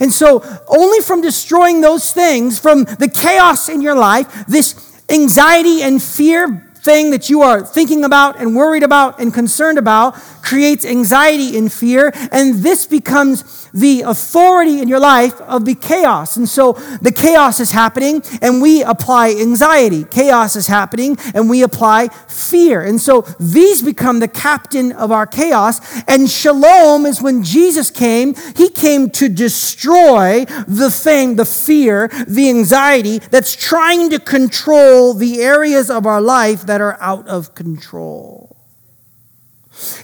And 0.00 0.12
so, 0.12 0.42
only 0.68 1.00
from 1.00 1.22
destroying 1.22 1.81
those 1.81 2.12
things, 2.12 2.59
from 2.59 2.85
the 2.85 3.09
chaos 3.09 3.68
in 3.68 3.81
your 3.81 3.94
life, 3.94 4.46
this 4.46 4.93
anxiety 5.08 5.82
and 5.82 6.02
fear 6.02 6.70
thing 6.76 7.10
that 7.10 7.30
you 7.30 7.40
are 7.42 7.62
thinking 7.64 8.04
about 8.04 8.38
and 8.38 8.54
worried 8.54 8.82
about 8.82 9.18
and 9.18 9.32
concerned 9.32 9.78
about 9.78 10.14
creates 10.42 10.84
anxiety 10.84 11.56
and 11.56 11.72
fear, 11.72 12.12
and 12.30 12.56
this 12.56 12.84
becomes 12.86 13.63
the 13.74 14.02
authority 14.02 14.80
in 14.80 14.88
your 14.88 15.00
life 15.00 15.38
of 15.42 15.64
the 15.64 15.74
chaos. 15.74 16.37
And 16.37 16.48
so 16.48 16.72
the 17.02 17.12
chaos 17.12 17.58
is 17.58 17.72
happening, 17.72 18.22
and 18.40 18.62
we 18.62 18.82
apply 18.82 19.30
anxiety. 19.30 20.04
Chaos 20.04 20.54
is 20.54 20.68
happening, 20.68 21.18
and 21.34 21.50
we 21.50 21.62
apply 21.62 22.08
fear. 22.28 22.82
And 22.82 23.00
so 23.00 23.22
these 23.40 23.82
become 23.82 24.20
the 24.20 24.28
captain 24.28 24.92
of 24.92 25.10
our 25.10 25.26
chaos. 25.26 25.80
And 26.06 26.30
shalom 26.30 27.04
is 27.04 27.20
when 27.20 27.42
Jesus 27.42 27.90
came, 27.90 28.34
he 28.56 28.70
came 28.70 29.10
to 29.10 29.28
destroy 29.28 30.44
the 30.68 30.90
thing, 30.90 31.34
the 31.34 31.44
fear, 31.44 32.08
the 32.28 32.48
anxiety 32.48 33.18
that's 33.18 33.56
trying 33.56 34.08
to 34.10 34.20
control 34.20 35.14
the 35.14 35.40
areas 35.40 35.90
of 35.90 36.06
our 36.06 36.20
life 36.20 36.62
that 36.66 36.80
are 36.80 36.96
out 37.00 37.26
of 37.26 37.54
control. 37.56 38.56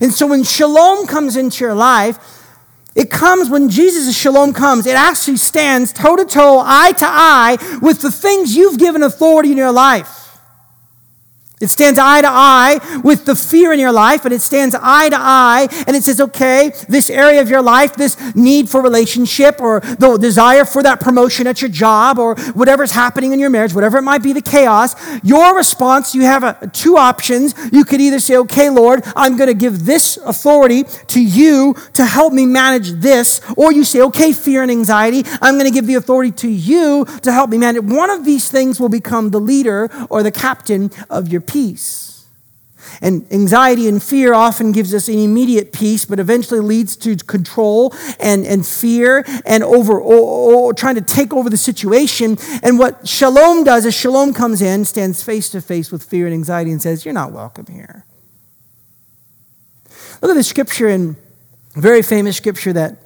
And 0.00 0.12
so 0.12 0.26
when 0.26 0.42
shalom 0.42 1.06
comes 1.06 1.37
into 1.37 1.64
your 1.64 1.74
life, 1.74 2.39
it 2.94 3.11
comes 3.11 3.48
when 3.48 3.68
Jesus' 3.68 4.16
shalom 4.16 4.53
comes. 4.53 4.87
It 4.87 4.96
actually 4.96 5.37
stands 5.37 5.92
toe 5.92 6.16
to 6.16 6.24
toe, 6.24 6.62
eye 6.64 6.92
to 6.92 7.07
eye 7.07 7.79
with 7.81 8.03
the 8.03 8.11
things 8.11 8.57
you've 8.57 8.79
given 8.79 9.03
authority 9.03 9.53
in 9.53 9.57
your 9.57 9.72
life. 9.72 10.19
It 11.61 11.68
stands 11.68 11.99
eye 11.99 12.23
to 12.23 12.29
eye 12.29 13.01
with 13.05 13.27
the 13.27 13.37
fear 13.37 13.70
in 13.73 13.79
your 13.79 13.92
life, 13.92 14.25
and 14.25 14.33
it 14.33 14.40
stands 14.40 14.75
eye 14.75 15.11
to 15.11 15.16
eye, 15.18 15.68
and 15.87 15.94
it 15.94 16.03
says, 16.03 16.18
okay, 16.18 16.73
this 16.88 17.11
area 17.11 17.42
of 17.42 17.51
your 17.51 17.61
life, 17.61 17.96
this 17.96 18.35
need 18.35 18.70
for 18.70 18.81
relationship, 18.81 19.61
or 19.61 19.81
the 19.81 20.16
desire 20.18 20.64
for 20.64 20.83
that 20.83 21.01
promotion 21.01 21.46
at 21.46 21.61
your 21.61 21.70
job, 21.70 22.18
or 22.18 22.35
whatever's 22.55 22.92
happening 22.92 23.33
in 23.33 23.38
your 23.38 23.51
marriage, 23.51 23.75
whatever 23.75 23.99
it 23.99 24.03
might 24.03 24.23
be, 24.23 24.33
the 24.33 24.40
chaos, 24.40 24.96
your 25.23 25.55
response, 25.55 26.14
you 26.14 26.23
have 26.23 26.44
a, 26.44 26.70
two 26.73 26.96
options. 26.96 27.55
You 27.70 27.85
could 27.85 28.01
either 28.01 28.20
say, 28.20 28.37
okay, 28.38 28.70
Lord, 28.70 29.03
I'm 29.14 29.37
going 29.37 29.49
to 29.49 29.55
give 29.55 29.85
this 29.85 30.16
authority 30.16 30.85
to 31.09 31.23
you 31.23 31.75
to 31.92 32.07
help 32.07 32.33
me 32.33 32.46
manage 32.46 32.92
this, 32.92 33.42
or 33.55 33.70
you 33.70 33.85
say, 33.85 34.01
okay, 34.01 34.33
fear 34.33 34.62
and 34.62 34.70
anxiety, 34.70 35.25
I'm 35.42 35.57
going 35.57 35.66
to 35.66 35.75
give 35.75 35.87
the 35.87 35.96
authority 35.96 36.33
to 36.33 36.49
you 36.49 37.05
to 37.20 37.33
help 37.33 37.51
me 37.51 37.59
manage. 37.59 37.83
One 37.85 38.09
of 38.09 38.25
these 38.25 38.49
things 38.49 38.81
will 38.81 38.88
become 38.88 39.29
the 39.29 39.40
leader 39.40 39.90
or 40.09 40.23
the 40.23 40.33
captain 40.33 40.90
of 41.11 41.29
your 41.29 41.42
peace. 41.52 42.10
And 43.02 43.30
anxiety 43.32 43.88
and 43.88 44.02
fear 44.02 44.34
often 44.34 44.72
gives 44.72 44.94
us 44.94 45.08
an 45.08 45.18
immediate 45.18 45.72
peace, 45.72 46.04
but 46.04 46.18
eventually 46.18 46.60
leads 46.60 46.96
to 46.96 47.16
control 47.16 47.94
and, 48.18 48.46
and 48.46 48.66
fear 48.66 49.24
and 49.46 49.62
over 49.62 50.72
trying 50.74 50.96
to 50.96 51.00
take 51.00 51.32
over 51.32 51.48
the 51.48 51.56
situation. 51.56 52.36
And 52.62 52.78
what 52.78 53.06
shalom 53.06 53.64
does 53.64 53.86
is 53.86 53.94
shalom 53.94 54.34
comes 54.34 54.60
in, 54.60 54.84
stands 54.84 55.22
face 55.22 55.48
to 55.50 55.60
face 55.60 55.90
with 55.90 56.02
fear 56.02 56.26
and 56.26 56.34
anxiety, 56.34 56.70
and 56.70 56.82
says, 56.82 57.04
You're 57.04 57.14
not 57.14 57.32
welcome 57.32 57.66
here. 57.66 58.04
Look 60.20 60.30
at 60.30 60.34
the 60.34 60.42
scripture 60.42 60.88
in 60.88 61.16
a 61.76 61.80
very 61.80 62.02
famous 62.02 62.36
scripture 62.36 62.72
that 62.74 62.98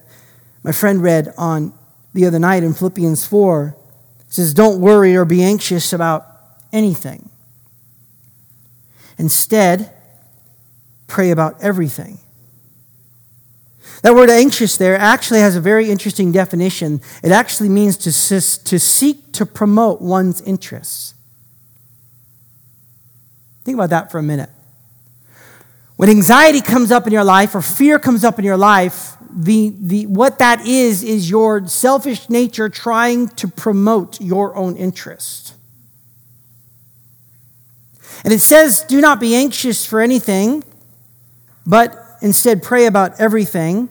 my 0.62 0.72
friend 0.72 1.02
read 1.02 1.32
on 1.36 1.72
the 2.14 2.26
other 2.26 2.38
night 2.38 2.62
in 2.62 2.74
Philippians 2.74 3.26
4. 3.26 3.76
It 4.20 4.32
says, 4.32 4.54
Don't 4.54 4.80
worry 4.80 5.14
or 5.14 5.24
be 5.24 5.42
anxious 5.42 5.92
about 5.92 6.26
anything. 6.72 7.30
Instead, 9.18 9.92
pray 11.06 11.30
about 11.30 11.60
everything. 11.60 12.18
That 14.02 14.14
word 14.14 14.28
anxious 14.28 14.76
there 14.76 14.96
actually 14.96 15.40
has 15.40 15.56
a 15.56 15.60
very 15.60 15.90
interesting 15.90 16.30
definition. 16.30 17.00
It 17.22 17.32
actually 17.32 17.70
means 17.70 17.96
to, 17.98 18.10
to 18.64 18.78
seek 18.78 19.32
to 19.32 19.46
promote 19.46 20.02
one's 20.02 20.42
interests. 20.42 21.14
Think 23.64 23.76
about 23.76 23.90
that 23.90 24.10
for 24.10 24.18
a 24.18 24.22
minute. 24.22 24.50
When 25.96 26.10
anxiety 26.10 26.60
comes 26.60 26.90
up 26.90 27.06
in 27.06 27.12
your 27.12 27.24
life 27.24 27.54
or 27.54 27.62
fear 27.62 27.98
comes 27.98 28.24
up 28.24 28.38
in 28.38 28.44
your 28.44 28.56
life, 28.56 29.16
the, 29.30 29.74
the, 29.78 30.06
what 30.06 30.38
that 30.38 30.66
is, 30.66 31.02
is 31.02 31.30
your 31.30 31.66
selfish 31.66 32.28
nature 32.28 32.68
trying 32.68 33.28
to 33.28 33.48
promote 33.48 34.20
your 34.20 34.54
own 34.54 34.76
interest. 34.76 35.54
And 38.24 38.32
it 38.32 38.40
says, 38.40 38.82
Do 38.82 39.00
not 39.00 39.20
be 39.20 39.36
anxious 39.36 39.84
for 39.84 40.00
anything, 40.00 40.64
but 41.66 41.94
instead 42.22 42.62
pray 42.62 42.86
about 42.86 43.20
everything. 43.20 43.90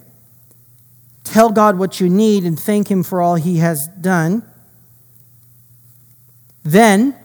Tell 1.23 1.51
God 1.51 1.77
what 1.77 1.99
you 1.99 2.09
need 2.09 2.43
and 2.43 2.59
thank 2.59 2.89
Him 2.89 3.03
for 3.03 3.21
all 3.21 3.35
He 3.35 3.57
has 3.57 3.87
done. 3.87 4.43
Then 6.63 7.15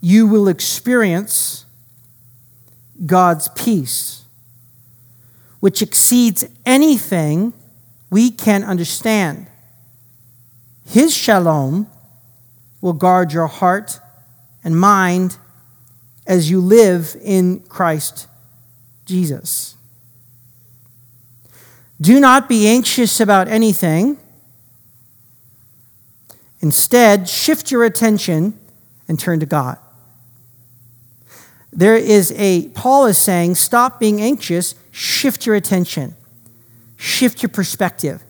you 0.00 0.26
will 0.26 0.48
experience 0.48 1.64
God's 3.06 3.48
peace, 3.48 4.24
which 5.60 5.80
exceeds 5.80 6.44
anything 6.66 7.54
we 8.10 8.30
can 8.30 8.62
understand. 8.62 9.46
His 10.86 11.16
shalom 11.16 11.86
will 12.80 12.92
guard 12.92 13.32
your 13.32 13.46
heart 13.46 13.98
and 14.62 14.78
mind 14.78 15.38
as 16.26 16.50
you 16.50 16.60
live 16.60 17.16
in 17.22 17.60
Christ 17.60 18.28
Jesus. 19.04 19.76
Do 22.00 22.18
not 22.18 22.48
be 22.48 22.66
anxious 22.66 23.20
about 23.20 23.48
anything. 23.48 24.18
Instead, 26.60 27.28
shift 27.28 27.70
your 27.70 27.84
attention 27.84 28.58
and 29.08 29.18
turn 29.18 29.40
to 29.40 29.46
God. 29.46 29.78
There 31.72 31.96
is 31.96 32.32
a, 32.36 32.68
Paul 32.68 33.06
is 33.06 33.18
saying, 33.18 33.54
stop 33.54 33.98
being 33.98 34.20
anxious, 34.20 34.74
shift 34.90 35.46
your 35.46 35.54
attention, 35.54 36.14
shift 36.96 37.42
your 37.42 37.50
perspective. 37.50 38.22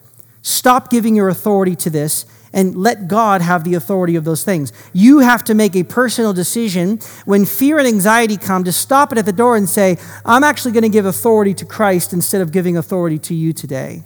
Stop 0.43 0.91
giving 0.91 1.15
your 1.15 1.29
authority 1.29 1.77
to 1.77 1.91
this 1.91 2.25
and 2.53 2.77
let 2.77 3.09
God 3.09 3.41
have 3.41 3.65
the 3.65 3.75
authority 3.75 4.17
of 4.17 4.25
those 4.25 4.45
things. 4.45 4.73
You 4.93 5.21
have 5.21 5.45
to 5.45 5.55
make 5.55 5.75
a 5.75 5.85
personal 5.85 6.33
decision 6.33 6.99
when 7.25 7.47
fear 7.47 7.79
and 7.79 7.87
anxiety 7.87 8.37
come 8.37 8.65
to 8.65 8.73
stop 8.73 9.13
it 9.13 9.19
at 9.19 9.27
the 9.27 9.33
door 9.33 9.57
and 9.57 9.69
say, 9.69 9.97
I'm 10.25 10.45
actually 10.45 10.73
going 10.73 10.83
to 10.83 10.89
give 10.89 11.07
authority 11.07 11.55
to 11.55 11.65
Christ 11.65 12.13
instead 12.13 12.41
of 12.41 12.53
giving 12.53 12.77
authority 12.77 13.19
to 13.21 13.35
you 13.35 13.53
today. 13.53 14.03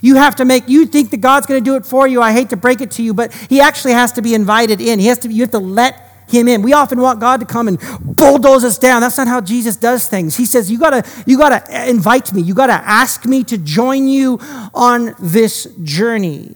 You 0.00 0.14
have 0.16 0.36
to 0.36 0.44
make, 0.44 0.68
you 0.68 0.86
think 0.86 1.10
that 1.10 1.18
God's 1.18 1.46
going 1.46 1.62
to 1.62 1.64
do 1.64 1.74
it 1.74 1.84
for 1.84 2.06
you. 2.06 2.22
I 2.22 2.32
hate 2.32 2.50
to 2.50 2.56
break 2.56 2.80
it 2.80 2.92
to 2.92 3.02
you, 3.02 3.14
but 3.14 3.32
He 3.48 3.60
actually 3.60 3.92
has 3.92 4.12
to 4.12 4.22
be 4.22 4.34
invited 4.34 4.80
in. 4.80 5.00
He 5.00 5.06
has 5.06 5.18
to, 5.18 5.32
you 5.32 5.42
have 5.42 5.50
to 5.50 5.58
let 5.58 6.08
him 6.28 6.48
in. 6.48 6.62
We 6.62 6.72
often 6.72 7.00
want 7.00 7.20
God 7.20 7.40
to 7.40 7.46
come 7.46 7.68
and 7.68 7.78
bulldoze 8.00 8.64
us 8.64 8.78
down. 8.78 9.02
That's 9.02 9.18
not 9.18 9.28
how 9.28 9.40
Jesus 9.40 9.76
does 9.76 10.08
things. 10.08 10.36
He 10.36 10.46
says, 10.46 10.70
You 10.70 10.78
gotta, 10.78 11.04
you 11.26 11.36
gotta 11.36 11.90
invite 11.90 12.32
me, 12.32 12.40
you 12.40 12.54
gotta 12.54 12.72
ask 12.72 13.26
me 13.26 13.44
to 13.44 13.58
join 13.58 14.08
you 14.08 14.38
on 14.72 15.14
this 15.18 15.66
journey. 15.82 16.54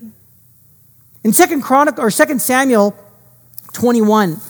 In 1.26 1.32
Second 1.32 1.62
Chronicle 1.62 2.04
or 2.04 2.10
Second 2.12 2.40
Samuel 2.40 2.96
21, 3.72 4.40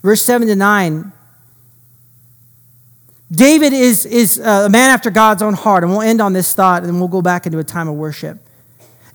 verse 0.00 0.22
7 0.22 0.46
to 0.46 0.54
9, 0.54 1.12
David 3.32 3.72
is, 3.72 4.06
is 4.06 4.38
uh, 4.38 4.66
a 4.66 4.68
man 4.68 4.90
after 4.90 5.10
God's 5.10 5.42
own 5.42 5.54
heart, 5.54 5.82
and 5.82 5.90
we'll 5.90 6.02
end 6.02 6.20
on 6.20 6.34
this 6.34 6.54
thought, 6.54 6.84
and 6.84 6.92
then 6.92 7.00
we'll 7.00 7.08
go 7.08 7.20
back 7.20 7.46
into 7.46 7.58
a 7.58 7.64
time 7.64 7.88
of 7.88 7.96
worship. 7.96 8.38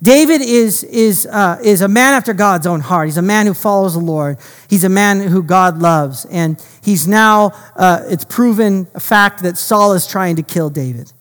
David 0.01 0.41
is, 0.41 0.83
is, 0.83 1.25
uh, 1.25 1.57
is 1.63 1.79
a 1.79 1.87
man 1.87 2.15
after 2.15 2.33
God's 2.33 2.67
own 2.67 2.81
heart. 2.81 3.07
He's 3.07 3.15
a 3.15 3.21
man 3.21 3.45
who 3.45 3.53
follows 3.53 3.93
the 3.93 4.01
Lord. 4.01 4.37
He's 4.69 4.83
a 4.83 4.89
man 4.89 5.21
who 5.21 5.41
God 5.41 5.77
loves. 5.77 6.25
And 6.25 6.61
he's 6.83 7.07
now, 7.07 7.53
uh, 7.77 8.03
it's 8.07 8.25
proven 8.25 8.87
a 8.93 8.99
fact 8.99 9.41
that 9.43 9.57
Saul 9.57 9.93
is 9.93 10.05
trying 10.05 10.35
to 10.35 10.43
kill 10.43 10.69
David. 10.69 11.13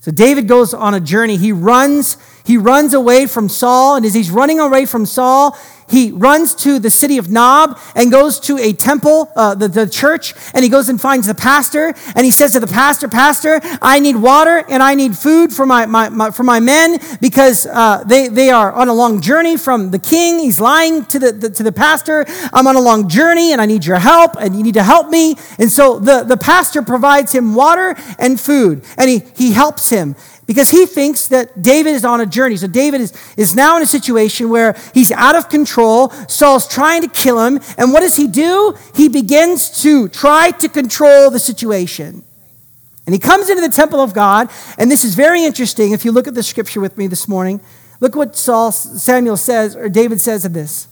So 0.00 0.10
David 0.10 0.46
goes 0.46 0.72
on 0.74 0.94
a 0.94 1.00
journey. 1.00 1.38
He 1.38 1.52
runs, 1.52 2.16
he 2.44 2.56
runs 2.56 2.94
away 2.94 3.26
from 3.26 3.48
Saul, 3.48 3.96
and 3.96 4.06
as 4.06 4.14
he's 4.14 4.30
running 4.30 4.60
away 4.60 4.86
from 4.86 5.06
Saul, 5.06 5.56
he 5.90 6.12
runs 6.12 6.54
to 6.56 6.78
the 6.78 6.90
city 6.90 7.18
of 7.18 7.30
Nob 7.30 7.78
and 7.94 8.10
goes 8.10 8.38
to 8.40 8.56
a 8.58 8.72
temple, 8.72 9.30
uh, 9.34 9.56
the, 9.56 9.66
the 9.66 9.88
church, 9.88 10.34
and 10.54 10.62
he 10.62 10.68
goes 10.68 10.88
and 10.88 11.00
finds 11.00 11.26
the 11.26 11.34
pastor. 11.34 11.94
And 12.14 12.24
he 12.24 12.30
says 12.30 12.52
to 12.52 12.60
the 12.60 12.68
pastor, 12.68 13.08
Pastor, 13.08 13.60
I 13.82 13.98
need 13.98 14.16
water 14.16 14.64
and 14.68 14.82
I 14.82 14.94
need 14.94 15.16
food 15.16 15.52
for 15.52 15.66
my, 15.66 15.86
my, 15.86 16.08
my 16.08 16.30
for 16.30 16.44
my 16.44 16.60
men 16.60 17.00
because 17.20 17.66
uh, 17.66 18.04
they, 18.06 18.28
they 18.28 18.50
are 18.50 18.72
on 18.72 18.88
a 18.88 18.94
long 18.94 19.20
journey 19.20 19.56
from 19.56 19.90
the 19.90 19.98
king. 19.98 20.38
He's 20.38 20.60
lying 20.60 21.04
to 21.06 21.18
the, 21.18 21.32
the, 21.32 21.50
to 21.50 21.62
the 21.64 21.72
pastor. 21.72 22.24
I'm 22.52 22.68
on 22.68 22.76
a 22.76 22.80
long 22.80 23.08
journey 23.08 23.52
and 23.52 23.60
I 23.60 23.66
need 23.66 23.84
your 23.84 23.98
help 23.98 24.36
and 24.38 24.54
you 24.56 24.62
need 24.62 24.74
to 24.74 24.84
help 24.84 25.08
me. 25.08 25.34
And 25.58 25.72
so 25.72 25.98
the, 25.98 26.22
the 26.22 26.36
pastor 26.36 26.82
provides 26.82 27.32
him 27.32 27.54
water 27.54 27.96
and 28.18 28.40
food 28.40 28.84
and 28.96 29.10
he, 29.10 29.22
he 29.36 29.52
helps 29.52 29.90
him 29.90 30.14
because 30.50 30.68
he 30.68 30.84
thinks 30.84 31.28
that 31.28 31.62
David 31.62 31.90
is 31.90 32.04
on 32.04 32.20
a 32.20 32.26
journey. 32.26 32.56
So 32.56 32.66
David 32.66 33.00
is, 33.00 33.12
is 33.36 33.54
now 33.54 33.76
in 33.76 33.84
a 33.84 33.86
situation 33.86 34.48
where 34.48 34.74
he's 34.92 35.12
out 35.12 35.36
of 35.36 35.48
control. 35.48 36.10
Saul's 36.26 36.66
trying 36.66 37.02
to 37.02 37.08
kill 37.08 37.38
him. 37.46 37.60
And 37.78 37.92
what 37.92 38.00
does 38.00 38.16
he 38.16 38.26
do? 38.26 38.76
He 38.96 39.08
begins 39.08 39.80
to 39.82 40.08
try 40.08 40.50
to 40.50 40.68
control 40.68 41.30
the 41.30 41.38
situation. 41.38 42.24
And 43.06 43.14
he 43.14 43.20
comes 43.20 43.48
into 43.48 43.62
the 43.62 43.68
temple 43.68 44.00
of 44.00 44.12
God. 44.12 44.50
And 44.76 44.90
this 44.90 45.04
is 45.04 45.14
very 45.14 45.44
interesting. 45.44 45.92
If 45.92 46.04
you 46.04 46.10
look 46.10 46.26
at 46.26 46.34
the 46.34 46.42
scripture 46.42 46.80
with 46.80 46.98
me 46.98 47.06
this 47.06 47.28
morning, 47.28 47.60
look 48.00 48.16
what 48.16 48.34
Saul, 48.34 48.72
Samuel 48.72 49.36
says, 49.36 49.76
or 49.76 49.88
David 49.88 50.20
says 50.20 50.44
of 50.44 50.52
this. 50.52 50.88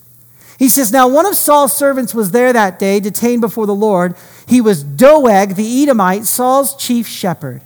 He 0.57 0.69
says, 0.69 0.93
Now 0.93 1.09
one 1.09 1.27
of 1.27 1.35
Saul's 1.35 1.77
servants 1.77 2.15
was 2.15 2.31
there 2.31 2.53
that 2.53 2.79
day, 2.79 3.01
detained 3.01 3.41
before 3.41 3.67
the 3.67 3.75
Lord. 3.75 4.15
He 4.47 4.61
was 4.61 4.85
Doeg 4.85 5.57
the 5.57 5.83
Edomite, 5.83 6.27
Saul's 6.27 6.77
chief 6.77 7.09
shepherd. 7.09 7.63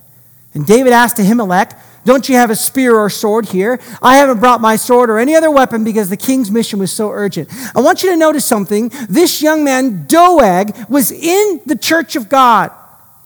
And 0.55 0.67
David 0.67 0.93
asked 0.93 1.17
Ahimelech, 1.17 1.79
Don't 2.05 2.29
you 2.29 2.37
have 2.37 2.51
a 2.51 2.57
spear 2.57 2.95
or 2.95 3.09
sword 3.09 3.47
here? 3.47 3.81
I 4.03 4.17
haven't 4.17 4.41
brought 4.41 4.61
my 4.61 4.77
sword 4.77 5.11
or 5.11 5.19
any 5.19 5.35
other 5.35 5.51
weapon 5.51 5.85
because 5.85 6.11
the 6.11 6.17
king's 6.17 6.51
mission 6.51 6.79
was 6.79 6.93
so 6.93 7.11
urgent. 7.11 7.49
I 7.75 7.81
want 7.81 8.03
you 8.03 8.11
to 8.11 8.17
notice 8.17 8.45
something. 8.45 8.91
This 9.09 9.41
young 9.41 9.65
man, 9.65 10.07
Doeg, 10.07 10.75
was 10.89 11.11
in 11.11 11.61
the 11.65 11.77
church 11.77 12.17
of 12.17 12.29
God. 12.29 12.71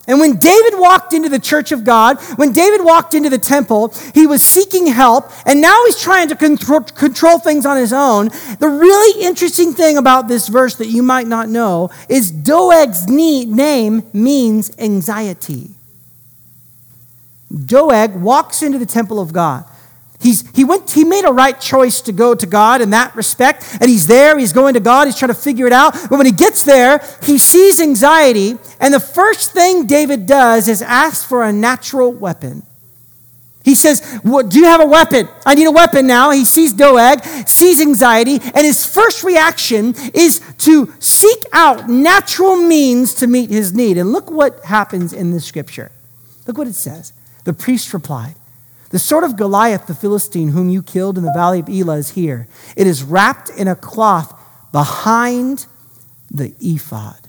And 0.09 0.21
when 0.21 0.37
David 0.37 0.79
walked 0.79 1.13
into 1.13 1.29
the 1.29 1.39
church 1.39 1.73
of 1.73 1.83
God, 1.83 2.21
when 2.37 2.53
David 2.53 2.85
walked 2.85 3.13
into 3.15 3.29
the 3.29 3.39
temple, 3.39 3.93
he 4.15 4.27
was 4.27 4.41
seeking 4.41 4.87
help, 4.87 5.31
and 5.45 5.61
now 5.61 5.85
he's 5.85 6.01
trying 6.01 6.29
to 6.29 6.37
control, 6.37 6.83
control, 6.83 7.39
things 7.41 7.67
on 7.67 7.77
his 7.77 7.93
own. 7.93 8.29
The 8.61 8.69
really 8.69 9.25
interesting 9.25 9.73
thing 9.73 9.97
about 9.97 10.29
this 10.29 10.47
verse 10.47 10.77
that 10.77 10.87
you 10.87 11.03
might 11.03 11.27
not 11.27 11.49
know 11.49 11.91
is 12.09 12.31
Doeg's 12.31 13.09
name 13.09 14.05
means 14.13 14.71
anxiety. 14.79 15.76
Doeg 17.65 18.15
walks 18.15 18.63
into 18.63 18.79
the 18.79 18.87
temple 18.87 19.21
of 19.21 19.33
God. 19.33 19.65
He's, 20.21 20.49
he, 20.57 20.65
went, 20.65 20.91
he 20.91 21.05
made 21.05 21.25
a 21.25 21.33
right 21.33 21.61
choice 21.61 22.01
to 22.03 22.13
go 22.13 22.35
to 22.35 22.47
God 22.47 22.81
in 22.81 22.91
that 22.91 23.15
respect, 23.15 23.79
and 23.81 23.91
he's 23.91 24.07
there, 24.07 24.39
he's 24.39 24.53
going 24.53 24.75
to 24.75 24.81
God, 24.81 25.07
he's 25.07 25.19
trying 25.19 25.29
to 25.29 25.35
figure 25.35 25.67
it 25.67 25.73
out. 25.73 25.93
But 25.93 26.17
when 26.17 26.27
he 26.27 26.33
gets 26.33 26.63
there, 26.63 27.01
he 27.23 27.39
sees 27.39 27.81
anxiety, 27.81 28.57
and 28.81 28.95
the 28.95 29.01
first 29.01 29.53
thing 29.53 29.87
David 29.87 30.27
does 30.27 30.69
is 30.69 30.81
ask 30.81 31.29
for 31.29 31.45
a 31.45 31.53
natural 31.53 32.13
weapon. 32.13 32.63
He 33.67 33.75
says, 33.75 34.21
Do 34.23 34.59
you 34.59 34.65
have 34.65 34.81
a 34.81 34.87
weapon? 34.87 35.29
I 35.45 35.57
need 35.57 35.67
a 35.67 35.73
weapon 35.73 36.07
now. 36.07 36.31
He 36.31 36.45
sees 36.45 36.73
Doeg, 36.73 37.23
sees 37.49 37.81
anxiety, 37.81 38.39
and 38.55 38.65
his 38.65 38.87
first 38.87 39.25
reaction 39.25 39.93
is 40.15 40.41
to 40.59 40.95
seek 41.01 41.45
out 41.53 41.89
natural 41.89 42.55
means 42.55 43.15
to 43.15 43.27
meet 43.27 43.51
his 43.51 43.75
need. 43.75 43.99
And 43.99 44.13
look 44.13 44.31
what 44.31 44.65
happens 44.65 45.13
in 45.13 45.33
the 45.33 45.41
scripture. 45.41 45.91
Look 46.47 46.57
what 46.57 46.69
it 46.69 46.77
says. 46.77 47.13
The 47.47 47.55
priest 47.55 47.95
replied, 47.95 48.35
The 48.91 48.99
sword 48.99 49.23
of 49.23 49.37
Goliath 49.37 49.87
the 49.87 49.95
Philistine, 49.95 50.49
whom 50.49 50.69
you 50.69 50.83
killed 50.83 51.17
in 51.17 51.23
the 51.23 51.33
valley 51.33 51.61
of 51.61 51.69
Elah, 51.69 51.99
is 51.99 52.11
here. 52.11 52.49
It 52.77 52.89
is 52.89 53.05
wrapped 53.05 53.51
in 53.51 53.69
a 53.69 53.77
cloth 53.77 54.37
behind 54.73 55.67
the 56.29 56.55
ephod. 56.61 57.26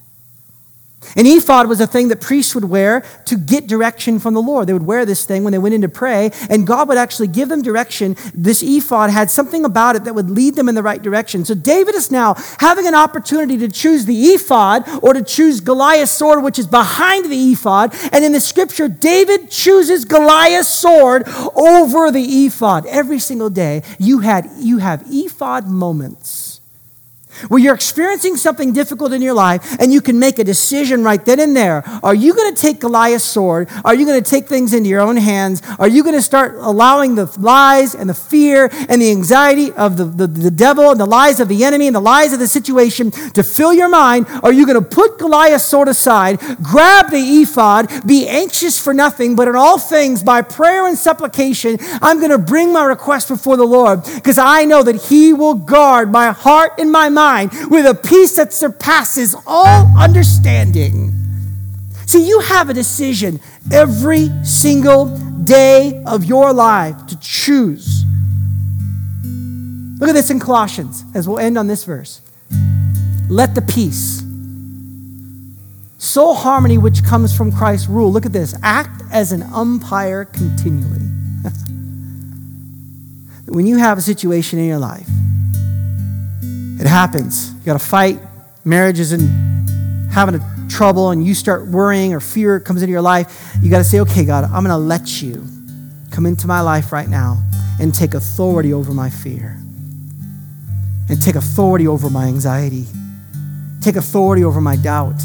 An 1.16 1.26
ephod 1.26 1.68
was 1.68 1.80
a 1.80 1.88
thing 1.88 2.08
that 2.10 2.22
priests 2.22 2.54
would 2.56 2.66
wear 2.66 3.04
to 3.26 3.38
get 3.38 3.68
direction 3.68 4.20
from 4.20 4.34
the 4.34 4.42
Lord. 4.42 4.68
They 4.68 4.74
would 4.74 4.86
wear 4.86 5.06
this 5.06 5.26
thing 5.26 5.44
when 5.44 5.52
they 5.52 5.60
went 5.60 5.76
in 5.76 5.82
to 5.82 5.90
pray, 5.90 6.32
and 6.50 6.68
God 6.68 6.88
would 6.88 6.98
actually 6.98 7.28
give 7.28 7.50
them 7.50 7.62
direction. 7.62 8.16
This 8.34 8.62
ephod 8.64 9.10
had 9.10 9.30
something 9.30 9.66
about 9.66 9.96
it 9.96 10.04
that 10.04 10.16
would 10.16 10.30
lead 10.30 10.56
them 10.56 10.70
in 10.70 10.76
the 10.76 10.84
right 10.84 11.02
direction. 11.02 11.46
So 11.46 11.54
David 11.54 11.96
is 11.96 12.12
now 12.12 12.36
having 12.60 12.88
an 12.88 12.96
opportunity 12.96 13.58
to 13.58 13.68
choose 13.68 14.06
the 14.06 14.18
ephod 14.28 14.84
or 15.02 15.14
to 15.14 15.24
choose 15.24 15.60
Goliath's 15.60 16.12
sword, 16.12 16.44
which 16.44 16.60
is 16.60 16.68
behind 16.68 17.32
the 17.32 17.52
ephod. 17.52 17.96
And 18.12 18.24
in 18.24 18.32
the 18.32 18.42
scripture, 18.42 18.88
David 18.88 19.50
chooses 19.50 20.06
Goliath's 20.06 20.68
sword 20.68 21.24
over 21.56 22.12
the 22.12 22.46
ephod. 22.46 22.86
Every 22.86 23.20
single 23.20 23.50
day, 23.50 23.84
you, 24.00 24.20
had, 24.20 24.50
you 24.60 24.80
have 24.80 25.04
ephod 25.08 25.68
moments 25.68 26.47
where 27.48 27.60
you're 27.60 27.76
experiencing 27.76 28.38
something 28.38 28.74
difficult 28.74 29.14
in 29.14 29.22
your 29.22 29.34
life 29.34 29.80
and 29.80 29.92
you 29.94 30.02
can 30.02 30.20
make 30.20 30.40
a 30.40 30.44
decision 30.44 31.04
right 31.04 31.24
then 31.26 31.40
and 31.40 31.56
there. 31.56 31.84
Are 32.04 32.16
you 32.16 32.34
going 32.34 32.54
to 32.54 32.62
take 32.62 32.80
Goliath's 32.80 33.24
sword? 33.24 33.70
Are 33.86 33.96
you 33.96 34.06
going 34.06 34.22
to 34.22 34.30
take 34.30 34.48
things 34.48 34.74
into 34.74 34.90
your 34.90 35.02
own 35.02 35.18
hands? 35.18 35.62
Are 35.80 35.88
you 35.88 36.04
going 36.04 36.16
to 36.16 36.22
start 36.22 36.56
allowing 36.56 37.16
the 37.16 37.26
lies 37.40 37.96
and 37.96 38.10
the 38.10 38.14
fear 38.14 38.70
and 38.90 39.02
the 39.02 39.12
anxiety 39.12 39.72
of 39.74 39.98
the, 39.98 40.06
the, 40.06 40.28
the 40.28 40.52
devil 40.52 40.92
and 40.92 41.00
the 41.00 41.06
lies 41.06 41.40
of 41.40 41.48
the 41.48 41.64
enemy 41.64 41.88
and 41.88 41.96
the 41.96 42.02
lies 42.02 42.34
of 42.34 42.40
the 42.40 42.48
situation 42.48 43.12
to 43.12 43.44
fill 43.44 43.74
your 43.74 43.90
mind? 43.90 44.28
Are 44.44 44.54
you 44.54 44.66
going 44.66 44.82
to 44.82 44.90
put 44.90 45.20
Goliath's 45.20 45.66
sword 45.66 45.88
aside, 45.88 46.40
grab 46.62 47.12
the 47.12 47.42
ephod, 47.42 48.06
be 48.06 48.28
anxious 48.28 48.80
for 48.80 48.94
nothing, 48.94 49.36
but 49.36 49.48
in 49.48 49.56
all 49.56 49.78
things, 49.78 50.24
by 50.24 50.42
prayer 50.42 50.88
and 50.88 50.98
supplication, 50.98 51.78
I'm 52.02 52.20
going 52.20 52.32
to 52.32 52.38
bring 52.38 52.74
my 52.74 52.84
request 52.84 53.28
before 53.28 53.58
the 53.58 53.66
Lord 53.66 54.04
because 54.16 54.38
I 54.38 54.66
know 54.66 54.84
that 54.84 54.96
He 54.96 55.34
will 55.34 55.56
guard 55.56 56.12
my 56.12 56.32
heart 56.32 56.74
and 56.78 56.92
my 56.92 57.10
mind 57.10 57.27
mind 57.28 57.52
with 57.70 57.86
a 57.86 57.94
peace 57.94 58.38
that 58.38 58.54
surpasses 58.54 59.36
all 59.46 59.86
understanding. 59.98 61.12
See, 62.06 62.26
you 62.26 62.40
have 62.40 62.70
a 62.70 62.74
decision 62.74 63.42
every 63.72 64.30
single 64.46 65.18
day 65.44 66.02
of 66.06 66.24
your 66.24 66.54
life 66.54 67.06
to 67.08 67.20
choose. 67.20 68.06
Look 70.00 70.10
at 70.10 70.14
this 70.14 70.30
in 70.30 70.40
Colossians 70.40 71.04
as 71.14 71.28
we'll 71.28 71.40
end 71.40 71.58
on 71.58 71.68
this 71.68 71.84
verse. 71.84 72.22
Let 73.30 73.56
the 73.56 73.62
peace, 73.62 74.24
soul 75.98 76.34
harmony 76.34 76.78
which 76.78 77.04
comes 77.04 77.36
from 77.36 77.52
Christ's 77.52 77.90
rule. 77.90 78.10
Look 78.10 78.26
at 78.26 78.32
this. 78.32 78.56
Act 78.64 79.04
as 79.12 79.34
an 79.34 79.44
umpire 79.44 80.24
continually. 80.24 81.04
when 83.48 83.68
you 83.68 83.78
have 83.78 83.98
a 83.98 84.02
situation 84.02 84.60
in 84.60 84.66
your 84.66 84.80
life 84.80 85.10
it 86.80 86.88
happens. 86.88 87.54
You 87.54 87.66
got 87.66 87.74
to 87.74 87.86
fight. 87.86 88.20
Marriage 88.64 89.00
is 89.00 89.12
in 89.12 89.28
having 90.12 90.36
a 90.36 90.68
trouble, 90.70 91.12
and 91.12 91.26
you 91.26 91.34
start 91.34 91.68
worrying 91.68 92.14
or 92.14 92.20
fear 92.20 92.60
comes 92.60 92.82
into 92.82 92.92
your 92.92 93.02
life. 93.02 93.56
You 93.62 93.70
got 93.70 93.78
to 93.80 93.84
say, 93.84 94.00
okay, 94.02 94.26
God, 94.26 94.44
I'm 94.44 94.64
going 94.64 94.66
to 94.66 94.78
let 94.78 95.22
you 95.22 95.48
come 96.12 96.26
into 96.26 96.48
my 96.48 96.62
life 96.62 96.92
right 96.92 97.08
now 97.08 97.44
and 97.80 97.94
take 97.94 98.14
authority 98.14 98.74
over 98.74 98.94
my 98.94 99.10
fear, 99.10 99.58
and 101.10 101.22
take 101.22 101.36
authority 101.36 101.88
over 101.88 102.10
my 102.10 102.26
anxiety, 102.26 102.86
take 103.82 103.96
authority 103.96 104.44
over 104.44 104.60
my 104.60 104.76
doubt, 104.76 105.22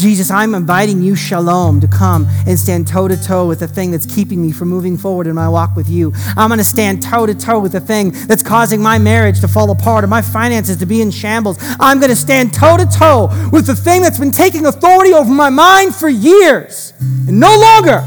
Jesus, 0.00 0.30
I'm 0.30 0.54
inviting 0.54 1.02
you, 1.02 1.14
Shalom, 1.14 1.80
to 1.80 1.86
come 1.86 2.26
and 2.46 2.58
stand 2.58 2.88
toe 2.88 3.06
to 3.06 3.22
toe 3.22 3.46
with 3.46 3.60
the 3.60 3.68
thing 3.68 3.90
that's 3.90 4.06
keeping 4.06 4.40
me 4.40 4.50
from 4.50 4.68
moving 4.68 4.96
forward 4.96 5.26
in 5.26 5.34
my 5.34 5.48
walk 5.48 5.76
with 5.76 5.90
you. 5.90 6.12
I'm 6.36 6.48
going 6.48 6.58
to 6.58 6.64
stand 6.64 7.02
toe 7.02 7.26
to 7.26 7.34
toe 7.34 7.60
with 7.60 7.72
the 7.72 7.80
thing 7.80 8.10
that's 8.26 8.42
causing 8.42 8.80
my 8.80 8.98
marriage 8.98 9.40
to 9.40 9.48
fall 9.48 9.70
apart 9.70 10.02
or 10.04 10.06
my 10.06 10.22
finances 10.22 10.78
to 10.78 10.86
be 10.86 11.02
in 11.02 11.10
shambles. 11.10 11.58
I'm 11.78 11.98
going 11.98 12.10
to 12.10 12.16
stand 12.16 12.54
toe 12.54 12.78
to 12.78 12.86
toe 12.86 13.28
with 13.52 13.66
the 13.66 13.76
thing 13.76 14.00
that's 14.00 14.18
been 14.18 14.30
taking 14.30 14.64
authority 14.64 15.12
over 15.12 15.30
my 15.30 15.50
mind 15.50 15.94
for 15.94 16.08
years. 16.08 16.94
And 17.00 17.38
no 17.38 17.58
longer. 17.58 18.02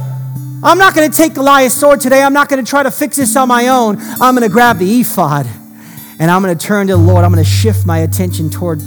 I'm 0.64 0.78
not 0.78 0.96
going 0.96 1.12
to 1.12 1.16
take 1.16 1.34
Goliath's 1.34 1.76
sword 1.76 2.02
today. 2.02 2.24
I'm 2.24 2.34
not 2.34 2.50
going 2.50 2.64
to 2.64 2.70
try 2.70 2.84
to 2.84 2.92
fix 2.92 3.18
this 3.18 3.36
on 3.36 3.50
my 3.50 3.68
own. 3.68 3.98
I'm 4.00 4.34
going 4.34 4.48
to 4.48 4.50
grab 4.50 4.80
the 4.80 5.02
ephod 5.02 5.46
and 6.20 6.32
I'm 6.32 6.42
going 6.42 6.58
to 6.58 6.66
turn 6.66 6.88
to 6.88 6.94
the 6.94 7.02
Lord. 7.02 7.26
I'm 7.26 7.34
going 7.34 7.44
to 7.44 7.50
shift 7.50 7.86
my 7.86 8.00
attention 8.00 8.50
toward 8.50 8.82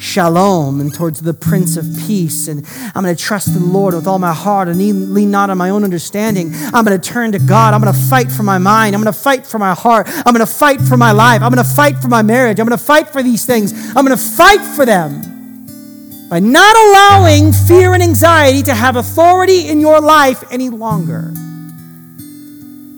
shalom 0.00 0.80
and 0.80 0.92
towards 0.92 1.20
the 1.20 1.34
Prince 1.34 1.76
of 1.76 1.84
Peace. 2.06 2.48
And 2.48 2.66
I'm 2.94 3.02
going 3.04 3.14
to 3.14 3.22
trust 3.22 3.52
the 3.52 3.60
Lord 3.60 3.94
with 3.94 4.06
all 4.06 4.18
my 4.18 4.32
heart 4.32 4.68
and 4.68 4.78
lean 4.78 5.30
not 5.30 5.50
on 5.50 5.58
my 5.58 5.70
own 5.70 5.84
understanding. 5.84 6.52
I'm 6.72 6.84
going 6.84 6.98
to 6.98 7.10
turn 7.10 7.32
to 7.32 7.38
God. 7.38 7.74
I'm 7.74 7.80
going 7.80 7.92
to 7.92 8.00
fight 8.00 8.32
for 8.32 8.42
my 8.42 8.58
mind. 8.58 8.94
I'm 8.94 9.02
going 9.02 9.12
to 9.12 9.18
fight 9.18 9.46
for 9.46 9.58
my 9.58 9.74
heart. 9.74 10.08
I'm 10.08 10.34
going 10.34 10.38
to 10.38 10.46
fight 10.46 10.80
for 10.80 10.96
my 10.96 11.12
life. 11.12 11.42
I'm 11.42 11.52
going 11.52 11.64
to 11.64 11.70
fight 11.70 11.98
for 11.98 12.08
my 12.08 12.22
marriage. 12.22 12.58
I'm 12.58 12.66
going 12.66 12.78
to 12.78 12.84
fight 12.84 13.08
for 13.08 13.22
these 13.22 13.44
things. 13.44 13.72
I'm 13.94 14.04
going 14.04 14.16
to 14.16 14.24
fight 14.24 14.62
for 14.74 14.86
them 14.86 16.28
by 16.28 16.40
not 16.40 16.76
allowing 16.76 17.52
fear 17.52 17.92
and 17.92 18.02
anxiety 18.02 18.62
to 18.62 18.74
have 18.74 18.96
authority 18.96 19.68
in 19.68 19.80
your 19.80 20.00
life 20.00 20.44
any 20.50 20.70
longer. 20.70 21.32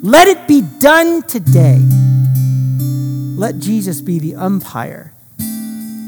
Let 0.04 0.28
it 0.28 0.46
be 0.46 0.62
done 0.78 1.22
today. 1.22 1.78
Let 3.36 3.58
Jesus 3.58 4.00
be 4.00 4.18
the 4.18 4.34
umpire 4.34 5.12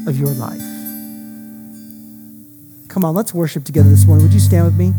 of 0.07 0.19
your 0.19 0.29
life. 0.29 0.74
Come 2.95 3.03
on, 3.03 3.13
let's 3.13 3.33
worship 3.33 3.65
together 3.65 3.89
this 3.89 4.05
morning. 4.05 4.25
Would 4.25 4.33
you 4.33 4.39
stand 4.39 4.63
with 4.63 4.77
me? 4.77 4.93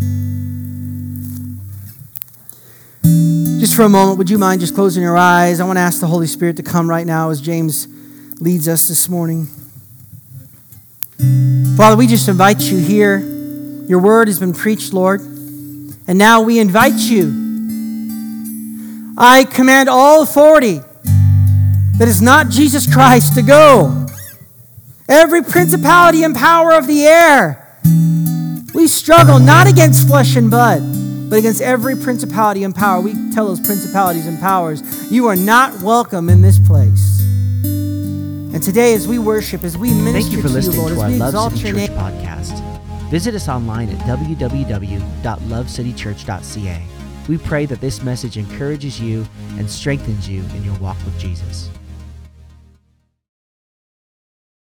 Just 3.59 3.75
for 3.75 3.85
a 3.85 3.89
moment, 3.89 4.19
would 4.19 4.29
you 4.29 4.37
mind 4.37 4.61
just 4.61 4.75
closing 4.75 5.03
your 5.03 5.17
eyes? 5.17 5.61
I 5.61 5.65
want 5.65 5.79
to 5.79 5.81
ask 5.81 6.01
the 6.01 6.07
Holy 6.07 6.27
Spirit 6.27 6.59
to 6.59 6.63
come 6.63 6.91
right 6.91 7.07
now 7.07 7.31
as 7.31 7.41
James 7.41 7.89
leads 8.39 8.69
us 8.69 8.87
this 8.87 9.09
morning. 9.09 9.47
Father, 11.79 11.97
we 11.97 12.07
just 12.07 12.29
invite 12.29 12.61
you 12.61 12.77
here. 12.77 13.17
Your 13.89 14.01
word 14.01 14.29
has 14.29 14.39
been 14.39 14.53
preached, 14.53 14.93
Lord. 14.93 15.23
And 15.23 16.19
now 16.19 16.43
we 16.43 16.59
invite 16.59 16.99
you. 16.99 17.29
I 19.17 19.45
command 19.45 19.89
all 19.89 20.23
authority 20.23 20.81
that 21.97 22.09
is 22.09 22.21
not 22.21 22.51
Jesus 22.51 22.93
Christ 22.93 23.37
to 23.37 23.43
go. 23.43 24.07
Every 25.09 25.43
principality 25.43 26.25
and 26.25 26.37
power 26.37 26.75
of 26.75 26.87
the 26.87 27.07
air 27.07 27.63
we 28.87 28.91
struggle 28.91 29.41
not 29.41 29.67
against 29.67 30.07
flesh 30.07 30.37
and 30.37 30.49
blood, 30.49 30.81
but 31.29 31.41
against 31.41 31.61
every 31.61 31.97
principality 31.97 32.63
and 32.63 32.73
power. 32.73 33.01
We 33.01 33.15
tell 33.33 33.49
those 33.49 33.59
principalities 33.59 34.29
and 34.29 34.39
powers, 34.39 34.81
you 35.11 35.27
are 35.27 35.35
not 35.35 35.83
welcome 35.83 36.31
in 36.31 36.41
this 36.41 36.61
place. 36.61 37.21
And 37.65 38.63
today, 38.63 38.95
as 38.95 39.09
we 39.09 39.19
worship, 39.19 39.65
as 39.65 39.77
we 39.77 39.93
minister 39.93 40.31
Thank 40.31 40.33
you 40.35 40.41
for 40.41 40.47
to 40.47 40.55
listening 40.55 40.77
you, 40.77 40.83
Lord, 40.83 40.93
to 40.93 40.99
as 40.99 41.03
our 41.03 41.11
we 41.11 41.17
Love 41.17 41.29
exalt 41.31 41.53
City 41.55 41.69
your 41.69 41.79
Church 41.79 41.89
name. 41.89 41.99
podcast. 41.99 43.11
Visit 43.11 43.35
us 43.35 43.49
online 43.49 43.89
at 43.89 43.99
www.lovecitychurch.ca. 44.07 46.83
We 47.29 47.39
pray 47.39 47.67
that 47.67 47.81
this 47.81 48.05
message 48.05 48.39
encourages 48.39 49.01
you 49.01 49.27
and 49.59 49.69
strengthens 49.69 50.29
you 50.29 50.45
in 50.55 50.63
your 50.63 50.79
walk 50.79 50.97
with 51.05 51.19
Jesus. 51.19 51.71